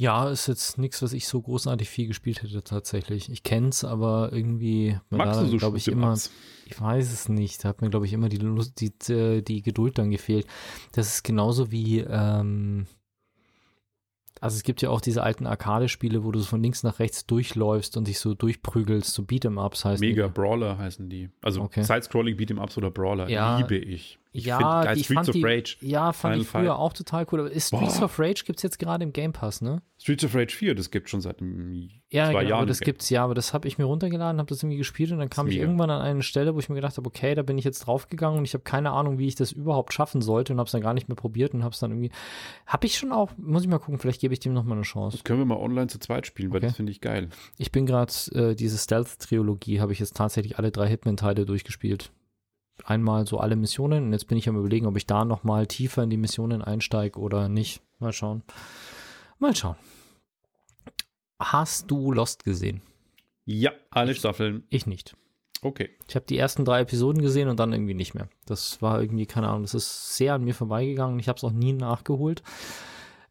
Ja, 0.00 0.30
ist 0.30 0.46
jetzt 0.46 0.78
nichts, 0.78 1.02
was 1.02 1.12
ich 1.12 1.28
so 1.28 1.42
großartig 1.42 1.88
viel 1.88 2.06
gespielt 2.06 2.42
hätte 2.42 2.62
tatsächlich. 2.64 3.30
Ich 3.30 3.42
kenne 3.42 3.68
es, 3.68 3.84
aber 3.84 4.30
irgendwie, 4.32 4.98
Magst 5.10 5.40
du 5.42 5.46
so 5.46 5.56
glaube 5.58 5.76
ich, 5.76 5.88
immer, 5.88 6.12
Ups? 6.12 6.30
ich 6.64 6.80
weiß 6.80 7.12
es 7.12 7.28
nicht, 7.28 7.62
da 7.62 7.68
hat 7.68 7.82
mir, 7.82 7.90
glaube 7.90 8.06
ich, 8.06 8.12
immer 8.14 8.28
die 8.30 8.38
Lust, 8.38 8.80
die, 8.80 8.92
äh, 9.12 9.42
die 9.42 9.60
Geduld 9.60 9.98
dann 9.98 10.10
gefehlt. 10.10 10.46
Das 10.92 11.08
ist 11.08 11.22
genauso 11.22 11.70
wie, 11.70 11.98
ähm, 11.98 12.86
also 14.40 14.56
es 14.56 14.62
gibt 14.62 14.80
ja 14.80 14.88
auch 14.88 15.02
diese 15.02 15.22
alten 15.22 15.46
Arcade-Spiele, 15.46 16.24
wo 16.24 16.32
du 16.32 16.38
so 16.38 16.46
von 16.46 16.62
links 16.62 16.82
nach 16.82 16.98
rechts 16.98 17.26
durchläufst 17.26 17.98
und 17.98 18.08
dich 18.08 18.18
so 18.20 18.32
durchprügelst, 18.32 19.12
so 19.12 19.22
Beat'em-Ups 19.24 19.84
heißt 19.84 20.00
Mega 20.00 20.28
Brawler 20.28 20.78
heißen 20.78 21.10
die. 21.10 21.28
Also 21.42 21.60
Okay. 21.60 21.82
Side-Scrolling 21.82 22.36
Beat'em-Ups 22.38 22.78
oder 22.78 22.90
Brawler. 22.90 23.28
Ja. 23.28 23.58
Liebe 23.58 23.76
ich. 23.76 24.18
Ich 24.32 24.44
ja, 24.44 24.84
geil 24.84 24.94
die 24.94 25.02
Streets 25.02 25.14
fand 25.18 25.28
of 25.28 25.32
die, 25.34 25.42
Rage. 25.44 25.76
Ja, 25.80 26.12
fand 26.12 26.34
Final 26.34 26.40
ich 26.42 26.48
früher 26.48 26.62
Fight. 26.70 26.78
auch 26.78 26.92
total 26.92 27.26
cool. 27.32 27.40
Aber 27.40 27.50
ist 27.50 27.66
Streets 27.68 27.98
Boah. 27.98 28.04
of 28.04 28.18
Rage 28.20 28.44
gibt 28.44 28.58
es 28.58 28.62
jetzt 28.62 28.78
gerade 28.78 29.02
im 29.02 29.12
Game 29.12 29.32
Pass, 29.32 29.60
ne? 29.60 29.82
Streets 29.98 30.24
of 30.24 30.34
Rage 30.34 30.54
4, 30.56 30.74
das 30.76 30.90
gibt 30.90 31.10
schon 31.10 31.20
seit 31.20 31.40
Ja, 31.40 32.26
zwei 32.30 32.44
genau, 32.44 32.48
Jahren. 32.56 32.66
das 32.68 32.80
gibt's 32.80 33.10
ja, 33.10 33.22
aber 33.24 33.34
das 33.34 33.52
habe 33.52 33.68
ich 33.68 33.76
mir 33.76 33.84
runtergeladen, 33.84 34.38
habe 34.38 34.48
das 34.48 34.62
irgendwie 34.62 34.78
gespielt 34.78 35.12
und 35.12 35.18
dann 35.18 35.28
kam 35.28 35.46
ich 35.48 35.56
irgendwann 35.58 35.90
an 35.90 36.00
eine 36.00 36.22
Stelle, 36.22 36.54
wo 36.54 36.58
ich 36.58 36.68
mir 36.70 36.76
gedacht 36.76 36.96
habe, 36.96 37.06
okay, 37.06 37.34
da 37.34 37.42
bin 37.42 37.58
ich 37.58 37.64
jetzt 37.64 37.80
draufgegangen 37.80 38.38
und 38.38 38.44
ich 38.46 38.54
habe 38.54 38.64
keine 38.64 38.92
Ahnung, 38.92 39.18
wie 39.18 39.26
ich 39.26 39.34
das 39.34 39.52
überhaupt 39.52 39.92
schaffen 39.92 40.22
sollte 40.22 40.52
und 40.54 40.58
habe 40.58 40.66
es 40.68 40.72
dann 40.72 40.80
gar 40.80 40.94
nicht 40.94 41.08
mehr 41.08 41.16
probiert 41.16 41.52
und 41.52 41.64
habe 41.64 41.74
es 41.74 41.80
dann 41.80 41.90
irgendwie, 41.90 42.10
habe 42.66 42.86
ich 42.86 42.96
schon 42.96 43.12
auch, 43.12 43.32
muss 43.36 43.62
ich 43.62 43.68
mal 43.68 43.78
gucken, 43.78 43.98
vielleicht 43.98 44.20
gebe 44.22 44.32
ich 44.32 44.40
dem 44.40 44.54
noch 44.54 44.64
mal 44.64 44.76
eine 44.76 44.82
Chance. 44.84 45.18
Das 45.18 45.24
können 45.24 45.40
wir 45.40 45.44
mal 45.44 45.58
online 45.58 45.88
zu 45.88 45.98
zweit 45.98 46.26
spielen, 46.26 46.50
weil 46.50 46.58
Okay. 46.58 46.68
das 46.68 46.76
finde 46.76 46.92
ich 46.92 47.00
geil. 47.02 47.28
Ich 47.58 47.70
bin 47.72 47.84
gerade 47.84 48.12
äh, 48.32 48.54
diese 48.54 48.78
Stealth-Trilogie, 48.78 49.80
habe 49.80 49.92
ich 49.92 49.98
jetzt 49.98 50.16
tatsächlich 50.16 50.56
alle 50.58 50.70
drei 50.70 50.88
Hitman-Teile 50.88 51.44
durchgespielt. 51.44 52.10
Einmal 52.84 53.26
so 53.26 53.38
alle 53.38 53.56
Missionen 53.56 54.06
und 54.06 54.12
jetzt 54.12 54.28
bin 54.28 54.38
ich 54.38 54.48
am 54.48 54.56
überlegen, 54.56 54.86
ob 54.86 54.96
ich 54.96 55.06
da 55.06 55.24
noch 55.24 55.44
mal 55.44 55.66
tiefer 55.66 56.02
in 56.02 56.10
die 56.10 56.16
Missionen 56.16 56.62
einsteige 56.62 57.18
oder 57.18 57.48
nicht. 57.48 57.82
Mal 57.98 58.12
schauen. 58.12 58.42
Mal 59.38 59.54
schauen. 59.54 59.76
Hast 61.38 61.90
du 61.90 62.12
Lost 62.12 62.44
gesehen? 62.44 62.82
Ja, 63.44 63.72
alle 63.90 64.14
Staffeln. 64.14 64.64
Ich 64.68 64.86
nicht. 64.86 65.16
Okay. 65.62 65.90
Ich 66.08 66.14
habe 66.14 66.26
die 66.26 66.38
ersten 66.38 66.64
drei 66.64 66.80
Episoden 66.80 67.22
gesehen 67.22 67.48
und 67.48 67.58
dann 67.60 67.72
irgendwie 67.72 67.94
nicht 67.94 68.14
mehr. 68.14 68.28
Das 68.46 68.80
war 68.80 69.00
irgendwie, 69.00 69.26
keine 69.26 69.48
Ahnung, 69.48 69.62
das 69.62 69.74
ist 69.74 70.16
sehr 70.16 70.34
an 70.34 70.44
mir 70.44 70.54
vorbeigegangen. 70.54 71.18
Ich 71.18 71.28
habe 71.28 71.36
es 71.36 71.44
auch 71.44 71.52
nie 71.52 71.72
nachgeholt. 71.72 72.42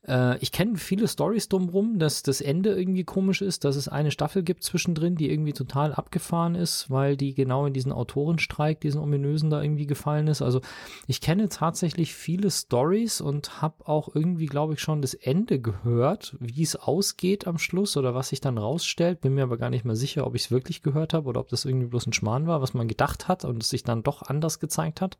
Äh, 0.07 0.37
ich 0.39 0.51
kenne 0.51 0.77
viele 0.77 1.07
Stories 1.07 1.49
drumherum, 1.49 1.99
dass 1.99 2.23
das 2.23 2.41
Ende 2.41 2.73
irgendwie 2.73 3.03
komisch 3.03 3.41
ist, 3.41 3.65
dass 3.65 3.75
es 3.75 3.87
eine 3.87 4.11
Staffel 4.11 4.43
gibt 4.43 4.63
zwischendrin, 4.63 5.15
die 5.15 5.29
irgendwie 5.29 5.53
total 5.53 5.93
abgefahren 5.93 6.55
ist, 6.55 6.89
weil 6.89 7.17
die 7.17 7.33
genau 7.33 7.65
in 7.65 7.73
diesen 7.73 7.91
Autorenstreik, 7.91 8.79
diesen 8.81 9.01
ominösen 9.01 9.49
da 9.49 9.61
irgendwie 9.61 9.87
gefallen 9.87 10.27
ist. 10.27 10.41
Also 10.41 10.61
ich 11.07 11.21
kenne 11.21 11.49
tatsächlich 11.49 12.13
viele 12.13 12.49
Stories 12.49 13.21
und 13.21 13.61
habe 13.61 13.87
auch 13.87 14.13
irgendwie, 14.13 14.47
glaube 14.47 14.73
ich, 14.73 14.79
schon 14.79 15.01
das 15.01 15.13
Ende 15.13 15.59
gehört, 15.59 16.37
wie 16.39 16.63
es 16.63 16.75
ausgeht 16.75 17.47
am 17.47 17.57
Schluss 17.57 17.97
oder 17.97 18.15
was 18.15 18.29
sich 18.29 18.41
dann 18.41 18.57
rausstellt. 18.57 19.21
Bin 19.21 19.35
mir 19.35 19.43
aber 19.43 19.57
gar 19.57 19.69
nicht 19.69 19.85
mehr 19.85 19.95
sicher, 19.95 20.25
ob 20.25 20.35
ich 20.35 20.45
es 20.45 20.51
wirklich 20.51 20.81
gehört 20.81 21.13
habe 21.13 21.27
oder 21.27 21.41
ob 21.41 21.49
das 21.49 21.65
irgendwie 21.65 21.87
bloß 21.87 22.07
ein 22.07 22.13
Schmarrn 22.13 22.47
war, 22.47 22.61
was 22.61 22.73
man 22.73 22.87
gedacht 22.87 23.27
hat 23.27 23.45
und 23.45 23.63
es 23.63 23.69
sich 23.69 23.83
dann 23.83 24.03
doch 24.03 24.21
anders 24.21 24.59
gezeigt 24.59 25.01
hat. 25.01 25.17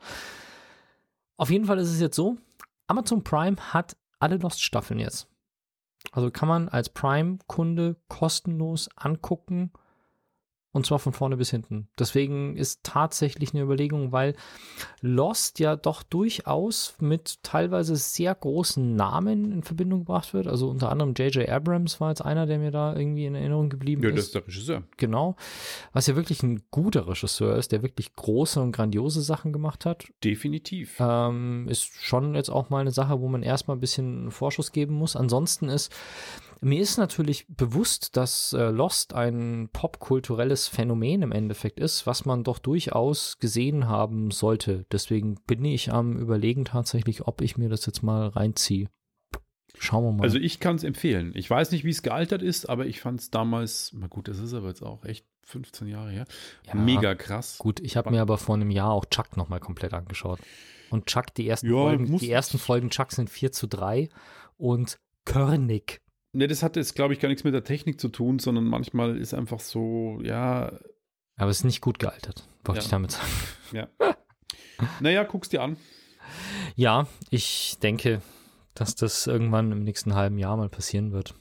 Auf 1.38 1.50
jeden 1.50 1.66
Fall 1.66 1.80
ist 1.80 1.90
es 1.90 2.02
jetzt 2.02 2.16
so, 2.16 2.38
Amazon 2.88 3.24
Prime 3.24 3.56
hat 3.58 3.96
alle 4.20 4.38
Lost-Staffeln 4.38 5.00
jetzt. 5.00 5.28
Also 6.12 6.32
kann 6.32 6.48
man 6.48 6.70
als 6.70 6.90
Prime-Kunde 6.90 7.98
kostenlos 8.08 8.90
angucken 8.96 9.72
und 10.72 10.86
zwar 10.86 11.00
von 11.00 11.14
vorne 11.14 11.38
bis 11.38 11.50
hinten. 11.50 11.88
Deswegen 11.98 12.56
ist 12.56 12.82
tatsächlich 12.84 13.54
eine 13.54 13.64
Überlegung, 13.64 14.12
weil 14.12 14.36
Lost 15.02 15.60
ja 15.60 15.76
doch 15.76 16.04
durchaus 16.04 16.96
mit 17.00 17.42
teilweise 17.42 17.96
sehr 17.96 18.36
großen 18.36 18.96
Namen 18.96 19.52
in 19.52 19.64
Verbindung 19.64 20.00
gebracht 20.02 20.34
wird. 20.34 20.48
Also 20.48 20.70
unter 20.70 20.92
anderem 20.92 21.14
J.J. 21.16 21.50
Abrams 21.50 22.00
war 22.00 22.10
jetzt 22.10 22.22
einer, 22.22 22.46
der 22.46 22.60
mir 22.60 22.72
da 22.72 22.96
irgendwie 22.96 23.26
in 23.26 23.34
Erinnerung 23.34 23.70
geblieben 23.70 24.04
Ja, 24.04 24.10
ist 24.10 24.18
das 24.18 24.26
ist 24.26 24.36
der 24.36 24.48
Regisseur. 24.48 24.84
genau. 24.98 25.36
Was 25.92 26.06
ja 26.08 26.16
wirklich 26.16 26.44
ein 26.44 26.62
guter 26.70 27.08
Regisseur 27.08 27.56
ist, 27.56 27.72
der 27.72 27.82
wirklich 27.82 28.16
große 28.16 28.62
und 28.62 28.72
grandiose 28.72 29.22
Sachen 29.22 29.52
gemacht 29.54 29.86
hat. 29.86 30.06
Definitiv. 30.24 30.98
Ähm, 31.00 31.68
ist 31.68 31.86
schon 31.86 32.36
jetzt 32.36 32.50
auch 32.50 32.70
mal 32.70 32.82
eine 32.82 32.92
Sache, 32.92 33.20
wo 33.22 33.28
man 33.28 33.42
erstmal 33.42 33.78
ein 33.78 33.82
bisschen 33.82 34.30
Vorschuss 34.30 34.72
geben 34.72 34.94
muss. 34.94 35.16
Ansonsten 35.16 35.68
ist 35.70 35.92
mir 36.62 36.82
ist 36.82 36.98
natürlich 36.98 37.46
bewusst, 37.48 38.18
dass 38.18 38.54
äh, 38.54 38.70
Lost 38.70 39.14
ein 39.14 39.70
popkulturelles 39.72 40.68
Phänomen 40.68 41.22
im 41.22 41.32
Endeffekt 41.32 41.80
ist, 41.80 42.06
was 42.06 42.26
man 42.26 42.44
doch 42.44 42.60
durchaus 42.60 43.38
gesehen 43.40 43.88
haben 43.88 44.32
sollte. 44.32 44.86
Deswegen 44.92 45.36
bin 45.48 45.64
ich 45.66 45.92
am 45.92 46.18
Überlegen 46.18 46.66
tatsächlich, 46.66 47.28
ob 47.28 47.42
ich 47.42 47.58
mir 47.58 47.70
das 47.70 47.86
jetzt 47.86 48.04
mal 48.04 48.28
reinziehe. 48.28 48.90
Schauen 49.78 50.04
wir 50.04 50.12
mal. 50.12 50.24
Also 50.24 50.38
ich 50.38 50.60
kann 50.60 50.76
es 50.76 50.84
empfehlen. 50.84 51.32
Ich 51.36 51.50
weiß 51.50 51.72
nicht, 51.72 51.86
wie 51.86 51.90
es 51.92 52.02
gealtert 52.02 52.42
ist, 52.42 52.68
aber 52.68 52.86
ich 52.86 53.00
fand 53.00 53.22
es 53.22 53.32
damals, 53.32 53.92
na 53.94 54.08
gut, 54.08 54.28
das 54.28 54.40
ist 54.40 54.54
aber 54.54 54.68
jetzt 54.68 54.82
auch 54.84 55.06
echt 55.06 55.26
15 55.44 55.88
Jahre 55.88 56.12
her. 56.12 56.26
Ja, 56.68 56.76
Mega 56.76 57.16
krass. 57.16 57.58
Gut, 57.58 57.80
ich 57.80 57.96
habe 57.96 58.12
mir 58.12 58.22
aber 58.22 58.38
vor 58.38 58.56
einem 58.56 58.72
Jahr 58.72 58.92
auch 58.92 59.06
Chuck 59.06 59.38
nochmal 59.38 59.60
komplett 59.60 59.94
angeschaut. 59.94 60.40
Und 60.90 61.06
Chuck, 61.06 61.34
die 61.36 61.48
ersten, 61.48 61.68
Ja, 61.68 61.74
Folgen, 61.74 62.18
die 62.18 62.30
ersten 62.30 62.58
Folgen 62.58 62.90
Chuck 62.90 63.12
sind 63.12 63.30
4 63.30 63.52
zu 63.52 63.68
3 63.68 64.10
und 64.58 65.00
Körnig. 65.26 66.02
Ne, 66.32 66.48
das 66.48 66.62
hat 66.62 66.76
jetzt, 66.76 66.96
glaube 66.96 67.14
ich, 67.14 67.20
gar 67.20 67.30
nichts 67.30 67.44
mit 67.44 67.54
der 67.54 67.64
Technik 67.64 68.00
zu 68.00 68.08
tun, 68.10 68.38
sondern 68.40 68.66
manchmal 68.66 69.18
ist 69.18 69.34
einfach 69.34 69.60
so, 69.60 70.20
ja, 70.24 70.72
Aber 71.38 71.50
es 71.50 71.60
ist 71.60 71.64
nicht 71.64 71.82
gut 71.82 71.98
gealtert, 72.00 72.48
wollte 72.64 72.80
Ja. 72.80 72.84
ich 72.86 72.90
damit 72.92 73.12
sagen. 73.12 73.32
ja. 73.72 73.88
naja, 75.00 75.24
guck's 75.24 75.50
dir 75.50 75.62
an. 75.64 75.78
Ja, 76.76 77.08
ich 77.32 77.78
denke, 77.82 78.22
dass 78.76 78.96
das 78.96 79.26
irgendwann 79.26 79.72
im 79.72 79.84
nächsten 79.84 80.14
halben 80.14 80.38
Jahr 80.38 80.56
mal 80.58 80.70
passieren 80.70 81.12
wird. 81.12 81.34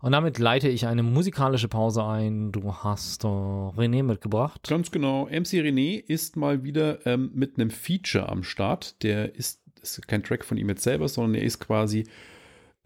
Und 0.00 0.12
damit 0.12 0.38
leite 0.38 0.68
ich 0.68 0.86
eine 0.86 1.02
musikalische 1.02 1.68
Pause 1.68 2.04
ein. 2.04 2.52
Du 2.52 2.74
hast 2.74 3.24
äh, 3.24 3.26
René 3.28 4.02
mitgebracht. 4.02 4.68
Ganz 4.68 4.90
genau. 4.90 5.24
MC 5.24 5.54
René 5.64 5.98
ist 5.98 6.36
mal 6.36 6.62
wieder 6.64 7.04
ähm, 7.06 7.30
mit 7.34 7.58
einem 7.58 7.70
Feature 7.70 8.28
am 8.28 8.42
Start. 8.44 9.02
Der 9.02 9.34
ist, 9.34 9.62
ist 9.80 10.06
kein 10.06 10.22
Track 10.22 10.44
von 10.44 10.58
ihm 10.58 10.68
jetzt 10.68 10.82
selber, 10.82 11.08
sondern 11.08 11.34
er 11.36 11.42
ist 11.46 11.58
quasi 11.60 12.06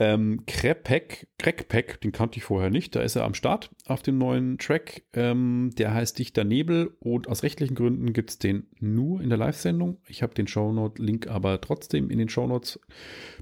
ähm, 0.00 0.44
Krepek, 0.46 1.28
Crackpack, 1.38 2.00
den 2.00 2.10
kannte 2.10 2.38
ich 2.38 2.44
vorher 2.44 2.70
nicht. 2.70 2.96
Da 2.96 3.02
ist 3.02 3.16
er 3.16 3.24
am 3.24 3.34
Start 3.34 3.70
auf 3.86 4.02
dem 4.02 4.16
neuen 4.18 4.58
Track. 4.58 5.02
Ähm, 5.12 5.70
der 5.76 5.92
heißt 5.94 6.18
Dichter 6.18 6.42
Nebel 6.44 6.96
und 7.00 7.28
aus 7.28 7.42
rechtlichen 7.42 7.74
Gründen 7.74 8.12
gibt 8.12 8.30
es 8.30 8.38
den 8.38 8.66
nur 8.80 9.20
in 9.20 9.28
der 9.28 9.38
Live-Sendung. 9.38 9.98
Ich 10.08 10.22
habe 10.22 10.34
den 10.34 10.48
Shownote-Link 10.48 11.28
aber 11.28 11.60
trotzdem 11.60 12.10
in 12.10 12.18
den 12.18 12.28
Shownotes 12.30 12.80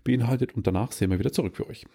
beinhaltet 0.05 0.55
und 0.55 0.66
danach 0.66 0.92
sehen 0.92 1.11
wir 1.11 1.18
wieder 1.21 1.33
zurück 1.33 1.57
für 1.57 1.68
euch. 1.68 1.87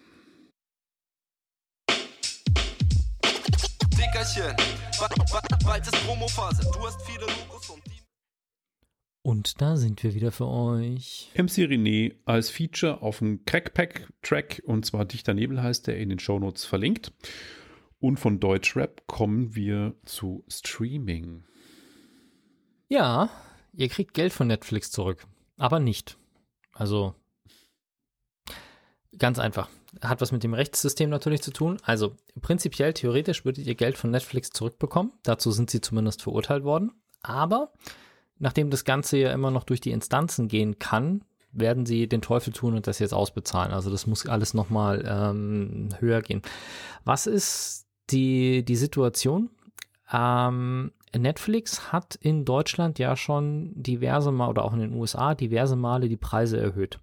Dickerchen, 3.98 4.56
ba- 5.00 5.10
ba- 5.32 5.58
bald 5.66 5.84
ist 5.84 6.06
Promophase. 6.06 6.64
Du 6.74 6.80
hast 6.86 7.02
viele 7.06 7.26
Logos 7.26 7.70
und 7.70 7.82
die. 7.88 7.93
Und 9.24 9.62
da 9.62 9.78
sind 9.78 10.04
wir 10.04 10.16
wieder 10.16 10.34
für 10.34 10.48
euch. 10.48 11.32
MC 11.36 11.66
René 11.70 12.14
als 12.26 12.50
Feature 12.50 13.02
auf 13.02 13.20
dem 13.20 13.46
Crackpack-Track 13.46 14.64
und 14.66 14.86
zwar 14.86 15.06
Dichter 15.06 15.34
Nebel 15.34 15.64
heißt 15.64 15.88
der 15.88 15.98
in 15.98 16.10
den 16.10 16.20
Shownotes 16.20 16.66
verlinkt. 16.66 17.14
Und 18.00 18.18
von 18.20 18.42
Deutschrap 18.42 19.08
kommen 19.08 19.56
wir 19.56 19.96
zu 20.04 20.44
Streaming. 20.50 21.46
Ja, 22.90 23.30
ihr 23.72 23.88
kriegt 23.88 24.14
Geld 24.14 24.34
von 24.34 24.48
Netflix 24.48 24.92
zurück, 24.92 25.26
aber 25.56 25.80
nicht. 25.80 26.18
Also 26.74 27.16
ganz 29.18 29.40
einfach. 29.40 29.70
Hat 30.02 30.20
was 30.20 30.34
mit 30.34 30.44
dem 30.44 30.54
Rechtssystem 30.54 31.10
natürlich 31.10 31.42
zu 31.42 31.52
tun. 31.52 31.78
Also 31.84 32.18
prinzipiell, 32.42 32.94
theoretisch 32.94 33.46
würdet 33.46 33.66
ihr 33.68 33.76
Geld 33.76 33.98
von 33.98 34.12
Netflix 34.12 34.50
zurückbekommen. 34.50 35.14
Dazu 35.24 35.52
sind 35.52 35.70
sie 35.70 35.80
zumindest 35.80 36.24
verurteilt 36.24 36.66
worden. 36.66 36.92
Aber 37.22 37.72
nachdem 38.44 38.70
das 38.70 38.84
Ganze 38.84 39.18
ja 39.18 39.32
immer 39.32 39.52
noch 39.52 39.64
durch 39.64 39.80
die 39.80 39.92
Instanzen 39.92 40.50
gehen 40.50 40.78
kann, 40.78 41.24
werden 41.54 41.86
sie 41.86 42.08
den 42.08 42.22
Teufel 42.22 42.52
tun 42.52 42.76
und 42.76 42.88
das 42.88 43.00
jetzt 43.00 43.14
ausbezahlen. 43.14 43.72
Also 43.72 43.90
das 43.90 44.06
muss 44.06 44.28
alles 44.28 44.54
nochmal 44.54 45.06
ähm, 45.08 45.90
höher 46.00 46.22
gehen. 46.22 46.42
Was 47.06 47.26
ist 47.26 47.88
die, 48.10 48.66
die 48.66 48.76
Situation? 48.76 49.50
Ähm, 50.12 50.92
Netflix 51.16 51.94
hat 51.94 52.16
in 52.16 52.44
Deutschland 52.44 53.00
ja 53.00 53.16
schon 53.16 53.72
diverse 53.76 54.34
Mal 54.34 54.50
oder 54.50 54.66
auch 54.66 54.74
in 54.74 54.80
den 54.80 54.94
USA 54.94 55.36
diverse 55.36 55.78
Male 55.78 56.10
die 56.10 56.18
Preise 56.18 56.60
erhöht. 56.60 57.00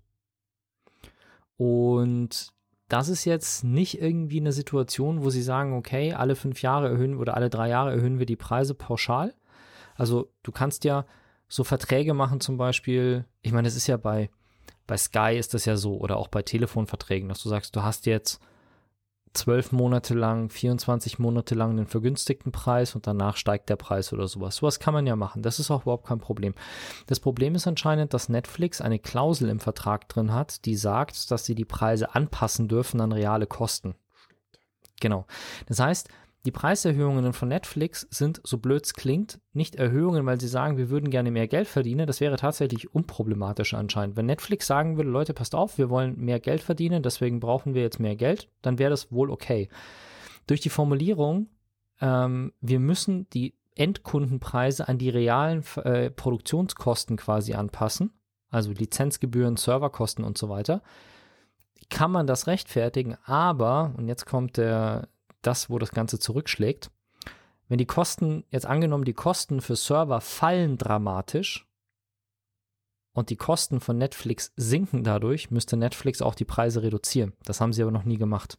Und 1.56 2.52
das 2.88 3.08
ist 3.08 3.24
jetzt 3.24 3.64
nicht 3.64 4.02
irgendwie 4.02 4.40
eine 4.40 4.52
Situation, 4.52 5.24
wo 5.24 5.30
sie 5.30 5.42
sagen, 5.42 5.72
okay, 5.72 6.12
alle 6.12 6.36
fünf 6.36 6.60
Jahre 6.60 6.90
erhöhen 6.90 7.16
oder 7.16 7.34
alle 7.34 7.48
drei 7.48 7.70
Jahre 7.70 7.92
erhöhen 7.92 8.18
wir 8.18 8.26
die 8.26 8.36
Preise 8.36 8.74
pauschal. 8.74 9.32
Also 9.94 10.30
du 10.42 10.52
kannst 10.52 10.84
ja 10.84 11.06
so 11.50 11.64
Verträge 11.64 12.14
machen, 12.14 12.40
zum 12.40 12.56
Beispiel, 12.56 13.26
ich 13.42 13.52
meine, 13.52 13.66
das 13.66 13.76
ist 13.76 13.88
ja 13.88 13.96
bei, 13.98 14.30
bei 14.86 14.96
Sky 14.96 15.36
ist 15.36 15.52
das 15.52 15.66
ja 15.66 15.76
so 15.76 15.98
oder 15.98 16.16
auch 16.16 16.28
bei 16.28 16.42
Telefonverträgen, 16.42 17.28
dass 17.28 17.42
du 17.42 17.48
sagst, 17.48 17.76
du 17.76 17.82
hast 17.82 18.06
jetzt 18.06 18.40
zwölf 19.32 19.72
Monate 19.72 20.14
lang, 20.14 20.48
24 20.48 21.18
Monate 21.18 21.54
lang 21.54 21.76
den 21.76 21.86
vergünstigten 21.86 22.52
Preis 22.52 22.94
und 22.94 23.06
danach 23.06 23.36
steigt 23.36 23.68
der 23.68 23.76
Preis 23.76 24.12
oder 24.12 24.26
sowas. 24.26 24.56
Sowas 24.56 24.80
kann 24.80 24.94
man 24.94 25.06
ja 25.06 25.16
machen. 25.16 25.42
Das 25.42 25.58
ist 25.58 25.70
auch 25.70 25.82
überhaupt 25.82 26.06
kein 26.06 26.18
Problem. 26.18 26.54
Das 27.06 27.20
Problem 27.20 27.54
ist 27.54 27.66
anscheinend, 27.66 28.14
dass 28.14 28.28
Netflix 28.28 28.80
eine 28.80 28.98
Klausel 28.98 29.48
im 29.48 29.60
Vertrag 29.60 30.08
drin 30.08 30.32
hat, 30.32 30.64
die 30.64 30.76
sagt, 30.76 31.30
dass 31.30 31.44
sie 31.44 31.54
die 31.54 31.64
Preise 31.64 32.14
anpassen 32.14 32.68
dürfen 32.68 33.00
an 33.00 33.12
reale 33.12 33.46
Kosten. 33.46 33.94
Genau. 35.00 35.26
Das 35.66 35.78
heißt, 35.78 36.08
die 36.46 36.50
Preiserhöhungen 36.50 37.32
von 37.34 37.48
Netflix 37.48 38.06
sind, 38.10 38.40
so 38.44 38.58
blöd 38.58 38.86
es 38.86 38.94
klingt, 38.94 39.40
nicht 39.52 39.76
Erhöhungen, 39.76 40.24
weil 40.24 40.40
sie 40.40 40.48
sagen, 40.48 40.78
wir 40.78 40.88
würden 40.88 41.10
gerne 41.10 41.30
mehr 41.30 41.48
Geld 41.48 41.68
verdienen. 41.68 42.06
Das 42.06 42.20
wäre 42.20 42.36
tatsächlich 42.36 42.94
unproblematisch 42.94 43.74
anscheinend. 43.74 44.16
Wenn 44.16 44.26
Netflix 44.26 44.66
sagen 44.66 44.96
würde, 44.96 45.10
Leute, 45.10 45.34
passt 45.34 45.54
auf, 45.54 45.76
wir 45.76 45.90
wollen 45.90 46.16
mehr 46.18 46.40
Geld 46.40 46.62
verdienen, 46.62 47.02
deswegen 47.02 47.40
brauchen 47.40 47.74
wir 47.74 47.82
jetzt 47.82 48.00
mehr 48.00 48.16
Geld, 48.16 48.48
dann 48.62 48.78
wäre 48.78 48.90
das 48.90 49.12
wohl 49.12 49.30
okay. 49.30 49.68
Durch 50.46 50.60
die 50.60 50.70
Formulierung, 50.70 51.48
ähm, 52.00 52.52
wir 52.60 52.80
müssen 52.80 53.28
die 53.30 53.54
Endkundenpreise 53.74 54.88
an 54.88 54.98
die 54.98 55.10
realen 55.10 55.62
äh, 55.76 56.10
Produktionskosten 56.10 57.18
quasi 57.18 57.52
anpassen, 57.52 58.12
also 58.48 58.72
Lizenzgebühren, 58.72 59.56
Serverkosten 59.56 60.24
und 60.24 60.38
so 60.38 60.48
weiter, 60.48 60.82
kann 61.90 62.10
man 62.10 62.26
das 62.26 62.46
rechtfertigen, 62.46 63.16
aber, 63.24 63.94
und 63.96 64.08
jetzt 64.08 64.24
kommt 64.24 64.56
der, 64.56 65.08
das, 65.42 65.70
wo 65.70 65.78
das 65.78 65.90
Ganze 65.90 66.18
zurückschlägt. 66.18 66.90
Wenn 67.68 67.78
die 67.78 67.86
Kosten, 67.86 68.44
jetzt 68.50 68.66
angenommen, 68.66 69.04
die 69.04 69.14
Kosten 69.14 69.60
für 69.60 69.76
Server 69.76 70.20
fallen 70.20 70.76
dramatisch 70.76 71.66
und 73.12 73.30
die 73.30 73.36
Kosten 73.36 73.80
von 73.80 73.96
Netflix 73.96 74.52
sinken 74.56 75.04
dadurch, 75.04 75.50
müsste 75.50 75.76
Netflix 75.76 76.20
auch 76.20 76.34
die 76.34 76.44
Preise 76.44 76.82
reduzieren. 76.82 77.32
Das 77.44 77.60
haben 77.60 77.72
sie 77.72 77.82
aber 77.82 77.92
noch 77.92 78.04
nie 78.04 78.18
gemacht. 78.18 78.58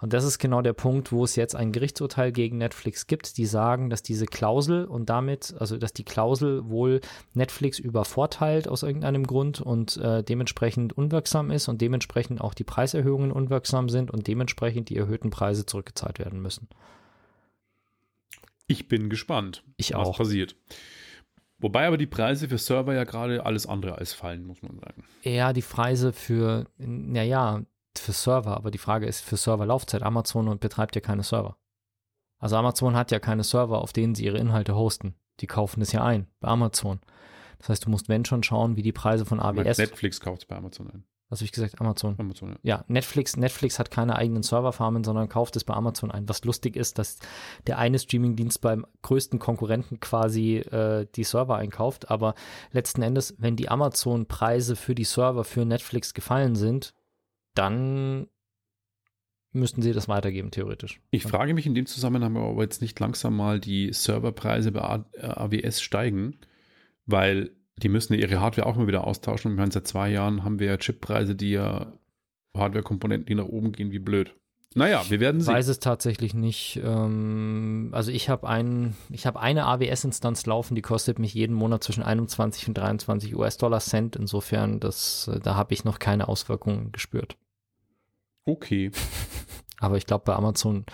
Und 0.00 0.14
das 0.14 0.24
ist 0.24 0.38
genau 0.38 0.62
der 0.62 0.72
Punkt, 0.72 1.12
wo 1.12 1.24
es 1.24 1.36
jetzt 1.36 1.54
ein 1.54 1.72
Gerichtsurteil 1.72 2.32
gegen 2.32 2.56
Netflix 2.56 3.06
gibt, 3.06 3.36
die 3.36 3.44
sagen, 3.44 3.90
dass 3.90 4.02
diese 4.02 4.24
Klausel 4.24 4.86
und 4.86 5.10
damit, 5.10 5.54
also 5.58 5.76
dass 5.76 5.92
die 5.92 6.04
Klausel 6.04 6.68
wohl 6.70 7.02
Netflix 7.34 7.78
übervorteilt 7.78 8.66
aus 8.66 8.82
irgendeinem 8.82 9.26
Grund 9.26 9.60
und 9.60 9.98
äh, 9.98 10.22
dementsprechend 10.24 10.96
unwirksam 10.96 11.50
ist 11.50 11.68
und 11.68 11.82
dementsprechend 11.82 12.40
auch 12.40 12.54
die 12.54 12.64
Preiserhöhungen 12.64 13.30
unwirksam 13.30 13.90
sind 13.90 14.10
und 14.10 14.26
dementsprechend 14.26 14.88
die 14.88 14.96
erhöhten 14.96 15.28
Preise 15.28 15.66
zurückgezahlt 15.66 16.18
werden 16.18 16.40
müssen. 16.40 16.68
Ich 18.66 18.88
bin 18.88 19.10
gespannt, 19.10 19.64
Ich 19.76 19.92
was 19.94 20.08
auch. 20.08 20.16
passiert. 20.16 20.56
Wobei 21.58 21.86
aber 21.86 21.98
die 21.98 22.06
Preise 22.06 22.48
für 22.48 22.56
Server 22.56 22.94
ja 22.94 23.04
gerade 23.04 23.44
alles 23.44 23.66
andere 23.66 23.98
als 23.98 24.14
fallen, 24.14 24.44
muss 24.46 24.62
man 24.62 24.78
sagen. 24.78 25.04
Ja, 25.24 25.52
die 25.52 25.60
Preise 25.60 26.12
für, 26.14 26.64
naja, 26.78 27.60
für 27.98 28.12
Server, 28.12 28.56
aber 28.56 28.70
die 28.70 28.78
Frage 28.78 29.06
ist 29.06 29.20
für 29.20 29.36
Serverlaufzeit. 29.36 30.02
Amazon 30.02 30.48
und 30.48 30.60
betreibt 30.60 30.94
ja 30.94 31.00
keine 31.00 31.22
Server. 31.22 31.56
Also 32.38 32.56
Amazon 32.56 32.96
hat 32.96 33.10
ja 33.10 33.18
keine 33.18 33.44
Server, 33.44 33.82
auf 33.82 33.92
denen 33.92 34.14
sie 34.14 34.24
ihre 34.24 34.38
Inhalte 34.38 34.74
hosten. 34.74 35.14
Die 35.40 35.46
kaufen 35.46 35.82
es 35.82 35.92
ja 35.92 36.04
ein 36.04 36.26
bei 36.40 36.48
Amazon. 36.48 37.00
Das 37.58 37.68
heißt, 37.68 37.84
du 37.84 37.90
musst 37.90 38.08
wenn 38.08 38.24
schon 38.24 38.42
schauen, 38.42 38.76
wie 38.76 38.82
die 38.82 38.92
Preise 38.92 39.26
von 39.26 39.40
AWS. 39.40 39.78
Netflix 39.78 40.20
kauft 40.20 40.42
es 40.42 40.46
bei 40.46 40.56
Amazon 40.56 40.90
ein. 40.90 41.04
Was 41.28 41.38
habe 41.38 41.44
ich 41.44 41.52
gesagt? 41.52 41.80
Amazon. 41.80 42.16
Amazon, 42.18 42.50
ja. 42.50 42.56
Ja, 42.62 42.84
Netflix, 42.88 43.36
Netflix 43.36 43.78
hat 43.78 43.92
keine 43.92 44.16
eigenen 44.16 44.42
Serverfarmen, 44.42 45.04
sondern 45.04 45.28
kauft 45.28 45.54
es 45.54 45.62
bei 45.62 45.74
Amazon 45.74 46.10
ein. 46.10 46.28
Was 46.28 46.44
lustig 46.44 46.74
ist, 46.74 46.98
dass 46.98 47.18
der 47.68 47.78
eine 47.78 48.00
Streamingdienst 48.00 48.60
beim 48.60 48.84
größten 49.02 49.38
Konkurrenten 49.38 50.00
quasi 50.00 50.56
äh, 50.56 51.06
die 51.14 51.22
Server 51.22 51.56
einkauft. 51.56 52.10
Aber 52.10 52.34
letzten 52.72 53.02
Endes, 53.02 53.36
wenn 53.38 53.54
die 53.54 53.68
Amazon-Preise 53.68 54.74
für 54.74 54.96
die 54.96 55.04
Server 55.04 55.44
für 55.44 55.64
Netflix 55.64 56.14
gefallen 56.14 56.56
sind, 56.56 56.94
dann 57.54 58.28
müssten 59.52 59.82
sie 59.82 59.92
das 59.92 60.08
weitergeben, 60.08 60.50
theoretisch. 60.50 61.00
Ich 61.10 61.24
frage 61.24 61.54
mich 61.54 61.66
in 61.66 61.74
dem 61.74 61.86
Zusammenhang, 61.86 62.36
ob 62.36 62.60
jetzt 62.60 62.80
nicht 62.82 62.98
langsam 63.00 63.36
mal 63.36 63.58
die 63.58 63.92
Serverpreise 63.92 64.72
bei 64.72 64.80
A- 64.82 65.04
äh, 65.14 65.26
AWS 65.26 65.82
steigen, 65.82 66.38
weil 67.06 67.50
die 67.76 67.88
müssen 67.88 68.14
ja 68.14 68.20
ihre 68.20 68.40
Hardware 68.40 68.66
auch 68.66 68.76
mal 68.76 68.86
wieder 68.86 69.06
austauschen. 69.06 69.50
Und 69.50 69.54
ich 69.56 69.60
meine, 69.60 69.72
seit 69.72 69.88
zwei 69.88 70.10
Jahren 70.10 70.44
haben 70.44 70.60
wir 70.60 70.68
ja 70.68 70.76
Chippreise, 70.76 71.34
die 71.34 71.50
ja 71.52 71.98
Hardware-Komponenten, 72.56 73.26
die 73.26 73.34
nach 73.34 73.46
oben 73.46 73.72
gehen, 73.72 73.90
wie 73.90 73.98
blöd. 73.98 74.34
Naja, 74.74 75.02
wir 75.08 75.18
werden 75.18 75.38
Ich 75.40 75.46
sehen. 75.46 75.54
weiß 75.54 75.66
es 75.68 75.80
tatsächlich 75.80 76.32
nicht. 76.32 76.80
Ähm, 76.84 77.90
also 77.92 78.12
ich 78.12 78.28
habe 78.28 78.48
ein, 78.48 78.96
ich 79.10 79.26
habe 79.26 79.40
eine 79.40 79.66
AWS-Instanz 79.66 80.46
laufen, 80.46 80.76
die 80.76 80.82
kostet 80.82 81.18
mich 81.18 81.34
jeden 81.34 81.54
Monat 81.56 81.82
zwischen 81.82 82.04
21 82.04 82.68
und 82.68 82.74
23 82.74 83.34
US-Dollar 83.34 83.80
Cent. 83.80 84.14
Insofern, 84.14 84.78
das, 84.78 85.28
äh, 85.28 85.40
da 85.40 85.56
habe 85.56 85.74
ich 85.74 85.84
noch 85.84 85.98
keine 85.98 86.28
Auswirkungen 86.28 86.92
gespürt. 86.92 87.36
Okay. 88.44 88.92
Aber 89.80 89.96
ich 89.96 90.06
glaube, 90.06 90.24
bei 90.26 90.34
Amazon 90.34 90.84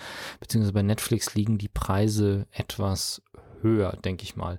bzw. 0.41 0.71
bei 0.73 0.83
Netflix 0.83 1.35
liegen 1.35 1.59
die 1.59 1.69
Preise 1.69 2.47
etwas 2.53 3.21
höher, 3.61 3.97
denke 4.05 4.23
ich 4.23 4.37
mal. 4.37 4.59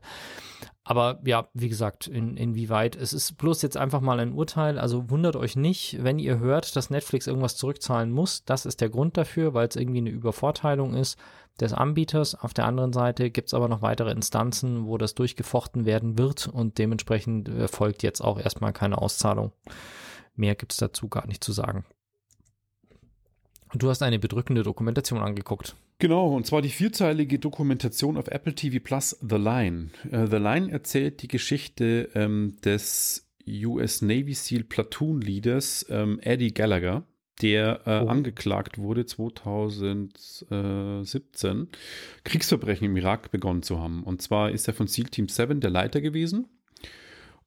Aber 0.89 1.19
ja, 1.25 1.49
wie 1.53 1.67
gesagt, 1.67 2.07
in, 2.07 2.37
inwieweit, 2.37 2.95
es 2.95 3.11
ist 3.11 3.37
bloß 3.37 3.61
jetzt 3.61 3.75
einfach 3.75 3.99
mal 3.99 4.21
ein 4.21 4.31
Urteil, 4.31 4.79
also 4.79 5.09
wundert 5.09 5.35
euch 5.35 5.57
nicht, 5.57 6.01
wenn 6.01 6.17
ihr 6.17 6.39
hört, 6.39 6.77
dass 6.77 6.89
Netflix 6.89 7.27
irgendwas 7.27 7.57
zurückzahlen 7.57 8.09
muss. 8.09 8.45
Das 8.45 8.65
ist 8.65 8.79
der 8.79 8.87
Grund 8.87 9.17
dafür, 9.17 9.53
weil 9.53 9.67
es 9.67 9.75
irgendwie 9.75 9.97
eine 9.97 10.11
Übervorteilung 10.11 10.93
ist 10.93 11.19
des 11.59 11.73
Anbieters. 11.73 12.35
Auf 12.35 12.53
der 12.53 12.67
anderen 12.67 12.93
Seite 12.93 13.31
gibt 13.31 13.49
es 13.49 13.53
aber 13.53 13.67
noch 13.67 13.81
weitere 13.81 14.11
Instanzen, 14.11 14.85
wo 14.85 14.97
das 14.97 15.13
durchgefochten 15.13 15.85
werden 15.85 16.17
wird 16.17 16.47
und 16.47 16.77
dementsprechend 16.77 17.49
erfolgt 17.49 18.01
jetzt 18.01 18.21
auch 18.21 18.39
erstmal 18.39 18.71
keine 18.71 18.97
Auszahlung. 18.97 19.51
Mehr 20.37 20.55
gibt 20.55 20.71
es 20.71 20.77
dazu 20.77 21.09
gar 21.09 21.27
nicht 21.27 21.43
zu 21.43 21.51
sagen. 21.51 21.83
Du 23.73 23.89
hast 23.89 24.01
eine 24.03 24.19
bedrückende 24.19 24.63
Dokumentation 24.63 25.19
angeguckt. 25.19 25.75
Genau, 25.99 26.35
und 26.35 26.45
zwar 26.45 26.61
die 26.61 26.69
vierteilige 26.69 27.39
Dokumentation 27.39 28.17
auf 28.17 28.27
Apple 28.27 28.53
TV 28.53 28.77
Plus 28.83 29.17
The 29.27 29.37
Line. 29.37 29.89
Äh, 30.11 30.27
The 30.27 30.35
Line 30.37 30.71
erzählt 30.71 31.23
die 31.23 31.27
Geschichte 31.27 32.09
ähm, 32.13 32.55
des 32.63 33.27
US 33.47 34.01
Navy 34.03 34.33
SEAL 34.33 34.63
Platoon 34.65 35.21
Leaders 35.21 35.85
ähm, 35.89 36.19
Eddie 36.21 36.53
Gallagher, 36.53 37.03
der 37.41 37.81
äh, 37.87 38.01
Oh. 38.03 38.09
angeklagt 38.09 38.77
wurde 38.77 39.05
2017, 39.07 41.69
Kriegsverbrechen 42.23 42.85
im 42.85 42.95
Irak 42.97 43.31
begonnen 43.31 43.63
zu 43.63 43.79
haben. 43.79 44.03
Und 44.03 44.21
zwar 44.21 44.51
ist 44.51 44.67
er 44.67 44.75
von 44.75 44.85
SEAL 44.87 45.07
Team 45.07 45.29
7 45.29 45.61
der 45.61 45.71
Leiter 45.71 45.99
gewesen 46.01 46.45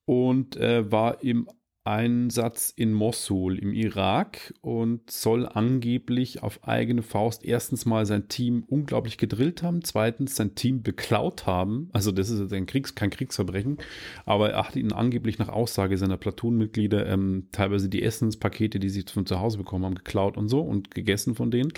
und 0.07 0.57
äh, 0.57 0.90
war 0.90 1.22
im 1.22 1.48
Einsatz 1.85 2.72
in 2.76 2.93
Mosul 2.93 3.59
im 3.59 3.72
Irak 3.72 4.53
und 4.61 5.11
soll 5.11 5.47
angeblich 5.47 6.43
auf 6.43 6.62
eigene 6.62 7.03
Faust 7.03 7.45
erstens 7.45 7.87
mal 7.87 8.05
sein 8.05 8.28
Team 8.28 8.64
unglaublich 8.66 9.16
gedrillt 9.16 9.62
haben, 9.62 9.83
zweitens 9.83 10.37
sein 10.37 10.55
Team 10.55 10.83
beklaut 10.83 11.47
haben. 11.47 11.89
Also 11.93 12.12
das 12.12 12.28
ist 12.28 12.53
ein 12.53 12.66
Kriegs-, 12.66 12.95
kein 12.95 13.11
Kriegsverbrechen, 13.11 13.78
aber 14.26 14.51
er 14.51 14.68
hat 14.68 14.76
ihnen 14.76 14.93
angeblich 14.93 15.39
nach 15.39 15.49
Aussage 15.49 15.97
seiner 15.97 16.18
Platoonmitglieder 16.18 17.07
ähm, 17.07 17.49
teilweise 17.51 17.89
die 17.89 18.03
Essenspakete, 18.03 18.78
die 18.78 18.91
sie 18.91 19.05
von 19.11 19.24
zu 19.24 19.41
Hause 19.41 19.57
bekommen 19.59 19.85
haben, 19.87 19.95
geklaut 19.95 20.37
und 20.37 20.49
so 20.49 20.61
und 20.61 20.95
gegessen 20.95 21.35
von 21.35 21.51
denen. 21.51 21.72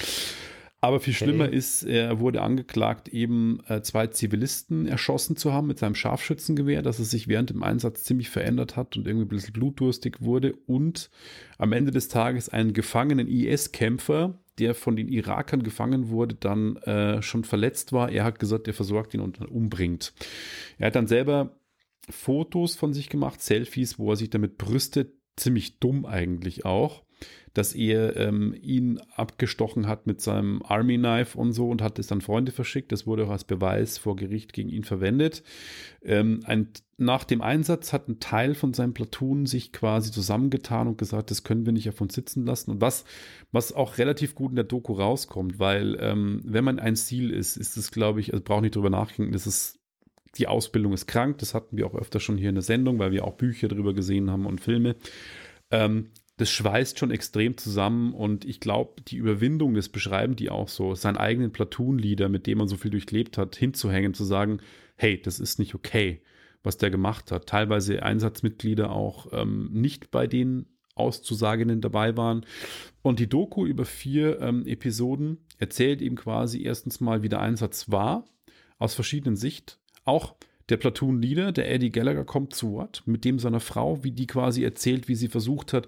Aber 0.85 0.99
viel 0.99 1.14
schlimmer 1.14 1.45
Okay. 1.45 1.57
ist, 1.57 1.85
er 1.85 2.18
wurde 2.18 2.43
angeklagt, 2.43 3.07
eben 3.09 3.61
äh, 3.68 3.83
zwei 3.83 4.09
Zivilisten 4.09 4.87
erschossen 4.87 5.37
zu 5.37 5.53
haben 5.53 5.68
mit 5.68 5.78
seinem 5.78 5.95
Scharfschützengewehr, 5.95 6.83
dass 6.83 6.99
es 6.99 7.09
sich 7.09 7.28
während 7.28 7.51
dem 7.51 7.62
Einsatz 7.62 8.03
ziemlich 8.03 8.30
verändert 8.30 8.74
hat 8.74 8.97
und 8.97 9.07
irgendwie 9.07 9.26
ein 9.26 9.28
bisschen 9.28 9.53
blutdurstig 9.53 10.22
wurde 10.22 10.55
und 10.66 11.09
am 11.57 11.72
Ende 11.72 11.93
des 11.93 12.09
Tages 12.09 12.49
einen 12.49 12.72
gefangenen 12.72 13.28
IS-Kämpfer, 13.28 14.41
der 14.59 14.74
von 14.74 14.97
den 14.97 15.07
Irakern 15.07 15.62
gefangen 15.62 16.09
wurde, 16.09 16.35
dann 16.35 16.74
äh, 16.78 17.22
schon 17.22 17.45
verletzt 17.45 17.93
war. 17.93 18.11
Er 18.11 18.24
hat 18.24 18.41
gesagt, 18.41 18.66
er 18.66 18.74
versorgt 18.74 19.14
ihn 19.14 19.20
und 19.20 19.41
dann 19.41 19.47
umbringt. 19.49 20.12
Er 20.78 20.89
hat 20.89 20.97
dann 20.97 21.07
selber 21.07 21.61
Fotos 22.11 22.74
von 22.74 22.93
sich 22.93 23.09
gemacht, 23.09 23.41
Selfies, 23.41 24.01
wo 24.01 24.11
er 24.11 24.16
sich 24.16 24.30
damit 24.30 24.59
brüstet, 24.59 25.14
ziemlich 25.37 25.78
dumm 25.78 26.05
eigentlich 26.07 26.64
auch, 26.64 27.05
dass 27.55 27.75
er 27.75 28.16
ähm, 28.16 28.55
ihn 28.61 28.99
abgestochen 29.14 29.87
hat 29.87 30.07
mit 30.07 30.20
seinem 30.20 30.62
Army 30.62 30.97
Knife 30.97 31.37
und 31.39 31.53
so 31.53 31.68
und 31.68 31.83
hat 31.83 31.99
es 31.99 32.07
dann 32.07 32.20
Freunde 32.20 32.53
verschickt. 32.53 32.93
Das 32.93 33.07
wurde 33.07 33.27
auch 33.27 33.31
als 33.31 33.45
Beweis 33.45 33.99
vor 33.99 34.16
Gericht 34.16 34.53
gegen 34.53 34.70
ihn 34.70 34.85
verwendet. 34.85 35.43
Ähm, 36.03 36.41
ein, 36.45 36.68
nach 36.97 37.25
dem 37.25 37.43
Einsatz 37.43 37.93
hat 37.93 38.09
ein 38.09 38.20
Teil 38.20 38.55
von 38.55 38.73
seinem 38.73 38.95
Platoon 38.95 39.45
sich 39.47 39.73
quasi 39.73 40.11
zusammengetan 40.11 40.89
und 40.89 40.99
gesagt, 40.99 41.31
das 41.31 41.45
können 41.45 41.66
wir 41.66 41.73
nicht 41.73 41.89
auf 41.89 42.01
uns 42.01 42.14
sitzen 42.14 42.47
lassen. 42.47 42.70
Und 42.70 42.81
was, 42.81 43.05
was 43.51 43.73
auch 43.73 43.99
relativ 43.99 44.35
gut 44.35 44.53
in 44.53 44.57
der 44.57 44.64
Doku 44.64 44.95
rauskommt, 44.95 45.59
weil 45.59 45.99
ähm, 46.01 46.41
wenn 46.45 46.64
man 46.64 46.79
ein 46.79 46.97
Ziel 46.97 47.31
ist, 47.31 47.57
ist 47.57 47.77
es, 47.77 47.91
glaube 47.91 48.20
ich, 48.20 48.33
also 48.33 48.43
braucht 48.43 48.62
nicht 48.62 48.77
drüber 48.77 48.91
nachdenken, 48.91 49.33
das 49.33 49.47
ist 49.47 49.79
die 50.39 50.47
Ausbildung 50.47 50.95
ist 50.95 51.07
krank, 51.07 51.39
das 51.39 51.53
hatten 51.53 51.77
wir 51.77 51.87
auch 51.87 51.95
öfter 51.95 52.18
schon 52.18 52.39
hier 52.39 52.49
in 52.49 52.55
der 52.55 52.62
Sendung, 52.62 52.99
weil 52.99 53.12
wir 53.12 53.25
auch 53.25 53.35
Bücher 53.35 53.68
drüber 53.68 53.93
gesehen 53.93 54.31
haben 54.31 54.47
und 54.47 54.62
Filme. 54.62 54.97
Ähm, 55.70 56.11
das 56.43 56.51
schweißt 56.51 56.99
schon 56.99 57.12
extrem 57.12 57.57
zusammen 57.57 58.12
und 58.14 58.45
ich 58.45 58.59
glaube, 58.59 59.01
die 59.07 59.14
Überwindung, 59.16 59.74
das 59.74 59.88
beschreiben 59.88 60.34
die 60.34 60.51
auch 60.51 60.68
so, 60.68 60.97
seinen 60.97 61.16
eigenen 61.16 61.53
Platoon-Leader, 61.53 62.28
mit 62.28 62.49
dem 62.49 62.59
man 62.59 62.66
so 62.66 62.76
viel 62.76 62.90
durchlebt 62.90 63.38
hat, 63.38 63.55
hinzuhängen, 63.55 64.12
zu 64.12 64.24
sagen, 64.24 64.59
hey, 64.97 65.22
das 65.22 65.38
ist 65.38 65.61
nicht 65.61 65.76
okay, 65.76 66.20
was 66.64 66.78
der 66.78 66.90
gemacht 66.90 67.30
hat. 67.30 67.47
Teilweise 67.47 68.03
Einsatzmitglieder 68.03 68.90
auch 68.90 69.28
ähm, 69.32 69.70
nicht 69.72 70.11
bei 70.11 70.26
den 70.26 70.66
Auszusagenden 70.97 71.80
dabei 71.80 72.16
waren. 72.16 72.45
Und 73.03 73.20
die 73.20 73.28
Doku 73.28 73.64
über 73.64 73.84
vier 73.84 74.40
ähm, 74.40 74.66
Episoden 74.66 75.38
erzählt 75.59 76.03
ihm 76.03 76.16
quasi 76.16 76.64
erstens 76.64 77.01
mal, 77.01 77.22
wie 77.22 77.28
der 77.28 77.40
Einsatz 77.40 77.88
war, 77.88 78.24
aus 78.80 78.95
verschiedenen 78.95 79.36
Sicht. 79.36 79.78
Auch 80.05 80.34
der 80.70 80.76
Platoon-Leader, 80.76 81.53
der 81.53 81.70
Eddie 81.70 81.93
Gallagher, 81.93 82.24
kommt 82.24 82.53
zu 82.53 82.72
Wort 82.72 83.05
mit 83.07 83.24
dem 83.24 83.38
seiner 83.38 83.61
Frau, 83.61 84.03
wie 84.03 84.11
die 84.11 84.26
quasi 84.26 84.64
erzählt, 84.64 85.07
wie 85.07 85.14
sie 85.14 85.28
versucht 85.28 85.72
hat, 85.72 85.86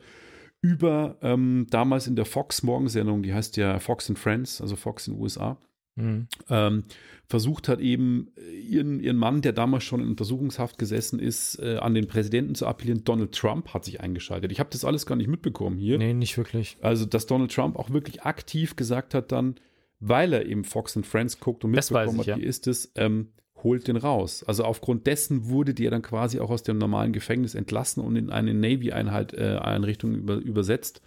über 0.65 1.19
ähm, 1.21 1.67
damals 1.69 2.07
in 2.07 2.17
der 2.17 2.25
Fox-Morgensendung, 2.25 3.23
die 3.23 3.35
heißt 3.35 3.59
ja 3.59 3.79
Fox 3.81 4.09
and 4.09 4.19
Friends, 4.19 4.63
also 4.63 4.77
Fox 4.77 5.07
in 5.07 5.15
den 5.15 5.23
USA, 5.23 5.59
Mhm. 5.97 6.27
ähm, 6.51 6.85
versucht 7.29 7.69
hat 7.69 7.79
eben 7.79 8.33
äh, 8.37 8.51
ihren, 8.51 8.99
ihren 8.99 9.17
Mann, 9.17 9.43
der 9.43 9.53
damals 9.53 9.85
schon 9.85 10.01
in 10.01 10.09
Untersuchungshaft 10.09 10.77
gesessen 10.77 11.21
ist, 11.21 11.57
äh, 11.61 11.77
an 11.77 11.95
den 11.95 12.09
Präsidenten 12.09 12.57
zu 12.57 12.67
appellieren. 12.67 13.05
Donald 13.05 13.33
Trump 13.33 13.73
hat 13.75 13.85
sich 13.85 14.01
eingeschaltet. 14.01 14.51
Ich 14.51 14.59
habe 14.59 14.71
das 14.73 14.85
alles 14.85 15.07
gar 15.07 15.15
nicht 15.15 15.29
mitbekommen 15.29 15.79
hier. 15.79 15.99
Nee, 15.99 16.13
nicht 16.13 16.37
wirklich. 16.37 16.79
Also, 16.81 17.05
dass 17.05 17.27
Donald 17.27 17.53
Trump 17.53 17.77
auch 17.77 17.91
wirklich 17.91 18.23
aktiv 18.23 18.75
gesagt 18.75 19.15
hat 19.15 19.31
dann, 19.31 19.55
weil 20.01 20.33
er 20.33 20.47
eben 20.47 20.65
Fox 20.65 20.97
and 20.97 21.07
Friends 21.07 21.39
guckt 21.39 21.65
und 21.65 21.71
mitbekommen 21.71 22.15
ich, 22.15 22.19
hat, 22.19 22.27
ja. 22.27 22.37
wie 22.39 22.45
ist 22.45 22.67
es, 22.67 22.91
ähm, 22.97 23.29
holt 23.65 23.89
den 23.89 23.97
raus. 23.97 24.45
Also 24.45 24.65
aufgrund 24.65 25.07
dessen 25.07 25.49
wurde 25.49 25.75
der 25.75 25.91
dann 25.91 26.03
quasi 26.03 26.39
auch 26.39 26.51
aus 26.51 26.63
dem 26.63 26.79
normalen 26.79 27.13
Gefängnis 27.13 27.55
entlassen 27.55 28.05
und 28.05 28.15
in 28.15 28.31
eine 28.31 28.55
Navy-Einheit, 28.55 29.35
äh, 29.35 29.59
Einrichtung 29.61 30.15
über, 30.15 30.37
übersetzt. 30.37 31.01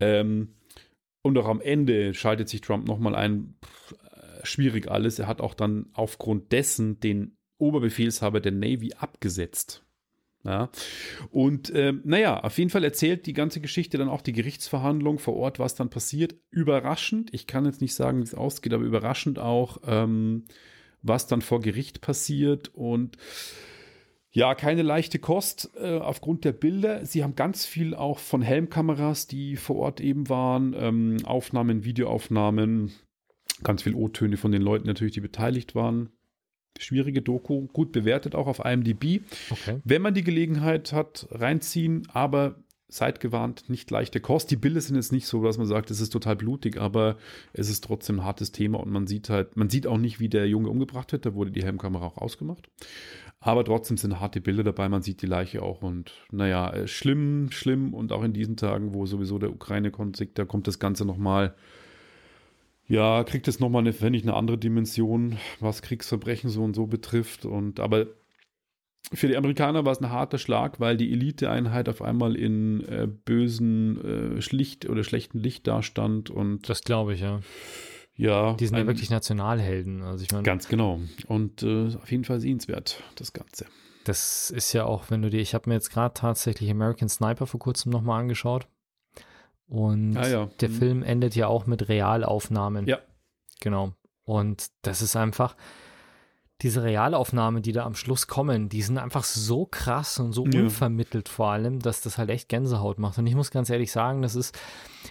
Ähm, 0.00 0.54
und 1.22 1.38
auch 1.38 1.46
am 1.46 1.60
Ende 1.60 2.14
schaltet 2.14 2.48
sich 2.48 2.60
Trump 2.60 2.86
nochmal 2.86 3.14
ein, 3.14 3.54
pff, 3.64 3.92
äh, 3.92 4.46
schwierig 4.46 4.90
alles. 4.90 5.18
Er 5.18 5.26
hat 5.26 5.40
auch 5.40 5.54
dann 5.54 5.86
aufgrund 5.92 6.52
dessen 6.52 7.00
den 7.00 7.36
Oberbefehlshaber 7.58 8.40
der 8.40 8.52
Navy 8.52 8.92
abgesetzt. 8.94 9.84
Ja. 10.44 10.70
Und 11.30 11.72
ähm, 11.74 12.00
naja, 12.04 12.40
auf 12.40 12.58
jeden 12.58 12.70
Fall 12.70 12.84
erzählt 12.84 13.26
die 13.26 13.32
ganze 13.32 13.60
Geschichte 13.60 13.98
dann 13.98 14.08
auch 14.08 14.22
die 14.22 14.32
Gerichtsverhandlung 14.32 15.18
vor 15.18 15.36
Ort, 15.36 15.58
was 15.58 15.74
dann 15.74 15.90
passiert. 15.90 16.36
Überraschend, 16.50 17.34
ich 17.34 17.46
kann 17.46 17.66
jetzt 17.66 17.80
nicht 17.80 17.94
sagen, 17.94 18.18
wie 18.18 18.24
es 18.24 18.34
ausgeht, 18.34 18.72
aber 18.72 18.84
überraschend 18.84 19.38
auch, 19.38 19.78
ähm, 19.86 20.44
was 21.02 21.26
dann 21.26 21.42
vor 21.42 21.60
Gericht 21.60 22.00
passiert. 22.00 22.68
Und 22.74 23.16
ja, 24.30 24.54
keine 24.54 24.82
leichte 24.82 25.18
Kost 25.18 25.70
äh, 25.80 25.98
aufgrund 25.98 26.44
der 26.44 26.52
Bilder. 26.52 27.04
Sie 27.04 27.22
haben 27.22 27.34
ganz 27.34 27.66
viel 27.66 27.94
auch 27.94 28.18
von 28.18 28.42
Helmkameras, 28.42 29.26
die 29.26 29.56
vor 29.56 29.76
Ort 29.76 30.00
eben 30.00 30.28
waren, 30.28 30.74
ähm, 30.78 31.16
Aufnahmen, 31.24 31.84
Videoaufnahmen, 31.84 32.92
ganz 33.62 33.82
viel 33.82 33.94
O-Töne 33.94 34.36
von 34.36 34.52
den 34.52 34.62
Leuten 34.62 34.86
natürlich, 34.86 35.14
die 35.14 35.20
beteiligt 35.20 35.74
waren. 35.74 36.10
Schwierige 36.78 37.22
Doku, 37.22 37.66
gut 37.66 37.90
bewertet 37.90 38.34
auch 38.34 38.46
auf 38.46 38.64
IMDb. 38.64 39.22
Okay. 39.50 39.80
Wenn 39.82 40.02
man 40.02 40.14
die 40.14 40.22
Gelegenheit 40.22 40.92
hat, 40.92 41.26
reinziehen, 41.32 42.06
aber 42.12 42.62
seid 42.88 43.20
gewarnt, 43.20 43.68
nicht 43.68 43.90
leichte 43.90 44.18
Kost. 44.18 44.50
Die 44.50 44.56
Bilder 44.56 44.80
sind 44.80 44.96
jetzt 44.96 45.12
nicht 45.12 45.26
so, 45.26 45.42
dass 45.44 45.58
man 45.58 45.66
sagt, 45.66 45.90
es 45.90 46.00
ist 46.00 46.10
total 46.10 46.36
blutig, 46.36 46.80
aber 46.80 47.18
es 47.52 47.68
ist 47.68 47.84
trotzdem 47.84 48.20
ein 48.20 48.24
hartes 48.24 48.50
Thema 48.50 48.80
und 48.80 48.90
man 48.90 49.06
sieht 49.06 49.28
halt, 49.28 49.56
man 49.56 49.68
sieht 49.68 49.86
auch 49.86 49.98
nicht, 49.98 50.20
wie 50.20 50.30
der 50.30 50.48
Junge 50.48 50.70
umgebracht 50.70 51.12
wird, 51.12 51.26
da 51.26 51.34
wurde 51.34 51.50
die 51.50 51.62
Helmkamera 51.62 52.06
auch 52.06 52.16
ausgemacht. 52.16 52.68
Aber 53.40 53.64
trotzdem 53.64 53.98
sind 53.98 54.18
harte 54.18 54.40
Bilder 54.40 54.64
dabei, 54.64 54.88
man 54.88 55.02
sieht 55.02 55.22
die 55.22 55.26
Leiche 55.26 55.62
auch 55.62 55.82
und 55.82 56.12
naja, 56.32 56.72
äh, 56.72 56.88
schlimm, 56.88 57.50
schlimm 57.52 57.94
und 57.94 58.12
auch 58.12 58.24
in 58.24 58.32
diesen 58.32 58.56
Tagen, 58.56 58.94
wo 58.94 59.06
sowieso 59.06 59.38
der 59.38 59.52
Ukraine-Konflikt, 59.52 60.38
da 60.38 60.44
kommt 60.44 60.66
das 60.66 60.78
Ganze 60.78 61.04
nochmal, 61.04 61.54
ja, 62.86 63.22
kriegt 63.22 63.46
es 63.48 63.60
nochmal 63.60 63.84
wenn 64.00 64.12
nicht 64.12 64.24
eine 64.24 64.34
andere 64.34 64.56
Dimension, 64.56 65.36
was 65.60 65.82
Kriegsverbrechen 65.82 66.48
so 66.48 66.64
und 66.64 66.74
so 66.74 66.86
betrifft 66.86 67.44
und 67.44 67.80
aber 67.80 68.06
für 69.12 69.28
die 69.28 69.36
Amerikaner 69.36 69.84
war 69.84 69.92
es 69.92 70.00
ein 70.00 70.10
harter 70.10 70.38
Schlag, 70.38 70.80
weil 70.80 70.96
die 70.96 71.12
Eliteeinheit 71.12 71.88
auf 71.88 72.02
einmal 72.02 72.36
in 72.36 72.84
äh, 72.88 73.06
bösen, 73.06 74.36
äh, 74.38 74.42
schlicht 74.42 74.88
oder 74.88 75.02
schlechten 75.04 75.38
Licht 75.38 75.66
dastand 75.66 76.30
und 76.30 76.68
Das 76.68 76.82
glaube 76.82 77.14
ich, 77.14 77.20
ja. 77.20 77.40
ja, 78.16 78.54
Die 78.54 78.66
sind 78.66 78.76
ja 78.76 78.82
ein- 78.82 78.86
wirklich 78.86 79.10
Nationalhelden. 79.10 80.02
Also 80.02 80.24
ich 80.24 80.32
meine, 80.32 80.42
ganz 80.44 80.68
genau 80.68 81.00
und 81.26 81.62
äh, 81.62 81.86
auf 81.94 82.10
jeden 82.10 82.24
Fall 82.24 82.40
sehenswert 82.40 83.02
das 83.16 83.32
Ganze. 83.32 83.66
das 84.04 84.50
ist 84.50 84.72
ja 84.72 84.84
auch, 84.84 85.10
wenn 85.10 85.22
du 85.22 85.30
dir, 85.30 85.40
ich 85.40 85.54
habe 85.54 85.68
mir 85.70 85.74
jetzt 85.74 85.90
gerade 85.90 86.14
tatsächlich 86.14 86.70
American 86.70 87.08
Sniper 87.08 87.46
vor 87.46 87.60
kurzem 87.60 87.92
nochmal 87.92 88.20
angeschaut. 88.20 88.66
Und 89.66 90.16
Ah 90.16 90.26
ja. 90.28 90.48
der 90.60 90.70
Mhm. 90.70 90.74
Film 90.74 91.02
endet 91.02 91.34
ja 91.36 91.46
auch 91.46 91.66
mit 91.66 91.88
Realaufnahmen. 91.90 92.86
Ja. 92.86 92.98
Genau. 93.60 93.92
Und 94.24 94.68
das 94.82 95.02
ist 95.02 95.14
einfach, 95.16 95.56
diese 96.62 96.82
Realaufnahmen, 96.82 97.62
die 97.62 97.72
da 97.72 97.84
am 97.84 97.94
Schluss 97.94 98.26
kommen, 98.26 98.68
die 98.68 98.82
sind 98.82 98.98
einfach 98.98 99.24
so 99.24 99.64
krass 99.64 100.18
und 100.18 100.32
so 100.32 100.44
Ja. 100.44 100.62
unvermittelt 100.62 101.28
vor 101.28 101.50
allem, 101.50 101.78
dass 101.78 102.00
das 102.00 102.18
halt 102.18 102.30
echt 102.30 102.48
Gänsehaut 102.48 102.98
macht. 102.98 103.18
Und 103.18 103.26
ich 103.28 103.36
muss 103.36 103.50
ganz 103.50 103.70
ehrlich 103.70 103.92
sagen, 103.92 104.22
das 104.22 104.34
ist, 104.34 104.58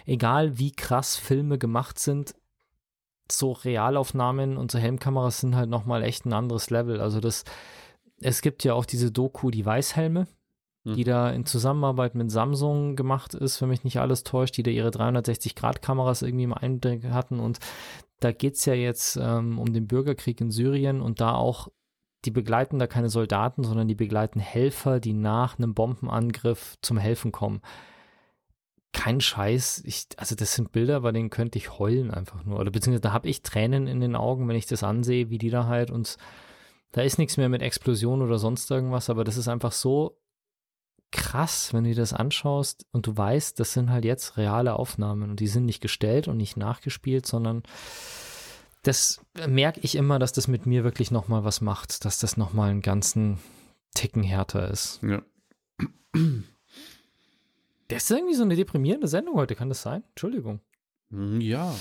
egal 0.04 0.58
wie 0.58 0.72
krass 0.72 1.16
Filme 1.16 1.56
gemacht 1.58 1.98
sind, 1.98 2.34
so 3.30 3.52
Realaufnahmen 3.52 4.56
und 4.56 4.70
so 4.70 4.78
Helmkameras 4.78 5.40
sind 5.40 5.56
halt 5.56 5.70
nochmal 5.70 6.02
echt 6.02 6.26
ein 6.26 6.32
anderes 6.32 6.70
Level. 6.70 7.00
Also 7.00 7.20
das, 7.20 7.44
es 8.20 8.42
gibt 8.42 8.64
ja 8.64 8.74
auch 8.74 8.84
diese 8.84 9.10
Doku, 9.10 9.50
die 9.50 9.64
Weißhelme, 9.64 10.26
die 10.94 11.02
Mhm. 11.02 11.08
da 11.08 11.30
in 11.30 11.46
Zusammenarbeit 11.46 12.14
mit 12.14 12.30
Samsung 12.30 12.96
gemacht 12.96 13.34
ist, 13.34 13.60
wenn 13.60 13.68
mich 13.68 13.84
nicht 13.84 13.98
alles 14.00 14.24
täuscht, 14.24 14.56
die 14.56 14.62
da 14.62 14.70
ihre 14.70 14.90
360-Grad-Kameras 14.90 16.22
irgendwie 16.22 16.44
im 16.44 16.54
Einblick 16.54 17.04
hatten. 17.10 17.40
Und 17.40 17.58
da 18.20 18.32
geht 18.32 18.54
es 18.54 18.64
ja 18.64 18.74
jetzt 18.74 19.16
ähm, 19.20 19.58
um 19.58 19.72
den 19.72 19.86
Bürgerkrieg 19.86 20.40
in 20.40 20.50
Syrien 20.50 21.00
und 21.00 21.20
da 21.20 21.34
auch, 21.34 21.68
die 22.24 22.30
begleiten 22.32 22.78
da 22.78 22.86
keine 22.86 23.10
Soldaten, 23.10 23.62
sondern 23.62 23.86
die 23.86 23.94
begleiten 23.94 24.40
Helfer, 24.40 24.98
die 24.98 25.12
nach 25.12 25.58
einem 25.58 25.74
Bombenangriff 25.74 26.76
zum 26.82 26.98
Helfen 26.98 27.30
kommen. 27.30 27.60
Kein 28.92 29.20
Scheiß, 29.20 29.82
ich, 29.84 30.06
also 30.16 30.34
das 30.34 30.54
sind 30.54 30.72
Bilder, 30.72 31.02
bei 31.02 31.12
denen 31.12 31.30
könnte 31.30 31.58
ich 31.58 31.78
heulen 31.78 32.10
einfach 32.10 32.44
nur. 32.44 32.58
Oder 32.58 32.70
beziehungsweise 32.70 33.02
da 33.02 33.12
habe 33.12 33.28
ich 33.28 33.42
Tränen 33.42 33.86
in 33.86 34.00
den 34.00 34.16
Augen, 34.16 34.48
wenn 34.48 34.56
ich 34.56 34.66
das 34.66 34.82
ansehe, 34.82 35.30
wie 35.30 35.38
die 35.38 35.50
da 35.50 35.66
halt 35.66 35.90
uns, 35.90 36.16
da 36.90 37.02
ist 37.02 37.18
nichts 37.18 37.36
mehr 37.36 37.48
mit 37.48 37.62
Explosion 37.62 38.22
oder 38.22 38.38
sonst 38.38 38.68
irgendwas, 38.70 39.10
aber 39.10 39.22
das 39.22 39.36
ist 39.36 39.46
einfach 39.46 39.72
so 39.72 40.16
krass, 41.10 41.72
wenn 41.72 41.84
du 41.84 41.90
dir 41.90 41.96
das 41.96 42.12
anschaust 42.12 42.86
und 42.92 43.06
du 43.06 43.16
weißt, 43.16 43.58
das 43.58 43.72
sind 43.72 43.90
halt 43.90 44.04
jetzt 44.04 44.36
reale 44.36 44.74
Aufnahmen 44.74 45.30
und 45.30 45.40
die 45.40 45.46
sind 45.46 45.64
nicht 45.64 45.80
gestellt 45.80 46.28
und 46.28 46.36
nicht 46.36 46.56
nachgespielt, 46.56 47.26
sondern 47.26 47.62
das 48.82 49.20
merke 49.48 49.80
ich 49.80 49.94
immer, 49.96 50.18
dass 50.18 50.32
das 50.32 50.48
mit 50.48 50.66
mir 50.66 50.84
wirklich 50.84 51.10
nochmal 51.10 51.44
was 51.44 51.60
macht, 51.60 52.04
dass 52.04 52.18
das 52.18 52.36
nochmal 52.36 52.70
einen 52.70 52.82
ganzen 52.82 53.38
Ticken 53.94 54.22
härter 54.22 54.70
ist. 54.70 55.00
Ja. 55.02 55.22
Das 57.88 58.04
ist 58.04 58.10
irgendwie 58.10 58.34
so 58.34 58.42
eine 58.42 58.56
deprimierende 58.56 59.08
Sendung 59.08 59.34
heute, 59.36 59.54
kann 59.54 59.68
das 59.68 59.82
sein? 59.82 60.04
Entschuldigung. 60.10 60.60
Hm, 61.10 61.40
Ja. 61.40 61.74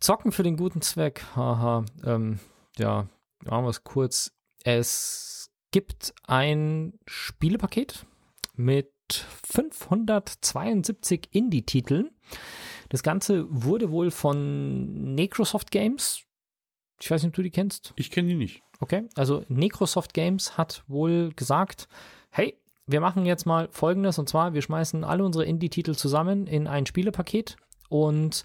Zocken 0.00 0.32
für 0.32 0.42
den 0.42 0.56
guten 0.58 0.82
Zweck. 0.82 1.24
Haha. 1.34 1.84
Ähm, 2.04 2.38
ja, 2.76 3.08
machen 3.44 3.64
wir 3.64 3.70
es 3.70 3.82
kurz. 3.84 4.32
Es 4.64 5.50
gibt 5.70 6.14
ein 6.26 6.92
Spielepaket 7.06 8.04
mit 8.56 8.92
572 9.44 11.28
Indie-Titeln. 11.30 12.10
Das 12.88 13.02
Ganze 13.02 13.46
wurde 13.48 13.90
wohl 13.90 14.10
von 14.10 15.14
Necrosoft 15.14 15.70
Games. 15.70 16.22
Ich 17.00 17.10
weiß 17.10 17.22
nicht, 17.22 17.30
ob 17.30 17.36
du 17.36 17.42
die 17.42 17.50
kennst. 17.50 17.92
Ich 17.96 18.10
kenne 18.10 18.28
die 18.28 18.34
nicht. 18.34 18.62
Okay, 18.80 19.08
also 19.14 19.44
Necrosoft 19.48 20.14
Games 20.14 20.58
hat 20.58 20.84
wohl 20.86 21.32
gesagt, 21.34 21.88
hey, 22.30 22.58
wir 22.86 23.00
machen 23.00 23.26
jetzt 23.26 23.46
mal 23.46 23.68
Folgendes 23.70 24.18
und 24.18 24.28
zwar, 24.28 24.54
wir 24.54 24.62
schmeißen 24.62 25.02
alle 25.02 25.24
unsere 25.24 25.44
Indie-Titel 25.44 25.94
zusammen 25.94 26.46
in 26.46 26.66
ein 26.66 26.86
Spielepaket 26.86 27.56
und 27.88 28.42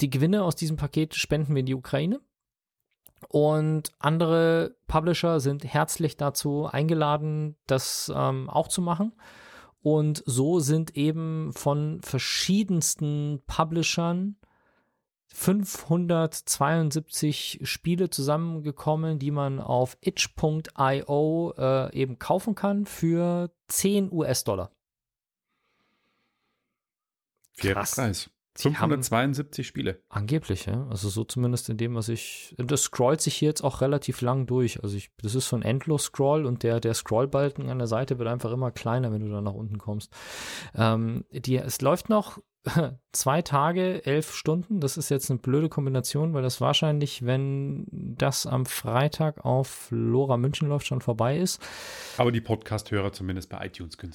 die 0.00 0.10
Gewinne 0.10 0.42
aus 0.42 0.56
diesem 0.56 0.76
Paket 0.76 1.14
spenden 1.14 1.54
wir 1.54 1.60
in 1.60 1.66
die 1.66 1.74
Ukraine. 1.74 2.20
Und 3.28 3.92
andere 3.98 4.76
Publisher 4.86 5.40
sind 5.40 5.64
herzlich 5.64 6.16
dazu 6.16 6.66
eingeladen, 6.66 7.56
das 7.66 8.12
ähm, 8.14 8.48
auch 8.50 8.68
zu 8.68 8.82
machen. 8.82 9.12
Und 9.82 10.22
so 10.26 10.60
sind 10.60 10.96
eben 10.96 11.52
von 11.52 12.00
verschiedensten 12.02 13.42
Publishern 13.46 14.36
572 15.34 17.60
Spiele 17.62 18.10
zusammengekommen, 18.10 19.18
die 19.18 19.30
man 19.30 19.60
auf 19.60 19.96
itch.io 20.00 21.54
äh, 21.56 21.94
eben 21.94 22.18
kaufen 22.18 22.54
kann 22.54 22.84
für 22.86 23.50
10 23.68 24.12
US-Dollar. 24.12 24.70
Fairer 27.54 27.80
Krass. 27.80 27.94
Preis. 27.94 28.30
Sie 28.54 28.68
haben- 28.68 28.90
572 28.90 29.66
Spiele. 29.66 30.02
Angeblich, 30.08 30.66
ja. 30.66 30.86
Also 30.90 31.08
so 31.08 31.24
zumindest 31.24 31.68
in 31.70 31.76
dem, 31.78 31.94
was 31.94 32.08
ich. 32.08 32.54
Das 32.58 32.82
scrollt 32.82 33.20
sich 33.20 33.34
hier 33.34 33.48
jetzt 33.48 33.62
auch 33.62 33.80
relativ 33.80 34.20
lang 34.20 34.46
durch. 34.46 34.82
Also 34.82 34.96
ich, 34.96 35.10
das 35.22 35.34
ist 35.34 35.48
so 35.48 35.56
ein 35.56 35.62
Endlos-Scroll 35.62 36.44
und 36.44 36.62
der, 36.62 36.80
der 36.80 36.94
Scrollbalken 36.94 37.70
an 37.70 37.78
der 37.78 37.86
Seite 37.86 38.18
wird 38.18 38.28
einfach 38.28 38.52
immer 38.52 38.70
kleiner, 38.70 39.10
wenn 39.12 39.20
du 39.24 39.30
da 39.30 39.40
nach 39.40 39.54
unten 39.54 39.78
kommst. 39.78 40.12
Ähm, 40.74 41.24
die, 41.30 41.56
es 41.56 41.80
läuft 41.80 42.08
noch 42.10 42.38
zwei 43.12 43.42
Tage, 43.42 44.04
elf 44.06 44.34
Stunden. 44.34 44.80
Das 44.80 44.96
ist 44.96 45.08
jetzt 45.08 45.30
eine 45.30 45.40
blöde 45.40 45.68
Kombination, 45.68 46.34
weil 46.34 46.42
das 46.42 46.60
wahrscheinlich, 46.60 47.24
wenn 47.24 47.86
das 47.90 48.46
am 48.46 48.66
Freitag 48.66 49.44
auf 49.44 49.88
Lora 49.90 50.36
München 50.36 50.68
läuft, 50.68 50.86
schon 50.86 51.00
vorbei 51.00 51.38
ist. 51.38 51.60
Aber 52.18 52.30
die 52.30 52.40
Podcast-Hörer 52.40 53.12
zumindest 53.12 53.48
bei 53.48 53.66
iTunes 53.66 53.96
können 53.98 54.12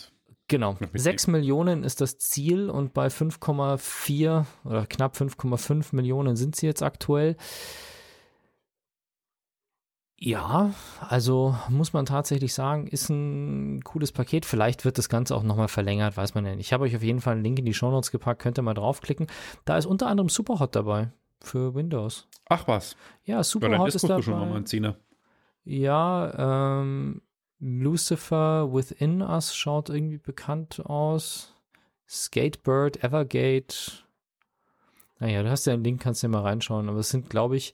Genau, 0.50 0.74
Noch 0.74 0.80
mitnehmen. 0.80 1.02
6 1.04 1.28
Millionen 1.28 1.84
ist 1.84 2.00
das 2.00 2.18
Ziel 2.20 2.70
und 2.70 2.94
bei 2.94 3.08
5,4 3.08 4.46
oder 4.64 4.86
knapp 4.86 5.16
5,5 5.18 5.94
Millionen 5.96 6.36
sind 6.38 6.56
sie 6.56 6.66
jetzt 6.68 6.84
aktuell. 6.84 7.36
Ja, 10.20 10.74
also 11.00 11.56
muss 11.70 11.94
man 11.94 12.08
tatsächlich 12.08 12.54
sagen, 12.54 12.88
ist 12.88 13.10
ein 13.10 13.84
cooles 13.84 14.12
Paket. 14.12 14.46
Vielleicht 14.46 14.84
wird 14.84 14.98
das 14.98 15.10
Ganze 15.10 15.36
auch 15.36 15.44
nochmal 15.44 15.68
verlängert, 15.68 16.18
weiß 16.18 16.34
man 16.34 16.44
ja 16.46 16.56
nicht. 16.56 16.66
Ich 16.68 16.74
habe 16.74 16.86
euch 16.86 16.96
auf 16.96 17.04
jeden 17.04 17.22
Fall 17.22 17.34
einen 17.36 17.44
Link 17.44 17.60
in 17.60 17.66
die 17.66 17.74
Shownotes 17.76 18.10
gepackt, 18.10 18.42
könnt 18.42 18.58
ihr 18.58 18.64
mal 18.64 18.74
draufklicken. 18.74 19.28
Da 19.66 19.78
ist 19.78 19.86
unter 19.86 20.08
anderem 20.08 20.30
Superhot 20.30 20.76
dabei 20.76 21.12
für 21.40 21.76
Windows. 21.76 22.28
Ach 22.50 22.68
was. 22.68 22.96
Ja, 23.26 23.36
Ja, 23.38 23.44
Superhot 23.44 23.90
ist 23.90 23.96
ist 23.96 24.10
dabei. 24.10 24.22
schon 24.24 24.40
mal 24.40 24.56
ein 24.58 24.66
Zehner. 24.66 24.98
Ja, 25.66 26.80
ähm, 26.82 27.22
Lucifer 27.60 28.72
Within 28.72 29.22
Us 29.22 29.56
schaut 29.56 29.90
irgendwie 29.90 30.18
bekannt 30.18 30.86
aus. 30.86 31.56
Skatebird, 32.08 33.04
Evergate. 33.04 34.06
Naja, 35.20 35.44
du 35.44 35.50
hast 35.50 35.66
ja 35.66 35.74
einen 35.74 35.84
Link, 35.84 36.02
kannst 36.02 36.24
ja 36.24 36.30
mal 36.30 36.42
reinschauen. 36.42 36.90
Aber 36.90 37.00
es 37.00 37.10
sind, 37.10 37.30
glaube 37.30 37.58
ich, 37.58 37.74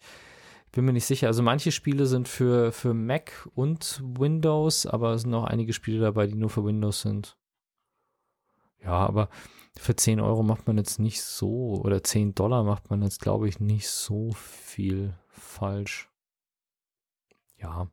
ich 0.65 0.71
bin 0.71 0.85
mir 0.85 0.93
nicht 0.93 1.05
sicher. 1.05 1.27
Also 1.27 1.43
manche 1.43 1.71
Spiele 1.71 2.05
sind 2.05 2.27
für, 2.27 2.71
für 2.71 2.93
Mac 2.93 3.47
und 3.53 4.01
Windows, 4.03 4.85
aber 4.85 5.13
es 5.13 5.23
sind 5.23 5.33
auch 5.33 5.43
einige 5.43 5.73
Spiele 5.73 5.99
dabei, 5.99 6.27
die 6.27 6.35
nur 6.35 6.49
für 6.49 6.65
Windows 6.65 7.01
sind. 7.01 7.37
Ja, 8.81 8.93
aber 8.93 9.29
für 9.77 9.95
10 9.95 10.19
Euro 10.19 10.43
macht 10.43 10.67
man 10.67 10.77
jetzt 10.77 10.99
nicht 10.99 11.21
so, 11.21 11.81
oder 11.83 12.03
10 12.03 12.35
Dollar 12.35 12.63
macht 12.63 12.89
man 12.89 13.01
jetzt, 13.01 13.21
glaube 13.21 13.47
ich, 13.47 13.59
nicht 13.59 13.87
so 13.89 14.31
viel 14.33 15.15
falsch. 15.29 16.09
Ja, 17.63 17.87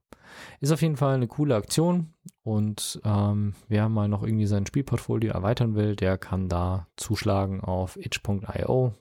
ist 0.60 0.72
auf 0.72 0.82
jeden 0.82 0.96
Fall 0.96 1.14
eine 1.14 1.28
coole 1.28 1.54
Aktion 1.54 2.12
und 2.42 3.00
ähm, 3.04 3.54
wer 3.68 3.88
mal 3.88 4.08
noch 4.08 4.22
irgendwie 4.22 4.46
sein 4.46 4.66
Spielportfolio 4.66 5.32
erweitern 5.32 5.76
will, 5.76 5.96
der 5.96 6.18
kann 6.18 6.48
da 6.48 6.88
zuschlagen 6.96 7.60
auf 7.60 7.96
itch.io. 7.96 8.94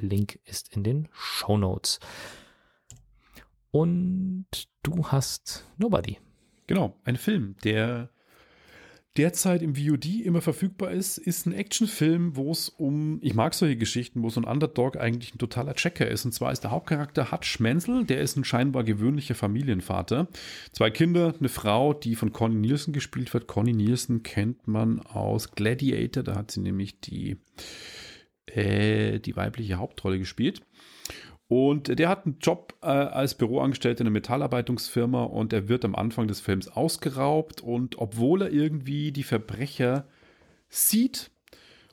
Link 0.00 0.38
ist 0.44 0.74
in 0.76 0.84
den 0.84 1.08
Show 1.12 1.58
Notes. 1.58 1.98
Und 3.72 4.46
du 4.82 5.08
hast 5.08 5.66
Nobody. 5.76 6.18
Genau, 6.68 6.94
ein 7.04 7.16
Film, 7.16 7.56
der 7.64 8.10
derzeit 9.18 9.62
im 9.62 9.74
VOD 9.74 10.20
immer 10.24 10.40
verfügbar 10.40 10.92
ist, 10.92 11.18
ist 11.18 11.46
ein 11.46 11.52
Actionfilm, 11.52 12.36
wo 12.36 12.52
es 12.52 12.68
um, 12.68 13.18
ich 13.20 13.34
mag 13.34 13.52
solche 13.52 13.76
Geschichten, 13.76 14.22
wo 14.22 14.30
so 14.30 14.40
ein 14.40 14.44
Underdog 14.44 14.96
eigentlich 14.96 15.34
ein 15.34 15.38
totaler 15.38 15.74
Checker 15.74 16.06
ist. 16.08 16.24
Und 16.24 16.32
zwar 16.32 16.52
ist 16.52 16.60
der 16.60 16.70
Hauptcharakter 16.70 17.32
Hutch 17.32 17.58
Menzel, 17.58 18.04
der 18.04 18.20
ist 18.20 18.36
ein 18.36 18.44
scheinbar 18.44 18.84
gewöhnlicher 18.84 19.34
Familienvater. 19.34 20.28
Zwei 20.72 20.90
Kinder, 20.90 21.34
eine 21.38 21.48
Frau, 21.48 21.92
die 21.92 22.14
von 22.14 22.32
Connie 22.32 22.56
Nielsen 22.56 22.92
gespielt 22.92 23.34
wird. 23.34 23.48
Connie 23.48 23.74
Nielsen 23.74 24.22
kennt 24.22 24.68
man 24.68 25.00
aus 25.00 25.50
Gladiator, 25.50 26.22
da 26.22 26.36
hat 26.36 26.52
sie 26.52 26.60
nämlich 26.60 27.00
die, 27.00 27.36
äh, 28.46 29.18
die 29.18 29.36
weibliche 29.36 29.74
Hauptrolle 29.74 30.20
gespielt. 30.20 30.62
Und 31.48 31.98
der 31.98 32.10
hat 32.10 32.26
einen 32.26 32.38
Job 32.40 32.74
äh, 32.82 32.86
als 32.86 33.34
Büroangestellter 33.34 34.02
in 34.02 34.06
einer 34.06 34.12
Metallarbeitungsfirma 34.12 35.24
und 35.24 35.54
er 35.54 35.68
wird 35.68 35.84
am 35.86 35.94
Anfang 35.94 36.28
des 36.28 36.40
Films 36.40 36.68
ausgeraubt 36.68 37.62
und 37.62 37.98
obwohl 37.98 38.42
er 38.42 38.52
irgendwie 38.52 39.12
die 39.12 39.22
Verbrecher 39.22 40.06
sieht 40.68 41.30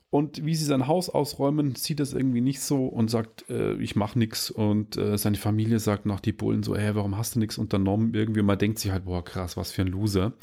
und 0.10 0.46
wie 0.46 0.56
sie 0.56 0.66
sein 0.66 0.88
Haus 0.88 1.10
ausräumen, 1.10 1.76
sieht 1.76 2.02
das 2.02 2.12
irgendwie 2.12 2.42
nicht 2.42 2.60
so 2.60 2.86
und 2.86 3.10
sagt, 3.10 3.50
äh, 3.50 3.76
ich 3.76 3.96
mache 3.96 4.20
nichts 4.20 4.52
und 4.52 4.98
äh, 4.98 5.18
seine 5.18 5.38
Familie 5.38 5.80
sagt 5.80 6.06
nach 6.06 6.20
die 6.20 6.34
Bullen 6.34 6.64
so, 6.64 6.76
hey, 6.76 6.94
warum 6.94 7.18
hast 7.18 7.36
du 7.36 7.40
nichts 7.40 7.58
unternommen? 7.58 8.14
Irgendwie 8.14 8.42
man 8.42 8.60
denkt 8.60 8.80
sich 8.80 8.92
halt, 8.92 9.06
boah, 9.06 9.24
krass, 9.24 9.56
was 9.56 9.72
für 9.72 9.84
ein 9.84 9.88
Loser. 9.88 10.34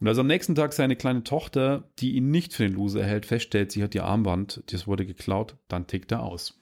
Und 0.00 0.08
als 0.08 0.18
am 0.18 0.26
nächsten 0.26 0.56
Tag 0.56 0.72
seine 0.72 0.96
kleine 0.96 1.22
Tochter, 1.22 1.84
die 2.00 2.16
ihn 2.16 2.32
nicht 2.32 2.54
für 2.54 2.64
den 2.64 2.74
Loser 2.74 3.04
hält, 3.04 3.24
feststellt, 3.24 3.70
sie 3.70 3.84
hat 3.84 3.94
ihr 3.94 4.04
Armband, 4.04 4.64
das 4.72 4.88
wurde 4.88 5.06
geklaut, 5.06 5.54
dann 5.68 5.86
tickt 5.86 6.10
er 6.10 6.24
aus 6.24 6.61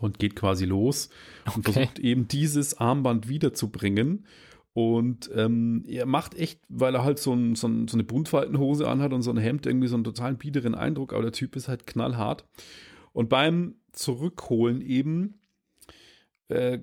und 0.00 0.18
geht 0.18 0.36
quasi 0.36 0.64
los 0.64 1.10
und 1.56 1.66
Okay. 1.68 1.72
versucht 1.72 1.98
eben 1.98 2.28
dieses 2.28 2.78
Armband 2.78 3.28
wiederzubringen. 3.28 4.26
Und 4.72 5.30
ähm, 5.34 5.84
er 5.88 6.06
macht 6.06 6.34
echt, 6.36 6.60
weil 6.68 6.94
er 6.94 7.02
halt 7.02 7.18
so, 7.18 7.32
ein, 7.32 7.56
so, 7.56 7.66
ein, 7.66 7.88
so 7.88 7.96
eine 7.96 8.04
Buntfaltenhose 8.04 8.88
anhat 8.88 9.12
und 9.12 9.22
so 9.22 9.30
ein 9.30 9.36
Hemd, 9.36 9.66
irgendwie 9.66 9.88
so 9.88 9.96
einen 9.96 10.04
totalen 10.04 10.36
biederen 10.36 10.74
Eindruck, 10.76 11.12
aber 11.12 11.22
der 11.22 11.32
Typ 11.32 11.56
ist 11.56 11.66
halt 11.68 11.86
knallhart. 11.86 12.46
Und 13.12 13.28
beim 13.28 13.74
Zurückholen 13.92 14.80
eben 14.80 15.40
äh, 16.46 16.78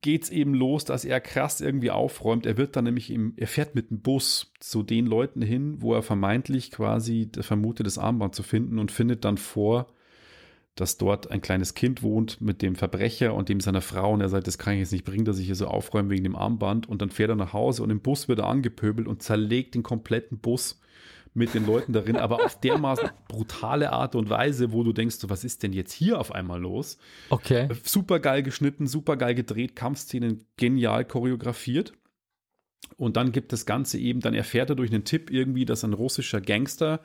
geht 0.00 0.24
es 0.24 0.30
eben 0.30 0.54
los, 0.54 0.84
dass 0.84 1.04
er 1.04 1.20
krass 1.20 1.60
irgendwie 1.60 1.90
aufräumt. 1.92 2.46
Er 2.46 2.56
wird 2.56 2.74
dann 2.74 2.84
nämlich, 2.84 3.10
im, 3.10 3.34
er 3.36 3.46
fährt 3.46 3.74
mit 3.76 3.90
dem 3.90 4.00
Bus 4.00 4.52
zu 4.58 4.82
den 4.82 5.06
Leuten 5.06 5.42
hin, 5.42 5.76
wo 5.80 5.94
er 5.94 6.02
vermeintlich 6.02 6.70
quasi 6.72 7.30
vermutet, 7.40 7.86
das 7.86 7.98
Armband 7.98 8.34
zu 8.34 8.42
finden 8.42 8.78
und 8.78 8.90
findet 8.90 9.24
dann 9.24 9.36
vor, 9.36 9.86
dass 10.80 10.96
dort 10.96 11.30
ein 11.30 11.40
kleines 11.40 11.74
Kind 11.74 12.02
wohnt 12.02 12.40
mit 12.40 12.62
dem 12.62 12.74
Verbrecher 12.74 13.34
und 13.34 13.48
dem 13.48 13.60
seiner 13.60 13.82
Frau 13.82 14.12
und 14.12 14.20
er 14.20 14.28
sagt, 14.28 14.46
das 14.46 14.58
kann 14.58 14.74
ich 14.74 14.80
jetzt 14.80 14.92
nicht 14.92 15.04
bringen, 15.04 15.24
dass 15.24 15.38
ich 15.38 15.46
hier 15.46 15.54
so 15.54 15.66
aufräume 15.66 16.10
wegen 16.10 16.24
dem 16.24 16.36
Armband 16.36 16.88
und 16.88 17.02
dann 17.02 17.10
fährt 17.10 17.30
er 17.30 17.36
nach 17.36 17.52
Hause 17.52 17.82
und 17.82 17.90
im 17.90 18.00
Bus 18.00 18.28
wird 18.28 18.38
er 18.38 18.46
angepöbelt 18.46 19.06
und 19.06 19.22
zerlegt 19.22 19.74
den 19.74 19.82
kompletten 19.82 20.38
Bus 20.38 20.80
mit 21.34 21.54
den 21.54 21.66
Leuten 21.66 21.92
darin, 21.92 22.16
aber 22.16 22.44
auf 22.44 22.58
dermaßen 22.60 23.10
brutale 23.28 23.92
Art 23.92 24.14
und 24.14 24.30
Weise, 24.30 24.72
wo 24.72 24.82
du 24.82 24.92
denkst, 24.92 25.16
so, 25.16 25.30
was 25.30 25.44
ist 25.44 25.62
denn 25.62 25.72
jetzt 25.72 25.92
hier 25.92 26.18
auf 26.18 26.32
einmal 26.32 26.60
los? 26.60 26.98
Okay. 27.28 27.68
Super 27.84 28.18
geil 28.18 28.42
geschnitten, 28.42 28.86
super 28.86 29.16
geil 29.16 29.34
gedreht, 29.34 29.76
Kampfszenen 29.76 30.44
genial 30.56 31.04
choreografiert. 31.04 31.92
Und 32.96 33.16
dann 33.16 33.32
gibt 33.32 33.52
das 33.52 33.66
Ganze 33.66 33.98
eben, 33.98 34.20
dann 34.20 34.34
erfährt 34.34 34.70
er 34.70 34.76
durch 34.76 34.90
einen 34.90 35.04
Tipp 35.04 35.30
irgendwie, 35.30 35.64
dass 35.64 35.84
ein 35.84 35.92
russischer 35.92 36.40
Gangster 36.40 37.00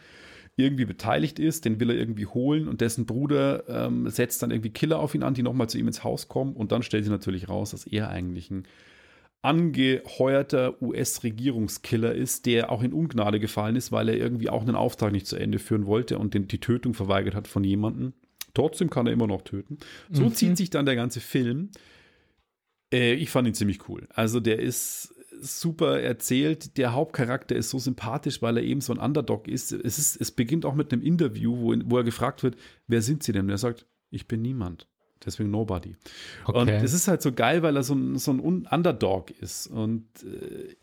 irgendwie 0.58 0.86
beteiligt 0.86 1.38
ist, 1.40 1.66
den 1.66 1.80
will 1.80 1.90
er 1.90 1.98
irgendwie 1.98 2.28
holen 2.28 2.68
und 2.68 2.80
dessen 2.82 3.06
Bruder 3.06 3.64
ähm, 3.68 4.10
setzt 4.10 4.42
dann 4.42 4.52
irgendwie 4.52 4.70
Killer 4.70 5.00
auf 5.00 5.14
ihn 5.14 5.24
an, 5.24 5.34
die 5.34 5.44
nochmal 5.44 5.68
zu 5.70 5.78
ihm 5.78 5.88
ins 5.88 6.04
Haus 6.04 6.28
kommen 6.30 6.54
und 6.54 6.72
dann 6.72 6.82
stellt 6.84 7.04
sich 7.04 7.12
natürlich 7.12 7.50
raus, 7.50 7.72
dass 7.72 7.86
er 7.86 8.10
eigentlich 8.10 8.50
ein 8.52 8.66
angeheuerter 9.42 10.82
US-Regierungskiller 10.82 12.14
ist, 12.14 12.46
der 12.46 12.72
auch 12.72 12.82
in 12.82 12.94
Ungnade 12.94 13.40
gefallen 13.40 13.76
ist, 13.76 13.92
weil 13.92 14.10
er 14.10 14.18
irgendwie 14.18 14.50
auch 14.50 14.62
einen 14.64 14.76
Auftrag 14.76 15.12
nicht 15.12 15.28
zu 15.28 15.36
Ende 15.36 15.60
führen 15.60 15.86
wollte 15.86 16.18
und 16.18 16.34
den, 16.34 16.48
die 16.48 16.60
Tötung 16.60 16.94
verweigert 16.94 17.36
hat 17.36 17.48
von 17.48 17.64
jemandem. 17.64 18.14
Trotzdem 18.54 18.90
kann 18.90 19.06
er 19.06 19.14
immer 19.14 19.28
noch 19.28 19.42
töten. 19.44 19.78
So 20.12 20.24
Mhm. 20.24 20.34
zieht 20.34 20.58
sich 20.58 20.70
dann 20.72 20.86
der 20.86 20.96
ganze 20.96 21.20
Film. 21.20 21.70
Äh, 22.92 23.14
ich 23.14 23.30
fand 23.30 23.48
ihn 23.48 23.54
ziemlich 23.54 23.88
cool. 23.90 24.08
Also 24.14 24.40
der 24.40 24.60
ist 24.60 25.14
super 25.42 26.00
erzählt. 26.02 26.78
Der 26.78 26.94
Hauptcharakter 26.94 27.56
ist 27.56 27.70
so 27.70 27.80
sympathisch, 27.80 28.42
weil 28.42 28.58
er 28.58 28.64
eben 28.64 28.82
so 28.82 28.94
ein 28.94 29.00
Underdog 29.00 29.48
ist. 29.48 29.72
Es, 29.72 29.98
ist, 29.98 30.20
es 30.20 30.32
beginnt 30.32 30.66
auch 30.66 30.76
mit 30.76 30.92
einem 30.92 31.02
Interview, 31.02 31.56
wo, 31.58 31.76
wo 31.86 31.98
er 31.98 32.04
gefragt 32.04 32.44
wird, 32.44 32.56
wer 32.88 33.02
sind 33.02 33.24
Sie 33.24 33.32
denn? 33.32 33.46
Und 33.46 33.50
er 33.52 33.58
sagt, 33.58 33.86
ich 34.12 34.28
bin 34.28 34.42
niemand. 34.42 34.88
Deswegen 35.26 35.50
Nobody. 35.50 35.96
Und 36.46 36.56
Okay. 36.56 36.80
es 36.84 36.94
ist 36.94 37.08
halt 37.08 37.22
so 37.22 37.32
geil, 37.32 37.64
weil 37.64 37.76
er 37.76 37.84
so 37.84 37.96
ein, 37.96 38.18
so 38.18 38.32
ein 38.32 38.40
Un- 38.40 38.68
Underdog 38.70 39.32
ist. 39.32 39.68
Und 39.68 40.06
äh, 40.24 40.76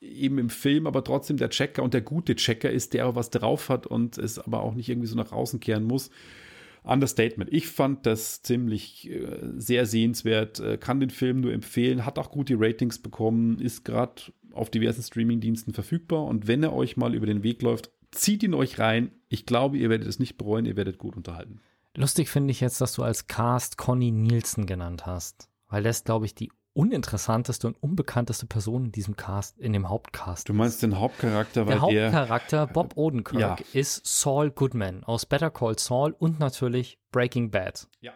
eben 0.00 0.38
im 0.38 0.48
Film 0.48 0.86
aber 0.86 1.04
trotzdem 1.04 1.36
der 1.36 1.50
Checker 1.50 1.82
und 1.82 1.92
der 1.92 2.00
gute 2.00 2.34
Checker 2.36 2.70
ist, 2.70 2.94
der 2.94 3.14
was 3.14 3.30
drauf 3.30 3.68
hat 3.68 3.86
und 3.86 4.16
es 4.16 4.38
aber 4.38 4.62
auch 4.62 4.74
nicht 4.74 4.88
irgendwie 4.88 5.08
so 5.08 5.16
nach 5.16 5.32
außen 5.32 5.60
kehren 5.60 5.84
muss. 5.84 6.10
Understatement. 6.82 7.52
Ich 7.52 7.68
fand 7.68 8.06
das 8.06 8.42
ziemlich 8.42 9.10
äh, 9.10 9.38
sehr 9.56 9.86
sehenswert, 9.86 10.60
äh, 10.60 10.78
kann 10.78 11.00
den 11.00 11.10
Film 11.10 11.40
nur 11.40 11.52
empfehlen, 11.52 12.06
hat 12.06 12.18
auch 12.18 12.30
gute 12.30 12.54
Ratings 12.58 12.98
bekommen, 12.98 13.58
ist 13.58 13.84
gerade 13.84 14.22
auf 14.52 14.70
diversen 14.70 15.02
Streamingdiensten 15.02 15.72
verfügbar 15.72 16.24
und 16.24 16.46
wenn 16.48 16.62
er 16.62 16.72
euch 16.72 16.96
mal 16.96 17.14
über 17.14 17.26
den 17.26 17.42
Weg 17.42 17.62
läuft, 17.62 17.90
zieht 18.10 18.42
ihn 18.42 18.54
euch 18.54 18.78
rein. 18.78 19.12
Ich 19.28 19.46
glaube, 19.46 19.78
ihr 19.78 19.90
werdet 19.90 20.08
es 20.08 20.18
nicht 20.18 20.36
bereuen, 20.36 20.66
ihr 20.66 20.76
werdet 20.76 20.98
gut 20.98 21.16
unterhalten. 21.16 21.60
Lustig 21.96 22.28
finde 22.28 22.50
ich 22.52 22.60
jetzt, 22.60 22.80
dass 22.80 22.92
du 22.92 23.02
als 23.02 23.26
Cast 23.26 23.76
Conny 23.76 24.10
Nielsen 24.10 24.66
genannt 24.66 25.06
hast. 25.06 25.48
Weil 25.68 25.82
das, 25.82 26.04
glaube 26.04 26.26
ich, 26.26 26.34
die 26.34 26.50
uninteressanteste 26.72 27.66
und 27.66 27.82
unbekannteste 27.82 28.46
Person 28.46 28.86
in 28.86 28.92
diesem 28.92 29.16
Cast, 29.16 29.58
in 29.58 29.72
dem 29.72 29.88
Hauptcast. 29.88 30.48
Du 30.48 30.52
meinst 30.54 30.82
den 30.82 30.98
Hauptcharakter, 30.98 31.66
weil 31.66 31.78
der 31.80 31.90
der, 31.90 32.06
Hauptcharakter 32.12 32.66
Bob 32.66 32.96
Odenkirk 32.96 33.40
Ja. 33.40 33.56
ist 33.72 34.06
Saul 34.06 34.50
Goodman 34.50 35.04
aus 35.04 35.26
Better 35.26 35.50
Call 35.50 35.78
Saul 35.78 36.14
und 36.18 36.38
natürlich 36.40 36.98
Breaking 37.12 37.50
Bad. 37.50 37.88
Ja. 38.00 38.12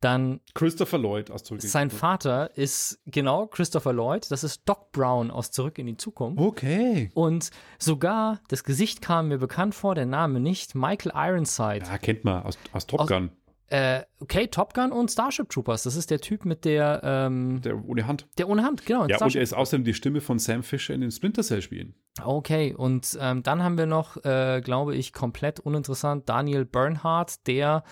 Dann 0.00 0.40
Christopher 0.54 0.98
Lloyd 0.98 1.30
aus 1.30 1.44
Zurück 1.44 1.60
in 1.60 1.62
die 1.62 1.68
sein 1.68 1.88
Zukunft. 1.88 2.00
Vater 2.00 2.56
ist 2.58 2.98
genau 3.06 3.46
Christopher 3.46 3.92
Lloyd, 3.92 4.28
das 4.32 4.42
ist 4.42 4.62
Doc 4.68 4.90
Brown 4.90 5.30
aus 5.30 5.52
Zurück 5.52 5.78
in 5.78 5.86
die 5.86 5.96
Zukunft. 5.96 6.40
Okay. 6.40 7.08
Und 7.14 7.50
sogar 7.78 8.40
das 8.48 8.64
Gesicht 8.64 9.00
kam 9.00 9.28
mir 9.28 9.38
bekannt 9.38 9.76
vor, 9.76 9.94
der 9.94 10.06
Name 10.06 10.40
nicht. 10.40 10.74
Michael 10.74 11.12
Ironside. 11.14 11.86
Ja, 11.86 11.98
kennt 11.98 12.24
man 12.24 12.42
aus, 12.42 12.58
aus 12.72 12.88
Top 12.88 12.98
Aus- 13.02 13.08
Gun, 13.08 13.30
Äh, 13.72 14.02
okay, 14.20 14.48
Top 14.48 14.74
Gun 14.74 14.92
und 14.92 15.10
Starship 15.10 15.48
Troopers. 15.48 15.84
Das 15.84 15.96
ist 15.96 16.10
der 16.10 16.20
Typ 16.20 16.44
mit 16.44 16.66
der, 16.66 17.00
ähm, 17.02 17.62
der 17.62 17.82
ohne 17.82 18.06
Hand. 18.06 18.26
der 18.36 18.50
ohne 18.50 18.64
Hand, 18.64 18.84
genau. 18.84 19.00
Ja, 19.00 19.04
und 19.06 19.14
Starship 19.14 19.36
er 19.36 19.42
ist 19.42 19.54
außerdem 19.54 19.84
die 19.84 19.94
Stimme 19.94 20.20
von 20.20 20.38
Sam 20.38 20.62
Fisher 20.62 20.92
in 20.94 21.00
den 21.00 21.10
Splinter 21.10 21.42
Cell 21.42 21.62
Spielen. 21.62 21.94
Okay, 22.22 22.74
und 22.74 23.16
ähm, 23.18 23.42
dann 23.42 23.62
haben 23.62 23.78
wir 23.78 23.86
noch, 23.86 24.22
äh, 24.26 24.60
glaube 24.62 24.94
ich, 24.94 25.14
komplett 25.14 25.58
uninteressant 25.58 26.28
Daniel 26.28 26.66
Bernhardt, 26.66 27.46
der 27.46 27.82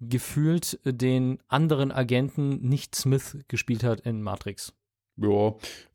gefühlt 0.00 0.78
den 0.84 1.38
anderen 1.48 1.90
Agenten 1.92 2.60
nicht 2.68 2.94
Smith 2.94 3.38
gespielt 3.48 3.84
hat 3.84 4.00
in 4.00 4.20
Matrix. 4.22 4.74
Ja, 5.16 5.54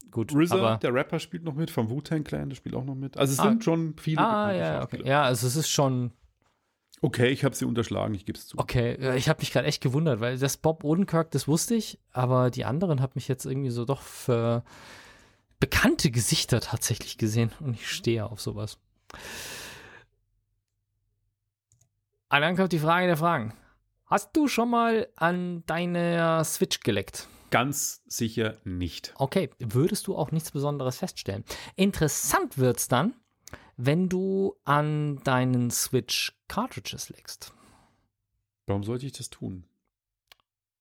Gut, 0.09 0.33
RZA, 0.35 0.55
aber 0.55 0.77
der 0.77 0.93
Rapper, 0.93 1.19
spielt 1.19 1.43
noch 1.43 1.53
mit, 1.53 1.71
vom 1.71 1.89
Wu-Tang 1.89 2.23
Clan, 2.25 2.49
der 2.49 2.55
spielt 2.57 2.75
auch 2.75 2.83
noch 2.83 2.95
mit. 2.95 3.17
Also 3.17 3.31
es 3.33 3.39
Ah. 3.39 3.43
sind 3.49 3.63
schon 3.63 3.95
viele 3.97 4.19
ah 4.19 4.51
ja, 4.51 4.83
okay. 4.83 5.01
Ja, 5.05 5.23
also 5.23 5.47
es 5.47 5.55
ist 5.55 5.69
schon 5.69 6.11
Okay, 7.03 7.29
ich 7.29 7.43
habe 7.43 7.55
sie 7.55 7.65
unterschlagen, 7.65 8.13
ich 8.13 8.25
gebe 8.25 8.37
es 8.37 8.47
zu. 8.47 8.59
okay. 8.59 9.15
Ich 9.15 9.27
habe 9.27 9.39
mich 9.39 9.51
gerade 9.51 9.67
echt 9.67 9.81
gewundert, 9.81 10.19
weil 10.19 10.37
das 10.37 10.57
Bob 10.57 10.83
Odenkirk, 10.83 11.31
das 11.31 11.47
wusste 11.47 11.73
ich, 11.73 11.99
aber 12.11 12.51
die 12.51 12.63
anderen 12.63 13.01
hat 13.01 13.15
mich 13.15 13.27
jetzt 13.27 13.45
irgendwie 13.45 13.71
so 13.71 13.85
doch 13.85 14.03
für 14.03 14.63
bekannte 15.59 16.11
Gesichter 16.11 16.59
tatsächlich 16.59 17.17
gesehen 17.17 17.51
und 17.59 17.73
ich 17.73 17.89
stehe 17.89 18.25
auf 18.25 18.39
sowas. 18.39 18.77
Und 22.29 22.41
dann 22.41 22.55
kommt 22.55 22.71
die 22.71 22.79
Frage 22.79 23.07
der 23.07 23.17
Fragen. 23.17 23.53
Hast 24.05 24.35
du 24.35 24.47
schon 24.47 24.69
mal 24.69 25.07
an 25.15 25.65
deiner 25.65 26.43
Switch 26.43 26.81
geleckt? 26.81 27.27
Ganz 27.49 28.01
sicher 28.05 28.57
nicht. 28.63 29.13
Okay, 29.17 29.49
würdest 29.59 30.07
du 30.07 30.15
auch 30.15 30.31
nichts 30.31 30.51
Besonderes 30.51 30.97
feststellen. 30.97 31.43
Interessant 31.75 32.57
wird's 32.57 32.87
dann, 32.87 33.13
wenn 33.85 34.09
du 34.09 34.55
an 34.63 35.17
deinen 35.23 35.71
Switch 35.71 36.33
Cartridges 36.47 37.09
leckst. 37.09 37.51
Warum 38.67 38.83
sollte 38.83 39.07
ich 39.07 39.11
das 39.11 39.31
tun? 39.31 39.65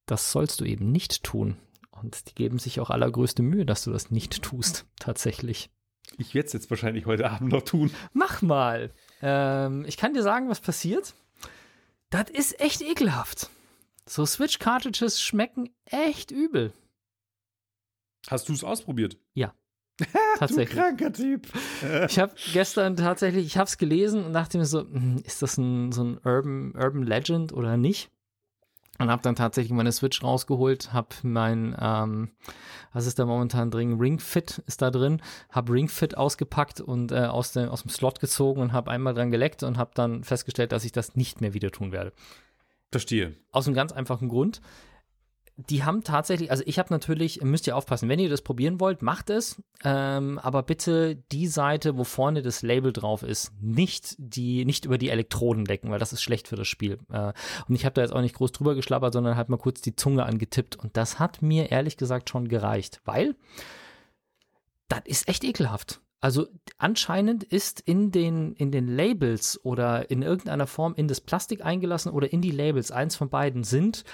Das 0.04 0.32
sollst 0.32 0.60
du 0.60 0.64
eben 0.64 0.92
nicht 0.92 1.22
tun. 1.22 1.56
Und 1.90 2.28
die 2.28 2.34
geben 2.34 2.58
sich 2.58 2.78
auch 2.78 2.90
allergrößte 2.90 3.42
Mühe, 3.42 3.64
dass 3.64 3.84
du 3.84 3.90
das 3.90 4.10
nicht 4.10 4.42
tust, 4.42 4.86
tatsächlich. 4.98 5.70
Ich 6.18 6.34
werde 6.34 6.46
es 6.46 6.52
jetzt 6.52 6.68
wahrscheinlich 6.70 7.06
heute 7.06 7.30
Abend 7.30 7.52
noch 7.52 7.62
tun. 7.62 7.90
Mach 8.12 8.42
mal. 8.42 8.92
Ähm, 9.22 9.84
ich 9.86 9.96
kann 9.96 10.12
dir 10.12 10.22
sagen, 10.22 10.48
was 10.48 10.60
passiert. 10.60 11.14
Das 12.10 12.28
ist 12.28 12.60
echt 12.60 12.82
ekelhaft. 12.82 13.48
So 14.06 14.26
Switch-Cartridges 14.26 15.22
schmecken 15.22 15.70
echt 15.86 16.30
übel. 16.30 16.72
Hast 18.28 18.48
du 18.48 18.52
es 18.52 18.64
ausprobiert? 18.64 19.16
Tatsächlich. 20.38 20.78
kranker 20.78 21.12
Typ. 21.12 21.48
Ich 22.08 22.18
habe 22.18 22.32
gestern 22.52 22.96
tatsächlich, 22.96 23.46
ich 23.46 23.56
habe 23.56 23.66
es 23.66 23.78
gelesen 23.78 24.24
und 24.24 24.32
dachte 24.32 24.58
mir 24.58 24.64
so, 24.64 24.80
hm, 24.80 25.22
ist 25.24 25.42
das 25.42 25.58
ein, 25.58 25.92
so 25.92 26.02
ein 26.04 26.18
Urban, 26.24 26.72
Urban 26.76 27.02
Legend 27.02 27.52
oder 27.52 27.76
nicht? 27.76 28.10
Und 28.98 29.10
habe 29.10 29.22
dann 29.22 29.34
tatsächlich 29.34 29.72
meine 29.72 29.92
Switch 29.92 30.22
rausgeholt, 30.22 30.92
habe 30.92 31.08
mein, 31.22 31.74
ähm, 31.80 32.32
was 32.92 33.06
ist 33.06 33.18
da 33.18 33.24
momentan 33.24 33.70
drin? 33.70 33.98
Ring 33.98 34.18
Fit 34.18 34.62
ist 34.66 34.82
da 34.82 34.90
drin, 34.90 35.22
habe 35.50 35.72
Ring 35.72 35.88
Fit 35.88 36.18
ausgepackt 36.18 36.82
und 36.82 37.10
äh, 37.10 37.20
aus, 37.20 37.52
dem, 37.52 37.70
aus 37.70 37.80
dem 37.80 37.90
Slot 37.90 38.20
gezogen 38.20 38.60
und 38.60 38.74
habe 38.74 38.90
einmal 38.90 39.14
dran 39.14 39.30
geleckt 39.30 39.62
und 39.62 39.78
habe 39.78 39.92
dann 39.94 40.22
festgestellt, 40.22 40.72
dass 40.72 40.84
ich 40.84 40.92
das 40.92 41.16
nicht 41.16 41.40
mehr 41.40 41.54
wieder 41.54 41.70
tun 41.70 41.92
werde. 41.92 42.12
Verstehe. 42.92 43.36
Aus 43.52 43.66
einem 43.66 43.74
ganz 43.74 43.92
einfachen 43.92 44.28
Grund. 44.28 44.60
Die 45.68 45.84
haben 45.84 46.04
tatsächlich, 46.04 46.50
also 46.50 46.62
ich 46.66 46.78
habe 46.78 46.92
natürlich, 46.92 47.42
müsst 47.42 47.66
ihr 47.66 47.76
aufpassen, 47.76 48.08
wenn 48.08 48.18
ihr 48.18 48.30
das 48.30 48.42
probieren 48.42 48.80
wollt, 48.80 49.02
macht 49.02 49.30
es, 49.30 49.60
ähm, 49.84 50.38
aber 50.38 50.62
bitte 50.62 51.16
die 51.32 51.46
Seite, 51.46 51.98
wo 51.98 52.04
vorne 52.04 52.42
das 52.42 52.62
Label 52.62 52.92
drauf 52.92 53.22
ist, 53.22 53.52
nicht 53.60 54.14
die, 54.18 54.64
nicht 54.64 54.84
über 54.84 54.96
die 54.96 55.10
Elektroden 55.10 55.64
lecken, 55.64 55.90
weil 55.90 55.98
das 55.98 56.12
ist 56.12 56.22
schlecht 56.22 56.48
für 56.48 56.56
das 56.56 56.68
Spiel. 56.68 56.98
Äh, 57.12 57.32
und 57.68 57.74
ich 57.74 57.84
habe 57.84 57.94
da 57.94 58.02
jetzt 58.02 58.12
auch 58.12 58.20
nicht 58.20 58.36
groß 58.36 58.52
drüber 58.52 58.74
geschlappert, 58.74 59.12
sondern 59.12 59.36
halt 59.36 59.48
mal 59.48 59.58
kurz 59.58 59.80
die 59.80 59.96
Zunge 59.96 60.24
angetippt 60.24 60.76
und 60.76 60.96
das 60.96 61.18
hat 61.18 61.42
mir 61.42 61.70
ehrlich 61.70 61.96
gesagt 61.96 62.30
schon 62.30 62.48
gereicht, 62.48 63.00
weil 63.04 63.34
das 64.88 65.02
ist 65.04 65.28
echt 65.28 65.44
ekelhaft. 65.44 66.00
Also 66.20 66.48
anscheinend 66.76 67.44
ist 67.44 67.80
in 67.80 68.12
den, 68.12 68.52
in 68.54 68.70
den 68.70 68.88
Labels 68.88 69.58
oder 69.64 70.10
in 70.10 70.22
irgendeiner 70.22 70.66
Form 70.66 70.94
in 70.94 71.08
das 71.08 71.20
Plastik 71.20 71.64
eingelassen 71.64 72.12
oder 72.12 72.30
in 72.30 72.42
die 72.42 72.50
Labels, 72.50 72.90
eins 72.90 73.16
von 73.16 73.30
beiden 73.30 73.64
sind, 73.64 74.04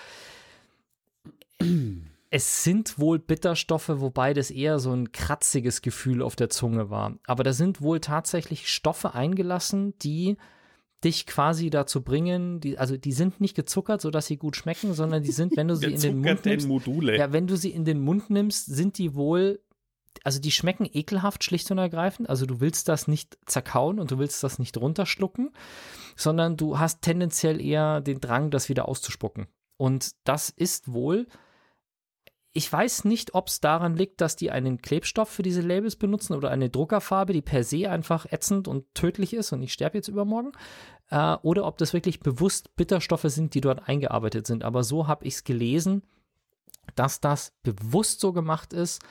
es 2.31 2.65
sind 2.65 2.99
wohl 2.99 3.19
Bitterstoffe, 3.19 3.89
wobei 3.89 4.35
das 4.35 4.51
eher 4.51 4.79
so 4.79 4.93
ein 4.93 5.13
kratziges 5.13 5.81
Gefühl 5.81 6.23
auf 6.23 6.37
der 6.37 6.51
Zunge 6.51 6.91
war. 6.91 7.19
Aber 7.27 7.45
da 7.45 7.53
sind 7.53 7.81
wohl 7.81 8.01
tatsächlich 8.01 8.69
Stoffe 8.69 9.15
eingelassen, 9.15 9.95
die 10.01 10.37
dich 11.05 11.27
quasi 11.27 11.71
dazu 11.71 12.03
bringen, 12.03 12.61
die, 12.61 12.79
also 12.79 12.97
die 12.97 13.13
sind 13.13 13.41
nicht 13.41 13.55
gezuckert, 13.55 14.01
sodass 14.01 14.27
sie 14.27 14.39
gut 14.39 14.57
schmecken, 14.57 14.93
sondern 14.95 15.23
die 15.23 15.33
sind, 15.33 15.57
wenn 15.57 15.69
du 15.69 15.75
sie 15.77 15.93
in 15.93 16.01
den 16.01 16.19
Mund 16.19 16.45
nimmst, 16.45 16.69
Module. 16.69 17.17
ja, 17.17 17.33
wenn 17.33 17.47
du 17.47 17.57
sie 17.57 17.71
in 17.71 17.85
den 17.85 18.01
Mund 18.01 18.31
nimmst, 18.31 18.67
sind 18.67 18.99
die 18.99 19.15
wohl, 19.15 19.61
also 20.25 20.41
die 20.41 20.51
schmecken 20.51 20.89
ekelhaft, 20.91 21.45
schlicht 21.45 21.71
und 21.71 21.79
ergreifend. 21.79 22.29
Also 22.29 22.47
du 22.47 22.61
willst 22.61 22.89
das 22.89 23.09
nicht 23.09 23.39
zerkauen 23.47 24.01
und 24.01 24.11
du 24.11 24.19
willst 24.19 24.43
das 24.43 24.59
nicht 24.59 24.77
runterschlucken, 24.79 25.53
sondern 26.17 26.57
du 26.57 26.79
hast 26.79 27.03
tendenziell 27.03 27.61
eher 27.61 28.01
den 28.01 28.21
Drang, 28.21 28.51
das 28.51 28.69
wieder 28.69 28.89
auszuspucken. 28.89 29.47
Und 29.77 30.13
das 30.25 30.49
ist 30.49 30.93
wohl, 30.93 31.27
ich 32.57 32.73
weiß 32.73 33.05
nicht, 33.05 33.35
ob 33.35 33.49
es 33.49 33.61
daran 33.61 33.97
liegt, 33.97 34.21
dass 34.21 34.35
die 34.35 34.51
einen 34.51 34.81
Klebstoff 34.81 35.29
für 35.29 35.43
diese 35.43 35.61
Labels 35.61 35.97
benutzen 35.97 36.35
oder 36.35 36.51
eine 36.51 36.71
Druckerfarbe, 36.71 37.33
die 37.33 37.43
per 37.43 37.65
se 37.65 37.91
einfach 37.91 38.25
ätzend 38.33 38.67
und 38.67 38.85
tödlich 38.95 39.35
ist 39.35 39.53
und 39.53 39.63
ich 39.63 39.73
sterbe 39.73 39.99
jetzt 39.99 40.09
übermorgen. 40.09 40.53
Äh, 41.11 41.37
oder 41.43 41.67
ob 41.67 41.77
das 41.79 41.93
wirklich 41.93 42.21
bewusst 42.21 42.75
Bitterstoffe 42.77 43.27
sind, 43.27 43.55
die 43.55 43.61
dort 43.61 43.89
eingearbeitet 43.89 44.47
sind. 44.47 44.65
Aber 44.65 44.85
so 44.85 45.07
habe 45.07 45.27
ich 45.27 45.35
es 45.35 45.45
gelesen, 45.45 46.03
dass 46.95 47.21
das 47.21 47.53
bewusst 47.63 48.21
so 48.21 48.33
gemacht 48.33 48.73
ist, 48.73 49.03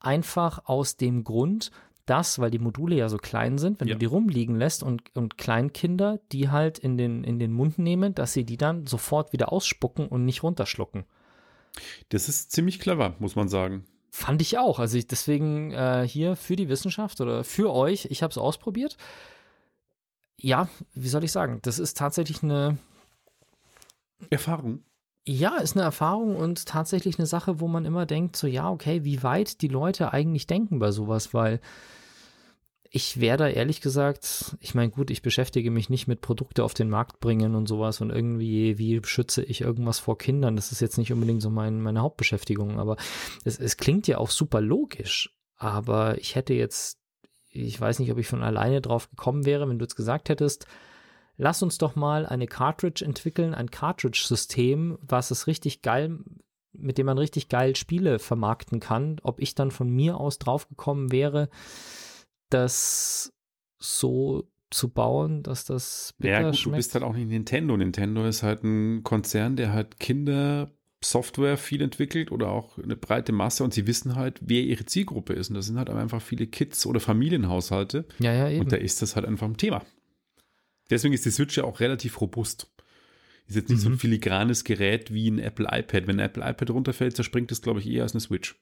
einfach 0.00 0.62
aus 0.64 0.96
dem 0.96 1.22
Grund, 1.22 1.70
dass, 2.06 2.38
weil 2.38 2.50
die 2.50 2.58
Module 2.60 2.96
ja 2.96 3.08
so 3.08 3.18
klein 3.18 3.58
sind, 3.58 3.80
wenn 3.80 3.88
Ja. 3.88 3.94
du 3.94 3.98
die 3.98 4.06
rumliegen 4.06 4.56
lässt 4.56 4.82
und, 4.82 5.14
und 5.14 5.36
Kleinkinder 5.38 6.20
die 6.32 6.48
halt 6.50 6.78
in 6.78 6.96
den, 6.96 7.24
in 7.24 7.38
den 7.38 7.52
Mund 7.52 7.78
nehmen, 7.78 8.14
dass 8.14 8.32
sie 8.32 8.44
die 8.44 8.56
dann 8.56 8.86
sofort 8.86 9.32
wieder 9.32 9.52
ausspucken 9.52 10.06
und 10.06 10.24
nicht 10.24 10.42
runterschlucken. 10.42 11.04
Das 12.08 12.28
ist 12.28 12.52
ziemlich 12.52 12.78
clever, 12.78 13.14
muss 13.18 13.36
man 13.36 13.48
sagen. 13.48 13.84
Fand 14.10 14.40
ich 14.40 14.56
auch. 14.58 14.78
Also 14.78 14.96
ich 14.96 15.06
deswegen 15.06 15.72
äh, 15.72 16.06
hier 16.08 16.36
für 16.36 16.56
die 16.56 16.68
Wissenschaft 16.68 17.20
oder 17.20 17.44
für 17.44 17.72
euch, 17.72 18.06
ich 18.06 18.22
habe 18.22 18.30
es 18.30 18.38
ausprobiert. 18.38 18.96
Ja, 20.38 20.68
wie 20.94 21.08
soll 21.08 21.24
ich 21.24 21.32
sagen? 21.32 21.60
Das 21.62 21.78
ist 21.78 21.96
tatsächlich 21.96 22.42
eine, 22.42 22.78
Erfahrung. 24.30 24.84
ja, 25.26 25.56
ist 25.56 25.76
eine 25.76 25.84
Erfahrung 25.84 26.36
und 26.36 26.66
tatsächlich 26.66 27.18
eine 27.18 27.26
Sache, 27.26 27.60
wo 27.60 27.68
man 27.68 27.84
immer 27.84 28.06
denkt, 28.06 28.36
so 28.36 28.46
ja, 28.46 28.70
okay, 28.70 29.04
wie 29.04 29.22
weit 29.22 29.60
die 29.60 29.68
Leute 29.68 30.12
eigentlich 30.12 30.46
denken 30.46 30.78
bei 30.78 30.92
sowas, 30.92 31.34
weil 31.34 31.60
ich 32.90 33.20
wäre 33.20 33.36
da 33.36 33.48
ehrlich 33.48 33.80
gesagt, 33.80 34.56
ich 34.60 34.74
meine, 34.74 34.90
gut, 34.90 35.10
ich 35.10 35.22
beschäftige 35.22 35.70
mich 35.70 35.90
nicht 35.90 36.06
mit 36.06 36.20
Produkte 36.20 36.64
auf 36.64 36.74
den 36.74 36.90
Markt 36.90 37.20
bringen 37.20 37.54
und 37.54 37.66
sowas 37.66 38.00
und 38.00 38.10
irgendwie, 38.10 38.78
wie 38.78 39.00
schütze 39.04 39.42
ich 39.42 39.60
irgendwas 39.60 39.98
vor 39.98 40.18
Kindern? 40.18 40.56
Das 40.56 40.72
ist 40.72 40.80
jetzt 40.80 40.98
nicht 40.98 41.12
unbedingt 41.12 41.42
so 41.42 41.50
mein, 41.50 41.80
meine 41.80 42.00
Hauptbeschäftigung, 42.00 42.78
aber 42.78 42.96
es, 43.44 43.58
es 43.58 43.76
klingt 43.76 44.06
ja 44.06 44.18
auch 44.18 44.30
super 44.30 44.60
logisch. 44.60 45.34
Aber 45.56 46.18
ich 46.18 46.34
hätte 46.34 46.54
jetzt, 46.54 46.98
ich 47.50 47.80
weiß 47.80 47.98
nicht, 47.98 48.12
ob 48.12 48.18
ich 48.18 48.26
von 48.26 48.42
alleine 48.42 48.80
drauf 48.80 49.10
gekommen 49.10 49.46
wäre, 49.46 49.68
wenn 49.68 49.78
du 49.78 49.84
jetzt 49.84 49.96
gesagt 49.96 50.28
hättest, 50.28 50.66
lass 51.36 51.62
uns 51.62 51.78
doch 51.78 51.96
mal 51.96 52.26
eine 52.26 52.46
Cartridge 52.46 53.04
entwickeln, 53.04 53.54
ein 53.54 53.70
Cartridge-System, 53.70 54.98
was 55.00 55.30
es 55.30 55.46
richtig 55.46 55.82
geil, 55.82 56.18
mit 56.72 56.98
dem 56.98 57.06
man 57.06 57.18
richtig 57.18 57.48
geil 57.48 57.74
Spiele 57.74 58.18
vermarkten 58.18 58.80
kann, 58.80 59.18
ob 59.22 59.40
ich 59.40 59.54
dann 59.54 59.70
von 59.70 59.88
mir 59.88 60.18
aus 60.18 60.38
drauf 60.38 60.68
gekommen 60.68 61.10
wäre, 61.10 61.48
das 62.50 63.32
so 63.78 64.48
zu 64.70 64.88
bauen, 64.88 65.42
dass 65.42 65.64
das 65.64 66.14
bitter 66.18 66.32
Ja, 66.32 66.42
gut, 66.42 66.54
du 66.54 66.56
schmeckt. 66.58 66.76
bist 66.76 66.94
halt 66.94 67.04
auch 67.04 67.14
nicht 67.14 67.28
Nintendo. 67.28 67.76
Nintendo 67.76 68.26
ist 68.26 68.42
halt 68.42 68.64
ein 68.64 69.02
Konzern, 69.04 69.56
der 69.56 69.72
halt 69.72 70.00
Kinder 70.00 70.70
Software 71.04 71.56
viel 71.56 71.82
entwickelt 71.82 72.32
oder 72.32 72.48
auch 72.50 72.78
eine 72.78 72.96
breite 72.96 73.30
Masse 73.32 73.62
und 73.62 73.72
sie 73.74 73.86
wissen 73.86 74.16
halt, 74.16 74.40
wer 74.42 74.62
ihre 74.62 74.86
Zielgruppe 74.86 75.34
ist. 75.34 75.50
Und 75.50 75.54
das 75.54 75.66
sind 75.66 75.78
halt 75.78 75.88
einfach 75.90 76.20
viele 76.22 76.46
Kids 76.46 76.84
oder 76.86 76.98
Familienhaushalte. 77.00 78.06
ja, 78.18 78.32
ja, 78.32 78.48
eben. 78.48 78.62
Und 78.62 78.72
da 78.72 78.76
ist 78.76 79.02
das 79.02 79.14
halt 79.14 79.26
einfach 79.26 79.46
ein 79.46 79.56
Thema. 79.56 79.84
Deswegen 80.90 81.14
ist 81.14 81.24
die 81.24 81.30
Switch 81.30 81.56
ja 81.56 81.64
auch 81.64 81.80
relativ 81.80 82.20
robust. 82.20 82.68
Ist 83.46 83.54
jetzt 83.56 83.70
nicht 83.70 83.80
so 83.80 83.88
ein 83.88 83.92
Mhm. 83.92 83.98
filigranes 83.98 84.64
Gerät 84.64 85.12
wie 85.12 85.30
ein 85.30 85.38
Apple 85.38 85.66
iPad. 85.70 86.06
Wenn 86.08 86.18
ein 86.18 86.26
Apple 86.26 86.42
iPad 86.48 86.70
runterfällt, 86.70 87.14
zerspringt 87.14 87.52
es, 87.52 87.62
glaube 87.62 87.78
ich, 87.80 87.86
eher 87.88 88.02
als 88.02 88.12
eine 88.14 88.20
Switch. 88.20 88.56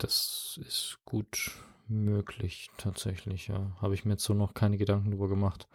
Das 0.00 0.58
ist 0.66 0.98
gut 1.04 1.52
möglich, 1.86 2.70
tatsächlich, 2.78 3.48
ja. 3.48 3.70
Habe 3.82 3.92
ich 3.92 4.06
mir 4.06 4.12
jetzt 4.12 4.24
so 4.24 4.32
noch 4.32 4.54
keine 4.54 4.78
Gedanken 4.78 5.10
drüber 5.10 5.28
gemacht. 5.28 5.68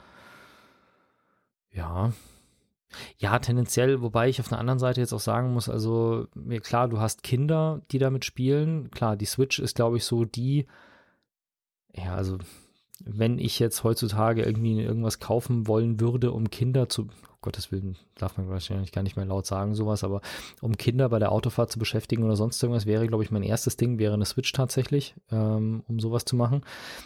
Ja. 1.69 2.11
Ja, 3.19 3.37
tendenziell, 3.37 4.01
wobei 4.01 4.27
ich 4.27 4.39
auf 4.39 4.47
der 4.47 4.57
anderen 4.57 4.79
Seite 4.79 4.99
jetzt 4.99 5.13
auch 5.13 5.19
sagen 5.19 5.53
muss, 5.53 5.69
also, 5.69 6.27
mir 6.33 6.59
klar, 6.59 6.87
du 6.87 6.99
hast 6.99 7.21
Kinder, 7.21 7.83
die 7.91 7.99
damit 7.99 8.25
spielen. 8.25 8.89
Klar, 8.89 9.15
die 9.15 9.25
Switch 9.25 9.59
ist, 9.59 9.75
glaube 9.75 9.97
ich, 9.97 10.05
so 10.05 10.25
die, 10.25 10.65
ja, 11.93 12.15
also, 12.15 12.39
wenn 13.03 13.39
ich 13.39 13.59
jetzt 13.59 13.83
heutzutage 13.83 14.43
irgendwie 14.43 14.81
irgendwas 14.81 15.19
kaufen 15.19 15.67
wollen 15.67 15.99
würde, 15.99 16.31
um 16.31 16.49
Kinder 16.49 16.87
zu, 16.87 17.03
um 17.03 17.09
Gottes 17.41 17.71
Willen, 17.71 17.97
darf 18.15 18.37
man 18.37 18.49
wahrscheinlich 18.49 18.91
gar 18.91 19.03
nicht 19.03 19.17
mehr 19.17 19.25
laut 19.25 19.45
sagen, 19.45 19.75
sowas, 19.75 20.03
aber 20.03 20.21
um 20.61 20.77
Kinder 20.77 21.09
bei 21.09 21.19
der 21.19 21.31
Autofahrt 21.31 21.71
zu 21.71 21.79
beschäftigen 21.79 22.23
oder 22.23 22.35
sonst 22.35 22.61
irgendwas, 22.61 22.85
wäre, 22.85 23.07
glaube 23.07 23.23
ich, 23.23 23.31
mein 23.31 23.43
erstes 23.43 23.77
Ding, 23.77 23.99
wäre 23.99 24.13
eine 24.13 24.25
Switch 24.25 24.51
tatsächlich, 24.51 25.15
ähm, 25.31 25.83
um 25.87 25.99
sowas 25.99 26.25
zu 26.25 26.35
machen. 26.35 26.61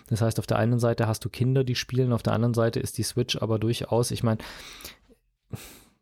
Das 0.08 0.22
heißt, 0.22 0.40
auf 0.40 0.48
der 0.48 0.60
einen 0.60 0.80
Seite 0.80 1.08
hast 1.08 1.26
du 1.26 1.30
Kinder, 1.30 1.64
die 1.64 1.76
spielen, 1.76 2.14
auf 2.14 2.24
der 2.24 2.34
anderen 2.34 2.54
Seite 2.54 2.80
ist 2.80 2.98
die 2.98 3.04
Switch 3.04 3.36
aber 3.42 3.60
durchaus, 3.60 4.12
ich 4.12 4.24
meine, 4.24 4.40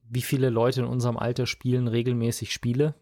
wie 0.09 0.21
viele 0.21 0.49
Leute 0.49 0.81
in 0.81 0.87
unserem 0.87 1.17
Alter 1.17 1.45
spielen 1.45 1.87
regelmäßig 1.87 2.51
Spiele 2.53 2.95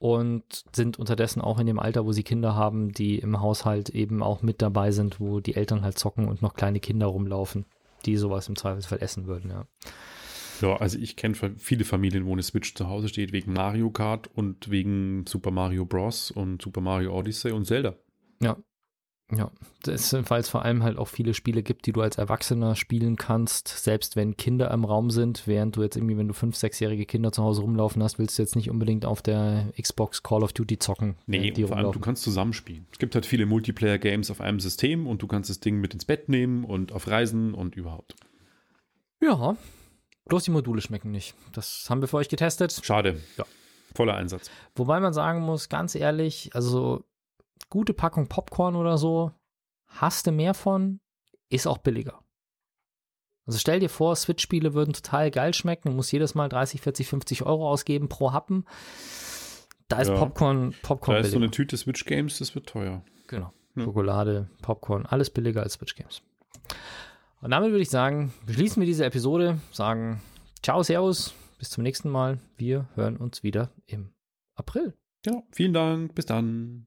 und 0.00 0.64
sind 0.72 0.98
unterdessen 0.98 1.42
auch 1.42 1.60
in 1.60 1.66
dem 1.66 1.78
Alter, 1.78 2.06
wo 2.06 2.12
sie 2.12 2.22
Kinder 2.22 2.54
haben, 2.54 2.90
die 2.90 3.18
im 3.18 3.40
Haushalt 3.40 3.90
eben 3.90 4.22
auch 4.22 4.40
mit 4.42 4.62
dabei 4.62 4.92
sind, 4.92 5.20
wo 5.20 5.40
die 5.40 5.54
Eltern 5.54 5.82
halt 5.82 5.98
zocken 5.98 6.26
und 6.26 6.40
noch 6.40 6.54
kleine 6.54 6.80
Kinder 6.80 7.06
rumlaufen, 7.06 7.66
die 8.06 8.16
sowas 8.16 8.48
im 8.48 8.56
Zweifelsfall 8.56 9.02
essen 9.02 9.26
würden, 9.26 9.50
ja. 9.50 9.66
Ja, 10.62 10.76
also 10.76 10.98
ich 10.98 11.16
kenne 11.16 11.34
viele 11.56 11.84
Familien, 11.84 12.26
wo 12.26 12.32
eine 12.32 12.42
Switch 12.42 12.74
zu 12.74 12.88
Hause 12.88 13.08
steht, 13.08 13.32
wegen 13.32 13.52
Mario 13.52 13.90
Kart 13.90 14.28
und 14.34 14.70
wegen 14.70 15.24
Super 15.26 15.50
Mario 15.50 15.84
Bros. 15.84 16.30
und 16.30 16.60
Super 16.60 16.80
Mario 16.80 17.16
Odyssey 17.16 17.52
und 17.52 17.66
Zelda. 17.66 17.94
Ja. 18.42 18.56
Ja, 19.36 19.50
das, 19.82 20.12
weil 20.12 20.40
es 20.40 20.48
vor 20.48 20.64
allem 20.64 20.82
halt 20.82 20.98
auch 20.98 21.08
viele 21.08 21.34
Spiele 21.34 21.62
gibt, 21.62 21.86
die 21.86 21.92
du 21.92 22.00
als 22.00 22.18
Erwachsener 22.18 22.74
spielen 22.74 23.16
kannst, 23.16 23.68
selbst 23.68 24.16
wenn 24.16 24.36
Kinder 24.36 24.70
im 24.70 24.84
Raum 24.84 25.10
sind, 25.10 25.46
während 25.46 25.76
du 25.76 25.82
jetzt 25.82 25.96
irgendwie, 25.96 26.16
wenn 26.16 26.28
du 26.28 26.34
fünf, 26.34 26.56
sechsjährige 26.56 27.06
Kinder 27.06 27.32
zu 27.32 27.42
Hause 27.42 27.62
rumlaufen 27.62 28.02
hast, 28.02 28.18
willst 28.18 28.38
du 28.38 28.42
jetzt 28.42 28.56
nicht 28.56 28.70
unbedingt 28.70 29.04
auf 29.04 29.22
der 29.22 29.72
Xbox 29.80 30.22
Call 30.22 30.42
of 30.42 30.52
Duty 30.52 30.78
zocken. 30.78 31.16
Nee, 31.26 31.50
die 31.50 31.64
vor 31.64 31.76
allem, 31.76 31.92
du 31.92 32.00
kannst 32.00 32.22
zusammenspielen. 32.22 32.86
Es 32.92 32.98
gibt 32.98 33.14
halt 33.14 33.26
viele 33.26 33.46
Multiplayer-Games 33.46 34.30
auf 34.30 34.40
einem 34.40 34.60
System 34.60 35.06
und 35.06 35.22
du 35.22 35.26
kannst 35.26 35.48
das 35.48 35.60
Ding 35.60 35.80
mit 35.80 35.94
ins 35.94 36.04
Bett 36.04 36.28
nehmen 36.28 36.64
und 36.64 36.92
auf 36.92 37.06
Reisen 37.06 37.54
und 37.54 37.76
überhaupt. 37.76 38.16
Ja, 39.22 39.56
bloß 40.26 40.44
die 40.44 40.50
Module 40.50 40.80
schmecken 40.80 41.10
nicht. 41.10 41.34
Das 41.52 41.86
haben 41.88 42.00
wir 42.00 42.08
für 42.08 42.16
euch 42.16 42.28
getestet. 42.28 42.80
Schade. 42.82 43.20
Ja. 43.36 43.44
Voller 43.94 44.14
Einsatz. 44.14 44.50
Wobei 44.76 45.00
man 45.00 45.12
sagen 45.12 45.40
muss, 45.40 45.68
ganz 45.68 45.94
ehrlich, 45.94 46.50
also 46.54 47.04
gute 47.68 47.94
Packung 47.94 48.28
Popcorn 48.28 48.76
oder 48.76 48.98
so, 48.98 49.32
hast 49.86 50.26
du 50.26 50.32
mehr 50.32 50.54
von, 50.54 51.00
ist 51.48 51.66
auch 51.66 51.78
billiger. 51.78 52.20
Also 53.46 53.58
stell 53.58 53.80
dir 53.80 53.88
vor, 53.90 54.14
Switch-Spiele 54.14 54.74
würden 54.74 54.92
total 54.92 55.30
geil 55.30 55.54
schmecken, 55.54 55.90
du 55.90 55.96
musst 55.96 56.12
jedes 56.12 56.34
Mal 56.34 56.48
30, 56.48 56.80
40, 56.80 57.08
50 57.08 57.42
Euro 57.44 57.68
ausgeben 57.68 58.08
pro 58.08 58.32
Happen. 58.32 58.64
Da 59.88 59.98
ist 60.00 60.08
Ja. 60.08 60.14
Popcorn, 60.16 60.72
Popcorn 60.82 61.16
Da 61.16 61.20
ist 61.20 61.26
so 61.28 61.32
billiger. 61.32 61.44
eine 61.46 61.50
Tüte 61.50 61.76
Switch 61.76 62.04
Games, 62.04 62.38
das 62.38 62.54
wird 62.54 62.68
teuer. 62.68 63.02
Genau. 63.26 63.52
Ja. 63.76 63.84
Schokolade, 63.84 64.48
Popcorn, 64.62 65.06
alles 65.06 65.30
billiger 65.30 65.62
als 65.62 65.74
Switch 65.74 65.94
Games. 65.96 66.22
Und 67.40 67.50
damit 67.50 67.70
würde 67.70 67.82
ich 67.82 67.90
sagen, 67.90 68.32
beschließen 68.46 68.80
wir 68.80 68.86
diese 68.86 69.04
Episode, 69.04 69.58
sagen 69.72 70.20
Ciao, 70.62 70.82
Servus, 70.82 71.32
bis 71.58 71.70
zum 71.70 71.82
nächsten 71.82 72.10
Mal. 72.10 72.38
Wir 72.56 72.86
hören 72.94 73.16
uns 73.16 73.42
wieder 73.42 73.70
im 73.86 74.12
April. 74.54 74.94
Ja, 75.24 75.42
vielen 75.50 75.72
Dank. 75.72 76.14
Bis 76.14 76.26
dann. 76.26 76.86